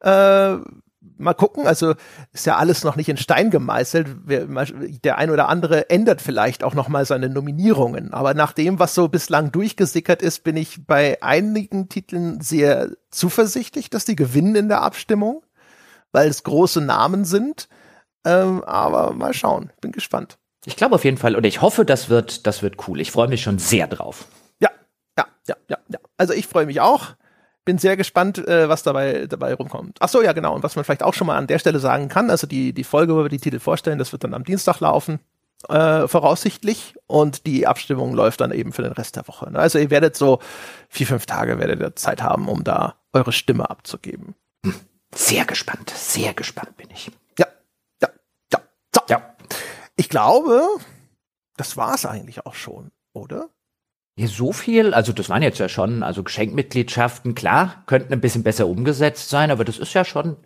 äh, 0.00 0.56
mal 1.00 1.34
gucken. 1.34 1.66
Also 1.66 1.94
ist 2.32 2.46
ja 2.46 2.56
alles 2.56 2.84
noch 2.84 2.96
nicht 2.96 3.08
in 3.08 3.16
Stein 3.16 3.50
gemeißelt. 3.50 4.08
Der 5.04 5.18
ein 5.18 5.30
oder 5.30 5.48
andere 5.48 5.90
ändert 5.90 6.20
vielleicht 6.20 6.64
auch 6.64 6.74
noch 6.74 6.88
mal 6.88 7.04
seine 7.04 7.28
Nominierungen. 7.28 8.12
Aber 8.12 8.34
nach 8.34 8.52
dem, 8.52 8.78
was 8.78 8.94
so 8.94 9.08
bislang 9.08 9.52
durchgesickert 9.52 10.22
ist, 10.22 10.44
bin 10.44 10.56
ich 10.56 10.86
bei 10.86 11.22
einigen 11.22 11.88
Titeln 11.88 12.40
sehr 12.40 12.90
zuversichtlich, 13.10 13.90
dass 13.90 14.04
die 14.04 14.16
gewinnen 14.16 14.54
in 14.54 14.68
der 14.68 14.82
Abstimmung, 14.82 15.42
weil 16.12 16.28
es 16.28 16.42
große 16.42 16.80
Namen 16.80 17.24
sind. 17.24 17.68
Ähm, 18.24 18.62
aber 18.64 19.12
mal 19.12 19.32
schauen. 19.32 19.72
Bin 19.80 19.92
gespannt. 19.92 20.38
Ich 20.66 20.76
glaube 20.76 20.94
auf 20.94 21.04
jeden 21.04 21.16
Fall 21.16 21.36
oder 21.36 21.48
ich 21.48 21.62
hoffe, 21.62 21.86
das 21.86 22.10
wird, 22.10 22.46
das 22.46 22.62
wird 22.62 22.86
cool. 22.86 23.00
Ich 23.00 23.12
freue 23.12 23.28
mich 23.28 23.42
schon 23.42 23.58
sehr 23.58 23.86
drauf. 23.86 24.26
Ja, 24.60 24.68
ja, 25.16 25.26
ja, 25.48 25.56
ja, 25.68 25.78
ja. 25.88 25.98
Also 26.18 26.34
ich 26.34 26.46
freue 26.46 26.66
mich 26.66 26.82
auch 26.82 27.14
bin 27.64 27.78
sehr 27.78 27.96
gespannt, 27.96 28.38
äh, 28.38 28.68
was 28.68 28.82
dabei, 28.82 29.26
dabei 29.26 29.54
rumkommt. 29.54 29.98
Ach 30.00 30.08
so, 30.08 30.22
ja, 30.22 30.32
genau. 30.32 30.54
Und 30.54 30.62
was 30.62 30.76
man 30.76 30.84
vielleicht 30.84 31.02
auch 31.02 31.14
schon 31.14 31.26
mal 31.26 31.36
an 31.36 31.46
der 31.46 31.58
Stelle 31.58 31.78
sagen 31.78 32.08
kann, 32.08 32.30
also 32.30 32.46
die, 32.46 32.72
die 32.72 32.84
Folge, 32.84 33.14
wo 33.14 33.22
wir 33.22 33.28
die 33.28 33.38
Titel 33.38 33.60
vorstellen, 33.60 33.98
das 33.98 34.12
wird 34.12 34.24
dann 34.24 34.34
am 34.34 34.44
Dienstag 34.44 34.80
laufen, 34.80 35.20
äh, 35.68 36.08
voraussichtlich. 36.08 36.94
Und 37.06 37.46
die 37.46 37.66
Abstimmung 37.66 38.14
läuft 38.14 38.40
dann 38.40 38.52
eben 38.52 38.72
für 38.72 38.82
den 38.82 38.92
Rest 38.92 39.16
der 39.16 39.28
Woche. 39.28 39.50
Ne? 39.50 39.58
Also 39.58 39.78
ihr 39.78 39.90
werdet 39.90 40.16
so 40.16 40.40
vier, 40.88 41.06
fünf 41.06 41.26
Tage 41.26 41.58
werdet 41.58 41.80
ihr 41.80 41.96
Zeit 41.96 42.22
haben, 42.22 42.48
um 42.48 42.64
da 42.64 42.96
eure 43.12 43.32
Stimme 43.32 43.68
abzugeben. 43.68 44.34
Hm. 44.64 44.74
Sehr 45.14 45.44
gespannt, 45.44 45.90
sehr 45.90 46.34
gespannt 46.34 46.76
bin 46.76 46.88
ich. 46.90 47.10
Ja, 47.38 47.46
ja, 48.00 48.08
ja. 48.52 48.60
So. 48.94 49.02
ja. 49.08 49.34
Ich 49.96 50.08
glaube, 50.08 50.62
das 51.56 51.76
war's 51.76 52.06
eigentlich 52.06 52.46
auch 52.46 52.54
schon, 52.54 52.90
oder? 53.12 53.50
Ja, 54.20 54.26
so 54.26 54.52
viel, 54.52 54.92
also 54.92 55.14
das 55.14 55.30
waren 55.30 55.40
jetzt 55.40 55.60
ja 55.60 55.68
schon, 55.70 56.02
also 56.02 56.22
Geschenkmitgliedschaften, 56.22 57.34
klar, 57.34 57.82
könnten 57.86 58.12
ein 58.12 58.20
bisschen 58.20 58.42
besser 58.42 58.66
umgesetzt 58.66 59.30
sein, 59.30 59.50
aber 59.50 59.64
das 59.64 59.78
ist 59.78 59.94
ja 59.94 60.04
schon 60.04 60.36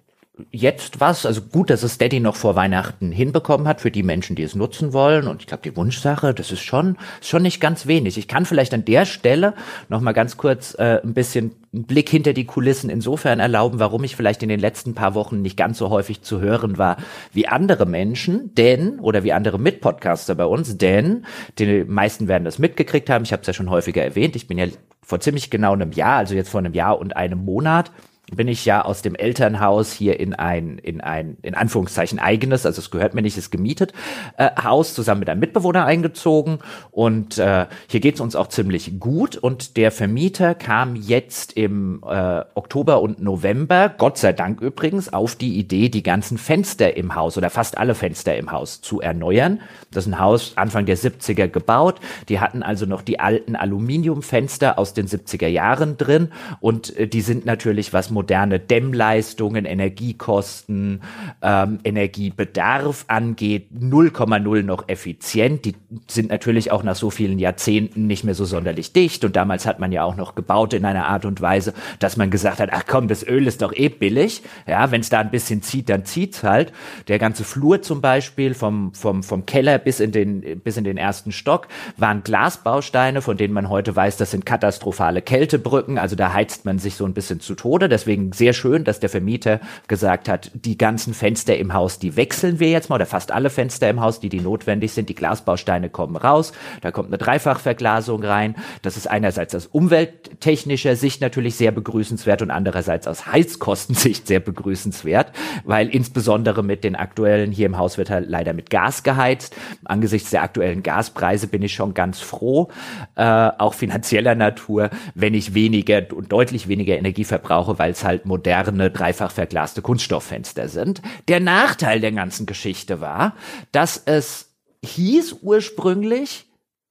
jetzt 0.51 1.01
was. 1.01 1.27
Also 1.27 1.42
gut, 1.42 1.70
dass 1.70 1.83
es 1.85 1.94
Steady 1.94 2.18
noch 2.18 2.35
vor 2.35 2.57
Weihnachten 2.57 3.12
hinbekommen 3.12 3.68
hat 3.68 3.81
für 3.81 3.90
die 3.90 4.03
Menschen, 4.03 4.35
die 4.35 4.42
es 4.42 4.57
nutzen 4.57 4.92
wollen. 4.92 5.29
Und 5.29 5.40
ich 5.40 5.47
glaube, 5.47 5.62
die 5.62 5.77
Wunschsache, 5.77 6.35
das 6.35 6.51
ist 6.51 6.62
schon, 6.62 6.97
schon 7.20 7.42
nicht 7.42 7.61
ganz 7.61 7.87
wenig. 7.87 8.18
Ich 8.18 8.27
kann 8.27 8.44
vielleicht 8.44 8.75
an 8.75 8.85
der 8.85 9.05
Stelle 9.05 9.55
noch 9.88 10.01
mal 10.01 10.12
ganz 10.12 10.37
kurz 10.37 10.75
äh, 10.75 11.01
ein 11.05 11.14
bisschen 11.14 11.53
einen 11.73 11.85
Blick 11.85 12.09
hinter 12.09 12.33
die 12.33 12.47
Kulissen 12.47 12.90
insofern 12.90 13.38
erlauben, 13.38 13.79
warum 13.79 14.03
ich 14.03 14.16
vielleicht 14.16 14.42
in 14.42 14.49
den 14.49 14.61
letzten 14.61 14.94
paar 14.94 15.14
Wochen 15.14 15.40
nicht 15.40 15.57
ganz 15.57 15.79
so 15.79 15.90
häufig 15.90 16.23
zu 16.23 16.40
hören 16.40 16.79
war 16.79 16.97
wie 17.33 17.47
andere 17.47 17.87
Menschen, 17.87 18.55
denn, 18.55 18.99
oder 18.99 19.23
wie 19.23 19.33
andere 19.33 19.59
Mitpodcaster 19.59 20.35
bei 20.35 20.47
uns, 20.47 20.79
denn 20.79 21.27
die 21.59 21.85
meisten 21.85 22.27
werden 22.27 22.44
das 22.44 22.59
mitgekriegt 22.59 23.09
haben. 23.09 23.25
Ich 23.25 23.33
habe 23.33 23.42
es 23.42 23.47
ja 23.47 23.53
schon 23.53 23.70
häufiger 23.70 24.03
erwähnt. 24.03 24.35
Ich 24.35 24.49
bin 24.49 24.59
ja 24.59 24.66
vor 25.03 25.20
ziemlich 25.20 25.51
genau 25.51 25.73
einem 25.73 25.92
Jahr, 25.92 26.18
also 26.18 26.35
jetzt 26.35 26.49
vor 26.49 26.61
einem 26.61 26.75
Jahr 26.75 26.99
und 26.99 27.16
einem 27.16 27.44
Monat, 27.44 27.92
bin 28.33 28.49
ich 28.49 28.65
ja 28.65 28.85
aus 28.85 29.03
dem 29.03 29.15
Elternhaus 29.15 29.93
hier 29.93 30.19
in 30.19 30.35
ein, 30.35 30.79
in 30.79 31.01
ein, 31.01 31.37
in 31.43 31.55
Anführungszeichen 31.55 32.19
eigenes, 32.19 32.65
also 32.65 32.81
es 32.81 32.91
gehört 32.91 33.15
mir 33.15 33.23
nicht, 33.23 33.37
ist 33.37 33.51
gemietet, 33.51 33.93
äh, 34.39 34.51
Haus 34.63 34.95
zusammen 34.95 35.21
mit 35.21 35.29
einem 35.29 35.41
Mitbewohner 35.41 35.85
eingezogen. 35.85 36.59
Und 36.91 37.39
äh, 37.39 37.67
hier 37.87 38.01
geht's 38.01 38.21
uns 38.21 38.35
auch 38.35 38.49
ziemlich 38.49 38.99
gut. 38.99 39.37
Und 39.37 39.77
der 39.77 39.93
Vermieter 39.93 40.55
kam 40.55 40.97
jetzt 40.97 41.53
im 41.53 42.03
äh, 42.07 42.43
Oktober 42.55 43.03
und 43.03 43.23
November, 43.23 43.93
Gott 43.97 44.17
sei 44.17 44.33
Dank 44.33 44.61
übrigens, 44.61 45.13
auf 45.13 45.37
die 45.37 45.59
Idee, 45.59 45.91
die 45.91 46.03
ganzen 46.03 46.39
Fenster 46.39 46.97
im 46.97 47.15
Haus 47.15 47.37
oder 47.37 47.51
fast 47.51 47.77
alle 47.77 47.95
Fenster 47.95 48.37
im 48.37 48.53
Haus 48.53 48.81
zu 48.81 49.01
erneuern. 49.01 49.61
Das 49.91 50.07
ist 50.07 50.13
ein 50.13 50.19
Haus 50.19 50.53
Anfang 50.57 50.87
der 50.87 50.97
70er 50.97 51.49
gebaut, 51.49 52.01
die 52.29 52.41
hatten 52.41 52.63
also 52.63 52.87
noch 52.87 53.03
die 53.03 53.21
alten 53.21 53.55
Aluminiumfenster 53.55 54.79
aus 54.79 54.95
den 54.95 55.07
70er 55.07 55.47
Jahren 55.47 55.99
drin. 55.99 56.29
Und 56.61 56.97
äh, 56.97 57.07
die 57.07 57.21
sind 57.21 57.45
natürlich 57.45 57.93
was 57.93 58.13
moderne 58.14 58.59
Dämmleistungen, 58.59 59.66
Energiekosten, 59.66 61.03
ähm, 61.42 61.81
Energiebedarf 61.85 63.05
angeht, 63.09 63.66
0,0 63.79 64.62
noch 64.62 64.88
effizient. 64.88 65.66
Die 65.66 65.74
sind 66.09 66.31
natürlich 66.31 66.70
auch 66.70 66.83
nach 66.83 66.96
so 66.96 67.11
vielen 67.11 67.38
Jahrzehnten 67.38 68.07
nicht 68.07 68.24
mehr 68.24 68.35
so 68.35 68.46
sonderlich 68.46 68.92
dicht. 68.94 69.24
Und 69.24 69.37
damals 69.37 69.66
hat 69.66 69.81
man 69.81 69.92
ja 69.92 70.05
auch 70.05 70.16
noch 70.16 70.35
gebaut 70.35 70.72
in 70.72 70.87
einer 70.87 71.09
Art 71.09 71.27
und 71.27 71.42
Weise, 71.42 71.74
dass 71.98 72.16
man 72.16 72.31
gesagt 72.31 72.61
hat, 72.61 72.70
ach 72.72 72.85
komm, 72.87 73.09
das 73.09 73.27
Öl 73.27 73.46
ist 73.46 73.61
doch 73.61 73.74
eh 73.74 73.90
billig. 73.90 74.42
Ja, 74.66 74.90
wenn 74.90 75.03
es 75.03 75.11
da 75.11 75.20
ein 75.20 75.31
bisschen 75.31 75.61
zieht, 75.61 75.88
dann 75.88 76.05
zieht's 76.05 76.42
halt. 76.42 76.72
Der 77.09 77.18
ganze 77.18 77.44
Flur 77.44 77.83
zum 77.83 78.00
Beispiel 78.00 78.55
vom, 78.55 78.94
vom, 78.94 79.22
vom 79.22 79.44
Keller 79.44 79.79
bis 79.79 80.00
in 80.00 80.12
den, 80.12 80.61
bis 80.61 80.77
in 80.77 80.85
den 80.85 80.96
ersten 80.96 81.33
Stock 81.33 81.68
waren 81.96 82.22
Glasbausteine, 82.22 83.20
von 83.20 83.37
denen 83.37 83.53
man 83.53 83.68
heute 83.68 83.94
weiß, 83.94 84.16
das 84.16 84.31
sind 84.31 84.46
katastrophale 84.46 85.20
Kältebrücken. 85.20 85.98
Also 85.98 86.16
da 86.16 86.33
heizt 86.33 86.64
man 86.64 86.79
sich 86.79 86.94
so 86.94 87.05
ein 87.05 87.14
bisschen 87.14 87.40
zu 87.40 87.55
Tode. 87.55 87.88
Das 87.88 88.04
Deswegen 88.05 88.33
sehr 88.33 88.53
schön, 88.53 88.85
dass 88.85 89.01
der 89.01 89.09
Vermieter 89.09 89.61
gesagt 89.88 90.29
hat, 90.29 90.51
die 90.53 90.77
ganzen 90.77 91.14
Fenster 91.14 91.57
im 91.57 91.73
Haus, 91.73 91.99
die 91.99 92.17
wechseln 92.17 92.61
wir 92.61 92.69
jetzt 92.69 92.90
mal, 92.90 92.97
oder 92.97 93.07
fast 93.07 93.33
alle 93.33 93.49
Fenster 93.49 93.88
im 93.88 94.03
Haus, 94.03 94.21
die, 94.21 94.29
die 94.29 94.40
notwendig 94.40 94.93
sind. 94.93 95.09
Die 95.09 95.14
Glasbausteine 95.14 95.88
kommen 95.88 96.17
raus, 96.17 96.53
da 96.83 96.90
kommt 96.90 97.09
eine 97.09 97.17
Dreifachverglasung 97.17 98.23
rein. 98.23 98.57
Das 98.83 98.99
ist 98.99 99.07
einerseits 99.07 99.55
aus 99.55 99.64
umwelttechnischer 99.69 100.97
Sicht 100.97 101.23
natürlich 101.23 101.55
sehr 101.55 101.73
begrüßenswert 101.73 102.43
und 102.43 102.51
andererseits 102.51 103.09
aus 103.09 103.27
Heizkostensicht 103.27 104.27
sehr 104.27 104.40
begrüßenswert, 104.40 105.33
weil 105.64 105.88
insbesondere 105.88 106.62
mit 106.62 106.85
den 106.85 106.97
aktuellen, 106.97 107.53
hier 107.53 107.64
im 107.64 107.79
Haus 107.79 107.97
wird 107.97 108.11
halt 108.11 108.29
leider 108.29 108.53
mit 108.53 108.69
Gas 108.69 109.03
geheizt. 109.03 109.57
Angesichts 109.87 110.29
der 110.29 110.43
aktuellen 110.43 110.83
Gaspreise 110.83 111.47
bin 111.47 111.62
ich 111.62 111.73
schon 111.73 111.95
ganz 111.95 112.21
froh, 112.21 112.69
äh, 113.14 113.23
auch 113.25 113.73
finanzieller 113.73 114.35
Natur, 114.35 114.90
wenn 115.14 115.33
ich 115.33 115.55
weniger 115.55 116.03
und 116.14 116.31
deutlich 116.33 116.69
weniger 116.69 116.99
Energie 116.99 117.25
verbrauche, 117.25 117.79
weil 117.79 117.94
es 117.97 118.05
halt 118.05 118.27
moderne, 118.27 118.91
dreifach 118.91 119.31
verglaste 119.31 119.83
Kunststofffenster 119.83 120.69
sind. 120.69 121.03
Der 121.29 121.41
Nachteil 121.41 122.01
der 122.01 122.13
ganzen 122.13 122.47
Geschichte 122.47 123.01
war, 123.01 123.35
dass 123.73 124.03
es 124.05 124.55
hieß 124.85 125.39
ursprünglich, 125.43 126.47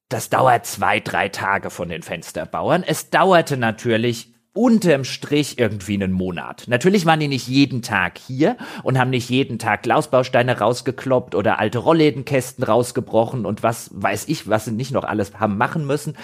das 0.09 0.29
dauert 0.29 0.65
zwei, 0.65 0.99
drei 0.99 1.29
Tage 1.29 1.69
von 1.69 1.89
den 1.89 2.03
Fensterbauern. 2.03 2.83
Es 2.85 3.09
dauerte 3.09 3.57
natürlich 3.57 4.32
unterm 4.53 5.03
Strich 5.03 5.57
irgendwie 5.57 5.95
einen 5.95 6.11
Monat. 6.11 6.65
Natürlich 6.67 7.07
waren 7.07 7.19
die 7.19 7.27
nicht 7.27 7.47
jeden 7.47 7.81
Tag 7.81 8.19
hier 8.19 8.55
und 8.83 8.99
haben 8.99 9.09
nicht 9.09 9.29
jeden 9.31 9.57
Tag 9.57 9.81
Glasbausteine 9.81 10.59
rausgekloppt 10.59 11.33
oder 11.33 11.57
alte 11.57 11.79
Rolllädenkästen 11.79 12.63
rausgebrochen 12.63 13.47
und 13.47 13.63
was 13.63 13.89
weiß 13.93 14.27
ich, 14.27 14.47
was 14.47 14.65
sie 14.65 14.71
nicht 14.71 14.91
noch 14.91 15.05
alles 15.05 15.33
haben 15.39 15.57
machen 15.57 15.87
müssen. 15.87 16.15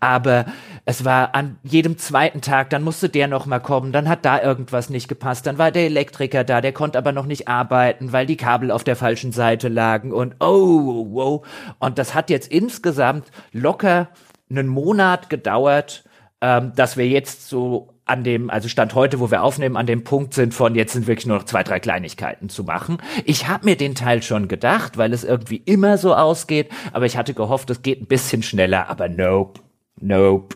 Aber 0.00 0.46
es 0.84 1.04
war 1.04 1.36
an 1.36 1.58
jedem 1.62 1.96
zweiten 1.96 2.40
Tag, 2.40 2.70
dann 2.70 2.82
musste 2.82 3.08
der 3.08 3.28
noch 3.28 3.46
mal 3.46 3.60
kommen, 3.60 3.92
dann 3.92 4.08
hat 4.08 4.24
da 4.24 4.42
irgendwas 4.42 4.90
nicht 4.90 5.06
gepasst, 5.06 5.46
dann 5.46 5.58
war 5.58 5.70
der 5.70 5.84
Elektriker 5.86 6.42
da, 6.42 6.60
der 6.60 6.72
konnte 6.72 6.98
aber 6.98 7.12
noch 7.12 7.26
nicht 7.26 7.46
arbeiten, 7.46 8.12
weil 8.12 8.26
die 8.26 8.36
Kabel 8.36 8.72
auf 8.72 8.82
der 8.82 8.96
falschen 8.96 9.30
Seite 9.30 9.68
lagen 9.68 10.12
und 10.12 10.34
oh, 10.40 11.06
wow. 11.12 11.46
Und 11.78 11.98
das 11.98 12.16
hat 12.16 12.30
jetzt 12.30 12.50
insgesamt 12.50 13.30
locker 13.52 14.08
einen 14.50 14.66
Monat 14.66 15.30
gedauert, 15.30 16.04
ähm, 16.40 16.72
dass 16.74 16.96
wir 16.96 17.08
jetzt 17.08 17.48
so 17.48 17.94
an 18.04 18.22
dem, 18.22 18.50
also 18.50 18.68
Stand 18.68 18.94
heute, 18.94 19.18
wo 19.18 19.30
wir 19.30 19.42
aufnehmen, 19.42 19.76
an 19.76 19.86
dem 19.86 20.04
Punkt 20.04 20.32
sind 20.32 20.54
von 20.54 20.74
jetzt 20.74 20.92
sind 20.92 21.06
wirklich 21.06 21.26
nur 21.26 21.38
noch 21.38 21.44
zwei, 21.44 21.64
drei 21.64 21.80
Kleinigkeiten 21.80 22.48
zu 22.48 22.62
machen. 22.62 22.98
Ich 23.24 23.48
habe 23.48 23.64
mir 23.64 23.76
den 23.76 23.94
Teil 23.94 24.22
schon 24.22 24.46
gedacht, 24.46 24.96
weil 24.96 25.12
es 25.12 25.24
irgendwie 25.24 25.56
immer 25.56 25.98
so 25.98 26.14
ausgeht, 26.14 26.70
aber 26.92 27.06
ich 27.06 27.16
hatte 27.16 27.34
gehofft, 27.34 27.68
es 27.70 27.82
geht 27.82 28.00
ein 28.00 28.06
bisschen 28.06 28.42
schneller, 28.42 28.88
aber 28.88 29.08
nope, 29.08 29.60
nope. 30.00 30.54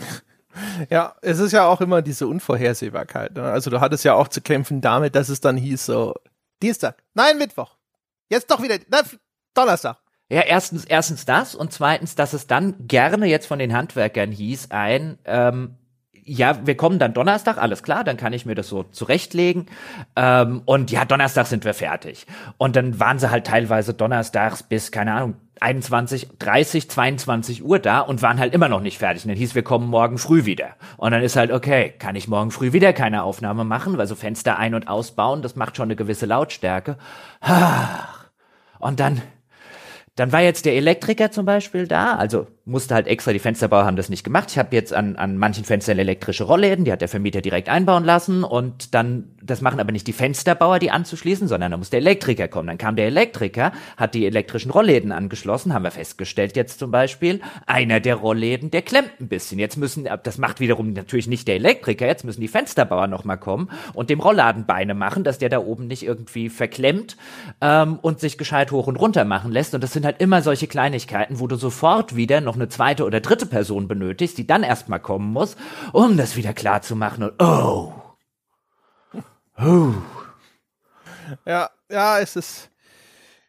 Ja, 0.91 1.15
es 1.23 1.39
ist 1.39 1.53
ja 1.53 1.67
auch 1.67 1.81
immer 1.81 2.03
diese 2.03 2.27
Unvorhersehbarkeit. 2.29 3.35
Ne? 3.35 3.43
Also 3.43 3.71
du 3.71 3.81
hattest 3.81 4.05
ja 4.05 4.15
auch 4.15 4.29
zu 4.29 4.41
kämpfen 4.41 4.81
damit, 4.81 5.15
dass 5.15 5.29
es 5.29 5.41
dann 5.41 5.57
hieß 5.57 5.87
so, 5.87 6.15
Dienstag, 6.63 7.03
nein, 7.15 7.39
Mittwoch, 7.39 7.77
jetzt 8.29 8.51
doch 8.51 8.63
wieder, 8.63 8.77
na, 8.89 9.01
Donnerstag. 9.55 9.97
Ja, 10.31 10.43
erstens, 10.43 10.85
erstens 10.85 11.25
das 11.25 11.57
und 11.57 11.73
zweitens, 11.73 12.15
dass 12.15 12.33
es 12.33 12.47
dann 12.47 12.75
gerne 12.87 13.27
jetzt 13.27 13.47
von 13.47 13.59
den 13.59 13.75
Handwerkern 13.75 14.31
hieß, 14.31 14.71
ein, 14.71 15.19
ähm, 15.25 15.75
ja, 16.25 16.65
wir 16.65 16.77
kommen 16.77 17.01
dann 17.01 17.13
Donnerstag, 17.13 17.59
alles 17.59 17.83
klar, 17.83 18.05
dann 18.05 18.17
kann 18.17 18.33
ich 18.33 18.47
mir 18.47 18.55
das 18.55 18.69
so 18.69 18.85
zurechtlegen. 18.85 19.67
Ähm, 20.15 20.63
und 20.65 20.93
ja, 20.93 21.05
Donnerstag 21.05 21.47
sind 21.47 21.65
wir 21.65 21.75
fertig. 21.75 22.27
Und 22.57 22.77
dann 22.77 23.01
waren 23.01 23.19
sie 23.19 23.31
halt 23.31 23.49
teilweise 23.49 23.95
donnerstags 23.95 24.63
bis, 24.63 24.93
keine 24.93 25.15
Ahnung, 25.15 25.35
21, 25.61 26.29
30, 26.39 26.89
22 26.89 27.65
Uhr 27.65 27.81
da 27.81 27.99
und 28.01 28.23
waren 28.23 28.39
halt 28.39 28.55
immer 28.55 28.69
noch 28.69 28.81
nicht 28.81 28.99
fertig. 28.99 29.25
Und 29.25 29.31
dann 29.31 29.39
hieß, 29.39 29.57
wir 29.57 29.65
kommen 29.65 29.89
morgen 29.89 30.19
früh 30.19 30.45
wieder. 30.45 30.77
Und 30.97 31.11
dann 31.11 31.23
ist 31.23 31.35
halt, 31.35 31.51
okay, 31.51 31.93
kann 31.99 32.15
ich 32.15 32.29
morgen 32.29 32.53
früh 32.53 32.73
wieder 32.73 32.93
keine 32.93 33.25
Aufnahme 33.25 33.65
machen, 33.65 33.99
weil 33.99 34.07
so 34.07 34.15
Fenster 34.15 34.57
ein- 34.57 34.75
und 34.75 34.87
ausbauen, 34.87 35.43
das 35.43 35.57
macht 35.57 35.77
schon 35.77 35.89
eine 35.89 35.97
gewisse 35.97 36.27
Lautstärke. 36.27 36.97
Und 38.79 39.01
dann, 39.01 39.21
dann 40.21 40.33
war 40.33 40.43
jetzt 40.43 40.67
der 40.67 40.75
Elektriker 40.75 41.31
zum 41.31 41.47
Beispiel 41.47 41.87
da, 41.87 42.17
also 42.17 42.47
musste 42.71 42.95
halt 42.95 43.07
extra, 43.07 43.33
die 43.33 43.39
Fensterbauer 43.39 43.85
haben 43.85 43.97
das 43.97 44.09
nicht 44.09 44.25
gemacht. 44.25 44.51
Ich 44.51 44.59
habe 44.59 44.75
jetzt 44.75 44.93
an, 44.93 45.17
an 45.17 45.37
manchen 45.37 45.65
Fenstern 45.65 45.99
elektrische 45.99 46.45
Rollläden, 46.45 46.85
die 46.85 46.93
hat 46.93 47.01
der 47.01 47.09
Vermieter 47.09 47.41
direkt 47.41 47.69
einbauen 47.69 48.05
lassen 48.05 48.45
und 48.45 48.95
dann, 48.95 49.25
das 49.43 49.61
machen 49.61 49.81
aber 49.81 49.93
nicht 49.93 50.07
die 50.07 50.13
Fensterbauer, 50.13 50.79
die 50.79 50.91
anzuschließen, 50.91 51.49
sondern 51.49 51.73
da 51.73 51.77
muss 51.77 51.91
der 51.91 52.01
Elektriker 52.01 52.49
kommen. 52.49 52.69
Dann 52.69 52.79
kam 52.79 52.97
der 52.97 53.07
Elektriker, 53.07 53.73
hat 53.97 54.15
die 54.15 54.25
elektrischen 54.27 54.71
Rollläden 54.71 55.13
angeschlossen, 55.13 55.75
haben 55.75 55.83
wir 55.83 55.91
festgestellt 55.91 56.57
jetzt 56.57 56.79
zum 56.79 56.91
Beispiel, 56.91 57.41
einer 57.67 58.01
der 58.01 58.17
Rollläden, 58.17 58.71
der 58.71 58.83
klemmt 58.83 59.13
ein 59.21 59.29
bisschen. 59.29 59.59
Jetzt 59.59 59.77
müssen, 59.77 60.09
das 60.23 60.39
macht 60.39 60.61
wiederum 60.61 60.93
natürlich 60.93 61.27
nicht 61.27 61.49
der 61.49 61.57
Elektriker, 61.57 62.07
jetzt 62.07 62.25
müssen 62.25 62.41
die 62.41 62.49
Fensterbauer 62.49 63.09
nochmal 63.09 63.39
kommen 63.39 63.69
und 63.95 64.11
dem 64.11 64.21
Rollladen 64.21 64.67
Beine 64.67 64.95
machen, 64.95 65.25
dass 65.25 65.39
der 65.39 65.49
da 65.49 65.59
oben 65.59 65.89
nicht 65.89 66.05
irgendwie 66.05 66.49
verklemmt 66.49 67.17
ähm, 67.61 67.99
und 68.01 68.21
sich 68.21 68.39
gescheit 68.39 68.71
hoch 68.71 68.87
und 68.87 68.97
runter 68.97 69.25
machen 69.25 69.51
lässt. 69.51 69.75
Und 69.75 69.83
das 69.83 69.93
sind 69.93 70.05
halt 70.05 70.21
immer 70.21 70.43
solche 70.43 70.69
Kleinigkeiten, 70.69 71.41
wo 71.41 71.47
du 71.47 71.57
sofort 71.57 72.15
wieder 72.15 72.41
noch 72.41 72.60
eine 72.61 72.69
zweite 72.69 73.05
oder 73.05 73.21
dritte 73.21 73.47
Person 73.47 73.89
benötigst, 73.89 74.39
die 74.39 74.47
dann 74.47 74.63
erstmal 74.63 75.01
kommen 75.01 75.33
muss, 75.33 75.57
um 75.93 76.17
das 76.17 76.37
wieder 76.37 76.53
klar 76.53 76.83
zu 76.83 76.97
machen 76.97 77.25
und 77.25 77.43
oh. 77.43 77.93
Oh. 79.59 79.93
Ja, 81.45 81.71
ja, 81.91 82.19
es 82.19 82.37
ist 82.37 82.71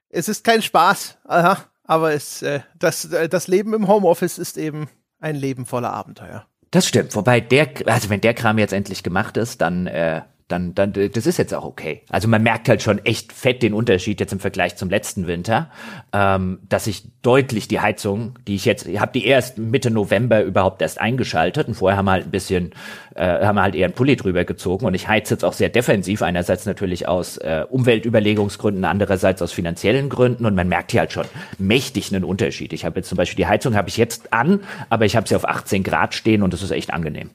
es 0.09 0.27
ist 0.27 0.43
kein 0.43 0.61
Spaß, 0.61 1.17
aha, 1.23 1.57
aber 1.83 2.13
es 2.13 2.41
äh, 2.41 2.61
das 2.77 3.05
äh, 3.05 3.29
das 3.29 3.47
Leben 3.47 3.73
im 3.73 3.87
Homeoffice 3.87 4.37
ist 4.37 4.57
eben 4.57 4.89
ein 5.19 5.35
Leben 5.35 5.65
voller 5.65 5.93
Abenteuer. 5.93 6.45
Das 6.71 6.87
stimmt, 6.87 7.15
wobei 7.15 7.39
der 7.39 7.69
also 7.85 8.09
wenn 8.09 8.21
der 8.21 8.33
Kram 8.33 8.57
jetzt 8.57 8.73
endlich 8.73 9.03
gemacht 9.03 9.37
ist, 9.37 9.61
dann 9.61 9.87
äh, 9.87 10.21
dann, 10.51 10.75
dann, 10.75 10.93
das 10.93 11.25
ist 11.25 11.37
jetzt 11.37 11.53
auch 11.53 11.63
okay. 11.63 12.01
Also 12.09 12.27
man 12.27 12.43
merkt 12.43 12.67
halt 12.69 12.81
schon 12.81 12.99
echt 13.05 13.31
fett 13.31 13.63
den 13.63 13.73
Unterschied 13.73 14.19
jetzt 14.19 14.33
im 14.33 14.39
Vergleich 14.39 14.75
zum 14.75 14.89
letzten 14.89 15.27
Winter, 15.27 15.71
ähm, 16.13 16.59
dass 16.67 16.87
ich 16.87 17.03
deutlich 17.21 17.67
die 17.67 17.79
Heizung, 17.79 18.37
die 18.47 18.55
ich 18.55 18.65
jetzt, 18.65 18.87
ich 18.87 18.99
habe 18.99 19.11
die 19.13 19.25
erst 19.25 19.57
Mitte 19.57 19.91
November 19.91 20.43
überhaupt 20.43 20.81
erst 20.81 20.99
eingeschaltet 20.99 21.67
und 21.67 21.75
vorher 21.75 21.97
haben 21.97 22.05
wir 22.05 22.11
halt 22.11 22.25
ein 22.25 22.31
bisschen, 22.31 22.71
äh, 23.15 23.45
haben 23.45 23.55
wir 23.55 23.61
halt 23.61 23.75
eher 23.75 23.85
einen 23.85 23.93
Pulli 23.93 24.15
drüber 24.15 24.43
gezogen 24.43 24.85
und 24.85 24.93
ich 24.93 25.07
heize 25.07 25.33
jetzt 25.35 25.45
auch 25.45 25.53
sehr 25.53 25.69
defensiv, 25.69 26.21
einerseits 26.21 26.65
natürlich 26.65 27.07
aus 27.07 27.37
äh, 27.37 27.65
Umweltüberlegungsgründen, 27.69 28.85
andererseits 28.85 29.41
aus 29.41 29.51
finanziellen 29.51 30.09
Gründen 30.09 30.45
und 30.45 30.55
man 30.55 30.67
merkt 30.67 30.91
hier 30.91 31.01
halt 31.01 31.11
schon 31.11 31.25
mächtig 31.57 32.13
einen 32.13 32.23
Unterschied. 32.23 32.73
Ich 32.73 32.85
habe 32.85 32.99
jetzt 32.99 33.09
zum 33.09 33.17
Beispiel 33.17 33.37
die 33.37 33.47
Heizung 33.47 33.75
habe 33.75 33.89
ich 33.89 33.97
jetzt 33.97 34.33
an, 34.33 34.61
aber 34.89 35.05
ich 35.05 35.15
habe 35.15 35.27
sie 35.27 35.35
auf 35.35 35.47
18 35.47 35.83
Grad 35.83 36.13
stehen 36.13 36.43
und 36.43 36.53
das 36.53 36.61
ist 36.61 36.71
echt 36.71 36.93
angenehm. 36.93 37.29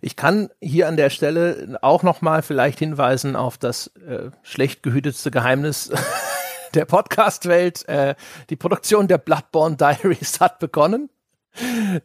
Ich 0.00 0.16
kann 0.16 0.50
hier 0.60 0.88
an 0.88 0.96
der 0.96 1.10
Stelle 1.10 1.78
auch 1.82 2.02
noch 2.02 2.20
mal 2.20 2.42
vielleicht 2.42 2.78
hinweisen 2.78 3.36
auf 3.36 3.58
das 3.58 3.88
äh, 3.96 4.30
schlecht 4.42 4.82
gehütetste 4.82 5.30
Geheimnis 5.30 5.90
der 6.74 6.84
Podcast-Welt. 6.84 7.88
Äh, 7.88 8.14
die 8.50 8.56
Produktion 8.56 9.08
der 9.08 9.18
Bloodborne 9.18 9.76
Diaries 9.76 10.40
hat 10.40 10.58
begonnen. 10.58 11.10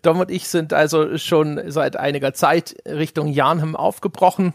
Dom 0.01 0.20
und 0.20 0.32
ich 0.32 0.49
sind 0.49 0.74
also 0.74 1.18
schon 1.18 1.72
seit 1.72 1.95
einiger 1.95 2.34
Zeit 2.34 2.76
Richtung 2.86 3.28
Janhem 3.28 3.76
aufgebrochen 3.76 4.53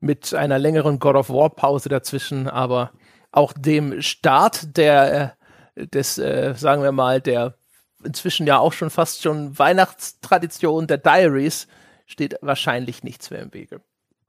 mit 0.00 0.32
einer 0.34 0.58
längeren 0.58 0.98
God 0.98 1.16
of 1.16 1.28
War 1.28 1.50
Pause 1.50 1.90
dazwischen, 1.90 2.48
aber 2.48 2.90
auch 3.32 3.52
dem 3.52 4.00
Start 4.00 4.76
der 4.76 5.36
äh, 5.76 5.86
des 5.86 6.18
äh, 6.18 6.54
sagen 6.56 6.82
wir 6.82 6.92
mal 6.92 7.20
der 7.20 7.54
inzwischen 8.02 8.46
ja 8.46 8.58
auch 8.58 8.72
schon 8.72 8.90
fast 8.90 9.22
schon 9.22 9.58
Weihnachtstradition 9.58 10.86
der 10.86 10.98
Diaries 10.98 11.68
steht 12.10 12.36
wahrscheinlich 12.42 13.04
nichts 13.04 13.30
mehr 13.30 13.40
im 13.40 13.54
Wege. 13.54 13.80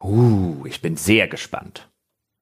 Uh, 0.02 0.66
ich 0.66 0.82
bin 0.82 0.98
sehr 0.98 1.28
gespannt. 1.28 1.90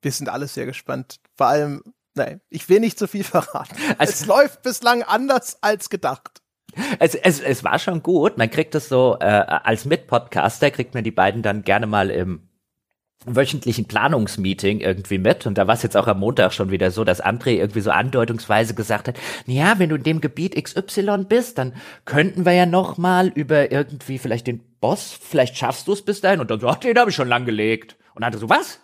Wir 0.01 0.11
sind 0.11 0.29
alle 0.29 0.47
sehr 0.47 0.65
gespannt. 0.65 1.19
Vor 1.35 1.47
allem, 1.47 1.83
nein, 2.13 2.41
ich 2.49 2.69
will 2.69 2.79
nicht 2.79 2.99
zu 2.99 3.07
viel 3.07 3.23
verraten. 3.25 3.75
Also, 3.97 4.13
es 4.13 4.25
läuft 4.25 4.61
bislang 4.61 5.03
anders 5.03 5.57
als 5.61 5.89
gedacht. 5.89 6.41
Es, 6.99 7.15
es, 7.15 7.39
es 7.39 7.63
war 7.63 7.79
schon 7.79 8.03
gut. 8.03 8.37
Man 8.37 8.51
kriegt 8.51 8.75
es 8.75 8.89
so, 8.89 9.17
äh, 9.19 9.25
als 9.25 9.85
Mitpodcaster 9.85 10.71
kriegt 10.71 10.93
man 10.93 11.03
die 11.03 11.11
beiden 11.11 11.41
dann 11.41 11.63
gerne 11.63 11.87
mal 11.87 12.11
im 12.11 12.48
wöchentlichen 13.25 13.85
Planungsmeeting 13.85 14.79
irgendwie 14.79 15.17
mit 15.17 15.45
und 15.45 15.57
da 15.57 15.67
war 15.67 15.75
es 15.75 15.83
jetzt 15.83 15.97
auch 15.97 16.07
am 16.07 16.19
Montag 16.19 16.53
schon 16.53 16.71
wieder 16.71 16.89
so, 16.89 17.03
dass 17.03 17.21
André 17.21 17.51
irgendwie 17.51 17.81
so 17.81 17.91
andeutungsweise 17.91 18.73
gesagt 18.73 19.09
hat, 19.09 19.19
ja, 19.45 19.77
wenn 19.77 19.89
du 19.89 19.95
in 19.95 20.03
dem 20.03 20.21
Gebiet 20.21 20.55
XY 20.55 21.25
bist, 21.27 21.57
dann 21.57 21.73
könnten 22.05 22.45
wir 22.45 22.53
ja 22.53 22.65
noch 22.65 22.97
mal 22.97 23.27
über 23.27 23.71
irgendwie 23.71 24.19
vielleicht 24.19 24.47
den 24.47 24.61
Boss, 24.79 25.17
vielleicht 25.21 25.57
schaffst 25.57 25.87
du 25.87 25.93
es 25.93 26.01
bis 26.01 26.21
dahin 26.21 26.39
und 26.39 26.49
dann 26.49 26.61
so, 26.61 26.69
ach, 26.69 26.77
den 26.77 26.97
habe 26.97 27.09
ich 27.09 27.15
schon 27.15 27.27
lang 27.27 27.45
gelegt 27.45 27.97
und 28.15 28.21
dann 28.21 28.27
hatte 28.27 28.37
so, 28.37 28.49
was? 28.49 28.79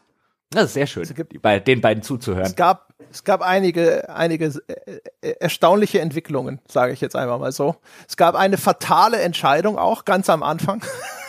Das 0.50 0.66
ist 0.66 0.74
sehr 0.74 0.88
schön, 0.88 1.08
bei 1.42 1.60
den 1.60 1.82
beiden 1.82 2.04
zuzuhören. 2.04 2.46
Es 2.46 2.56
gab, 2.56 2.94
es 3.12 3.24
gab 3.24 3.42
einige, 3.42 4.10
einige 4.10 4.54
äh, 4.68 5.00
äh, 5.22 5.36
erstaunliche 5.40 6.02
Entwicklungen, 6.02 6.60
sage 6.68 6.94
ich 6.94 7.02
jetzt 7.02 7.16
einfach 7.16 7.40
mal 7.40 7.52
so. 7.52 7.78
Es 8.08 8.16
gab 8.16 8.36
eine 8.36 8.58
fatale 8.58 9.20
Entscheidung 9.20 9.78
auch 9.78 10.06
ganz 10.06 10.30
am 10.30 10.44
Anfang. 10.44 10.84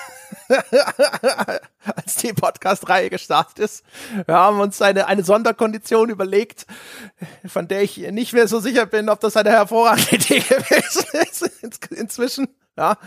als 1.97 2.17
die 2.17 2.33
Podcast-Reihe 2.33 3.11
gestartet 3.11 3.59
ist. 3.59 3.85
Wir 4.27 4.35
haben 4.35 4.61
uns 4.61 4.81
eine, 4.83 5.07
eine 5.07 5.25
Sonderkondition 5.25 6.11
überlegt, 6.11 6.67
von 7.47 7.69
der 7.69 7.83
ich 7.83 7.99
nicht 7.99 8.33
mehr 8.33 8.49
so 8.49 8.61
sicher 8.61 8.87
bin, 8.87 9.09
ob 9.09 9.21
das 9.21 9.37
eine 9.37 9.51
hervorragende 9.51 10.11
Idee 10.17 10.41
gewesen 10.41 11.05
ist 11.23 11.91
inzwischen. 11.91 12.49
Ja. 12.77 12.99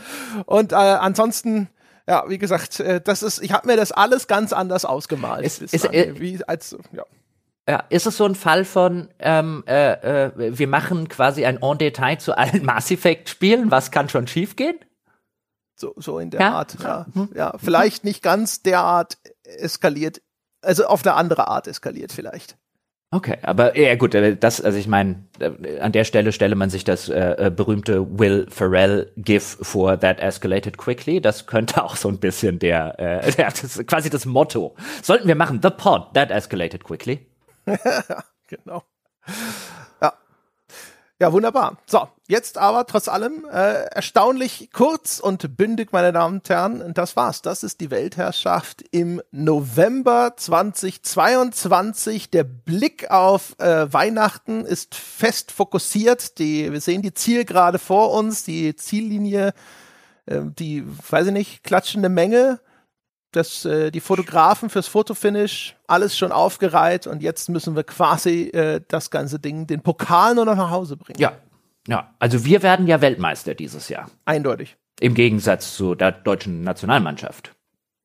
Und 0.45 0.71
äh, 0.71 0.75
ansonsten 0.75 1.69
ja, 2.07 2.23
wie 2.27 2.39
gesagt, 2.39 2.79
äh, 2.79 2.99
das 2.99 3.21
ist, 3.21 3.39
ich 3.43 3.51
habe 3.51 3.67
mir 3.67 3.77
das 3.77 3.91
alles 3.91 4.25
ganz 4.25 4.51
anders 4.51 4.83
ausgemalt. 4.83 5.45
Ist, 5.45 5.61
ist, 5.61 5.93
äh, 5.93 6.19
wie 6.19 6.43
als, 6.43 6.75
ja. 6.91 7.03
Ja, 7.69 7.83
ist 7.89 8.07
es 8.07 8.17
so 8.17 8.25
ein 8.25 8.33
Fall 8.33 8.65
von, 8.65 9.09
ähm, 9.19 9.63
äh, 9.67 10.25
äh, 10.25 10.57
wir 10.57 10.67
machen 10.67 11.07
quasi 11.07 11.45
ein 11.45 11.61
En 11.61 11.77
Detail 11.77 12.17
zu 12.17 12.35
allen 12.35 12.65
Mass 12.65 12.89
Effect 12.89 13.29
Spielen, 13.29 13.69
was 13.69 13.91
kann 13.91 14.09
schon 14.09 14.25
schiefgehen? 14.25 14.79
So, 15.79 15.93
so 15.95 16.19
in 16.19 16.29
der 16.29 16.41
ja? 16.41 16.51
Art, 16.51 16.75
ja. 16.81 17.05
Ja, 17.33 17.53
vielleicht 17.57 18.03
nicht 18.03 18.21
ganz 18.21 18.61
derart 18.61 19.17
eskaliert, 19.43 20.21
also 20.61 20.85
auf 20.85 21.05
eine 21.05 21.15
andere 21.15 21.47
Art 21.47 21.67
eskaliert 21.67 22.11
vielleicht. 22.11 22.57
Okay, 23.11 23.37
aber 23.41 23.75
ja 23.75 23.95
gut, 23.95 24.13
das, 24.13 24.61
also 24.61 24.77
ich 24.77 24.87
meine, 24.87 25.23
äh, 25.39 25.79
an 25.79 25.91
der 25.91 26.03
Stelle 26.03 26.31
stelle 26.31 26.55
man 26.55 26.69
sich 26.69 26.83
das 26.83 27.09
äh, 27.09 27.47
äh, 27.47 27.49
berühmte 27.49 28.19
Will 28.19 28.45
Ferrell 28.51 29.11
GIF 29.17 29.57
vor 29.61 29.99
That 29.99 30.19
Escalated 30.19 30.77
Quickly. 30.77 31.19
Das 31.19 31.47
könnte 31.47 31.83
auch 31.83 31.95
so 31.95 32.07
ein 32.09 32.19
bisschen 32.19 32.59
der, 32.59 32.99
äh, 32.99 33.31
der 33.37 33.49
das 33.49 33.83
quasi 33.87 34.11
das 34.11 34.25
Motto. 34.25 34.75
Sollten 35.01 35.27
wir 35.27 35.35
machen, 35.35 35.59
The 35.63 35.71
Pod, 35.71 36.13
That 36.13 36.29
Escalated 36.29 36.83
Quickly. 36.83 37.25
genau. 38.47 38.83
Ja, 41.21 41.33
wunderbar. 41.33 41.77
So, 41.85 42.07
jetzt 42.29 42.57
aber 42.57 42.85
trotz 42.85 43.09
allem 43.09 43.45
äh, 43.51 43.83
erstaunlich 43.91 44.69
kurz 44.71 45.19
und 45.19 45.57
bündig, 45.57 45.91
meine 45.91 46.13
Damen 46.13 46.35
und 46.35 46.47
Herren. 46.47 46.93
Das 46.93 47.17
war's. 47.17 47.41
Das 47.41 47.61
ist 47.61 47.81
die 47.81 47.91
Weltherrschaft 47.91 48.85
im 48.91 49.21
November 49.29 50.31
2022. 50.37 52.29
Der 52.29 52.45
Blick 52.45 53.11
auf 53.11 53.59
äh, 53.59 53.91
Weihnachten 53.91 54.63
ist 54.63 54.95
fest 54.95 55.51
fokussiert. 55.51 56.39
Die, 56.39 56.71
wir 56.71 56.79
sehen 56.79 57.01
die 57.01 57.13
Zielgerade 57.13 57.79
vor 57.79 58.13
uns, 58.13 58.45
die 58.45 58.77
Ziellinie, 58.77 59.53
äh, 60.25 60.39
die, 60.43 60.85
weiß 61.09 61.27
ich 61.27 61.33
nicht, 61.33 61.63
klatschende 61.65 62.07
Menge 62.07 62.61
das, 63.31 63.65
äh, 63.65 63.91
die 63.91 63.99
Fotografen 63.99 64.69
fürs 64.69 64.87
Fotofinish, 64.87 65.75
alles 65.87 66.17
schon 66.17 66.31
aufgereiht 66.31 67.07
und 67.07 67.21
jetzt 67.21 67.49
müssen 67.49 67.75
wir 67.75 67.83
quasi 67.83 68.49
äh, 68.49 68.81
das 68.87 69.11
ganze 69.11 69.39
Ding, 69.39 69.67
den 69.67 69.81
Pokal 69.81 70.35
nur 70.35 70.45
noch 70.45 70.55
nach 70.55 70.71
Hause 70.71 70.97
bringen. 70.97 71.19
Ja, 71.19 71.33
ja. 71.87 72.13
Also 72.19 72.45
wir 72.45 72.63
werden 72.63 72.87
ja 72.87 73.01
Weltmeister 73.01 73.55
dieses 73.55 73.89
Jahr. 73.89 74.09
Eindeutig. 74.25 74.77
Im 74.99 75.13
Gegensatz 75.13 75.75
zu 75.75 75.95
der 75.95 76.11
deutschen 76.11 76.61
Nationalmannschaft. 76.61 77.55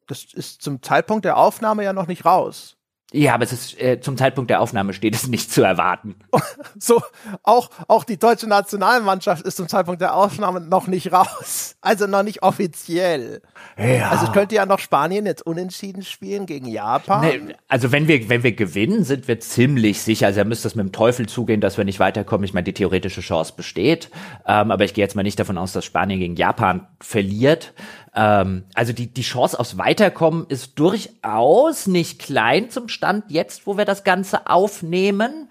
Das 0.07 0.25
ist 0.33 0.63
zum 0.63 0.83
Zeitpunkt 0.83 1.25
der 1.25 1.37
Aufnahme 1.37 1.85
ja 1.85 1.93
noch 1.93 2.07
nicht 2.07 2.25
raus. 2.25 2.77
Ja, 3.17 3.35
aber 3.35 3.45
es 3.45 3.53
ist 3.53 3.81
äh, 3.81 4.01
zum 4.01 4.17
Zeitpunkt 4.17 4.51
der 4.51 4.61
Aufnahme 4.61 4.93
steht 4.93 5.15
es 5.15 5.29
nicht 5.29 5.53
zu 5.53 5.63
erwarten. 5.63 6.17
so, 6.79 7.01
auch, 7.45 7.71
auch 7.87 8.03
die 8.03 8.19
deutsche 8.19 8.49
Nationalmannschaft 8.49 9.47
ist 9.47 9.57
zum 9.57 9.69
Zeitpunkt 9.69 10.01
der 10.01 10.17
Aufnahme 10.17 10.61
noch 10.61 10.89
nicht 10.89 11.13
raus. 11.13 11.77
Also 11.81 12.09
noch 12.09 12.25
nicht 12.25 12.43
offiziell. 12.43 13.41
Ja. 13.79 14.11
Also 14.11 14.33
könnte 14.33 14.57
ja 14.57 14.67
noch 14.67 14.81
Spanien 14.81 15.27
jetzt 15.27 15.47
unentschieden 15.47 16.03
spielen 16.03 16.47
gegen 16.47 16.67
Japan. 16.67 17.21
Nee, 17.21 17.55
also 17.69 17.93
wenn 17.93 18.09
wir, 18.09 18.29
wenn 18.29 18.43
wir 18.43 18.53
gewinnen, 18.53 19.05
sind 19.05 19.29
wir 19.29 19.39
ziemlich 19.39 20.03
sicher. 20.03 20.27
Also 20.27 20.41
er 20.41 20.45
müsste 20.45 20.67
es 20.67 20.75
mit 20.75 20.85
dem 20.85 20.91
Teufel 20.93 21.29
zugehen, 21.29 21.61
dass 21.61 21.79
wir 21.79 21.85
nicht 21.85 22.01
weiterkommen. 22.01 22.45
Ich 22.45 22.53
meine, 22.53 22.65
die 22.65 22.75
theoretische 22.75 23.21
Chance 23.21 23.53
besteht. 23.57 24.11
Ähm, 24.45 24.73
aber 24.73 24.83
ich 24.85 24.93
gehe 24.93 25.05
jetzt 25.05 25.15
mal 25.15 25.23
nicht 25.23 25.39
davon 25.39 25.57
aus, 25.57 25.73
dass 25.73 25.85
Spanien 25.85 26.19
gegen 26.19 26.35
Japan 26.35 26.89
verliert. 26.99 27.75
Ähm, 28.15 28.65
also 28.75 28.93
die, 28.93 29.09
die 29.09 29.23
Chance 29.23 29.59
aufs 29.59 29.77
Weiterkommen 29.77 30.47
ist 30.49 30.79
durchaus 30.79 31.87
nicht 31.87 32.21
klein 32.21 32.71
zum 32.71 32.89
Stand 32.89 33.31
jetzt, 33.31 33.67
wo 33.67 33.77
wir 33.77 33.85
das 33.85 34.05
Ganze 34.05 34.47
aufnehmen. 34.47 35.49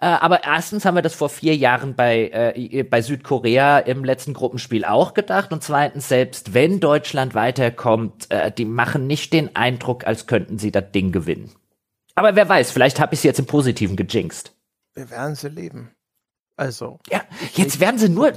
Äh, 0.00 0.06
aber 0.06 0.44
erstens 0.44 0.84
haben 0.84 0.94
wir 0.94 1.02
das 1.02 1.14
vor 1.14 1.28
vier 1.28 1.56
Jahren 1.56 1.94
bei, 1.94 2.54
äh, 2.54 2.82
bei 2.82 3.02
Südkorea 3.02 3.78
im 3.78 4.04
letzten 4.04 4.34
Gruppenspiel 4.34 4.84
auch 4.84 5.14
gedacht. 5.14 5.52
Und 5.52 5.62
zweitens, 5.62 6.08
selbst 6.08 6.54
wenn 6.54 6.80
Deutschland 6.80 7.34
weiterkommt, 7.34 8.30
äh, 8.30 8.50
die 8.50 8.64
machen 8.64 9.06
nicht 9.06 9.32
den 9.32 9.54
Eindruck, 9.56 10.06
als 10.06 10.26
könnten 10.26 10.58
sie 10.58 10.70
das 10.70 10.90
Ding 10.92 11.12
gewinnen. 11.12 11.50
Aber 12.14 12.34
wer 12.34 12.48
weiß, 12.48 12.70
vielleicht 12.70 12.98
habe 12.98 13.14
ich 13.14 13.20
sie 13.20 13.28
jetzt 13.28 13.38
im 13.38 13.46
Positiven 13.46 13.96
gejinxt. 13.96 14.52
Wir 14.94 15.10
werden 15.10 15.34
sie 15.34 15.48
leben. 15.48 15.90
Also. 16.56 16.98
Ja, 17.10 17.22
jetzt 17.54 17.80
werden 17.80 17.98
sie 17.98 18.08
nur, 18.08 18.32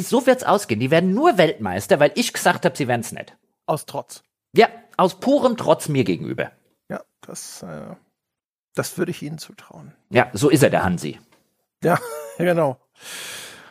so 0.00 0.26
wird's 0.26 0.42
ausgehen. 0.42 0.80
Die 0.80 0.90
werden 0.90 1.14
nur 1.14 1.38
Weltmeister, 1.38 2.00
weil 2.00 2.12
ich 2.16 2.32
gesagt 2.32 2.64
habe, 2.64 2.76
sie 2.76 2.88
werden's 2.88 3.12
nicht. 3.12 3.36
Aus 3.66 3.86
Trotz. 3.86 4.22
Ja, 4.52 4.68
aus 4.96 5.20
purem 5.20 5.56
Trotz 5.56 5.88
mir 5.88 6.04
gegenüber. 6.04 6.50
Ja, 6.88 7.02
das, 7.20 7.62
äh, 7.62 7.94
das 8.74 8.98
würde 8.98 9.10
ich 9.10 9.22
Ihnen 9.22 9.38
zutrauen. 9.38 9.94
Ja, 10.10 10.30
so 10.32 10.48
ist 10.48 10.62
er, 10.62 10.70
der 10.70 10.84
Hansi. 10.84 11.20
Ja, 11.82 11.98
genau. 12.38 12.80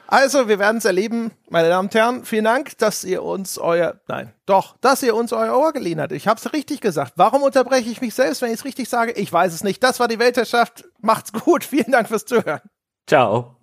Also, 0.07 0.47
wir 0.47 0.59
werden 0.59 0.77
es 0.77 0.85
erleben, 0.85 1.31
meine 1.49 1.67
Damen 1.67 1.87
und 1.87 1.95
Herren. 1.95 2.25
Vielen 2.25 2.43
Dank, 2.45 2.77
dass 2.77 3.03
ihr 3.03 3.23
uns 3.23 3.57
euer, 3.57 3.99
nein, 4.07 4.33
doch, 4.45 4.77
dass 4.77 5.01
ihr 5.01 5.15
uns 5.15 5.33
euer 5.33 5.57
Ohr 5.57 5.73
geliehen 5.73 5.99
habt. 5.99 6.11
Ich 6.11 6.27
habe 6.27 6.39
es 6.39 6.53
richtig 6.53 6.79
gesagt. 6.79 7.13
Warum 7.15 7.41
unterbreche 7.41 7.89
ich 7.89 8.01
mich 8.01 8.13
selbst, 8.13 8.41
wenn 8.41 8.49
ich 8.49 8.59
es 8.59 8.65
richtig 8.65 8.87
sage? 8.87 9.13
Ich 9.13 9.33
weiß 9.33 9.53
es 9.53 9.63
nicht. 9.63 9.83
Das 9.83 9.99
war 9.99 10.07
die 10.07 10.19
Weltherrschaft. 10.19 10.85
Macht's 11.01 11.33
gut. 11.33 11.63
Vielen 11.65 11.91
Dank 11.91 12.07
fürs 12.07 12.25
Zuhören. 12.25 12.61
Ciao. 13.07 13.54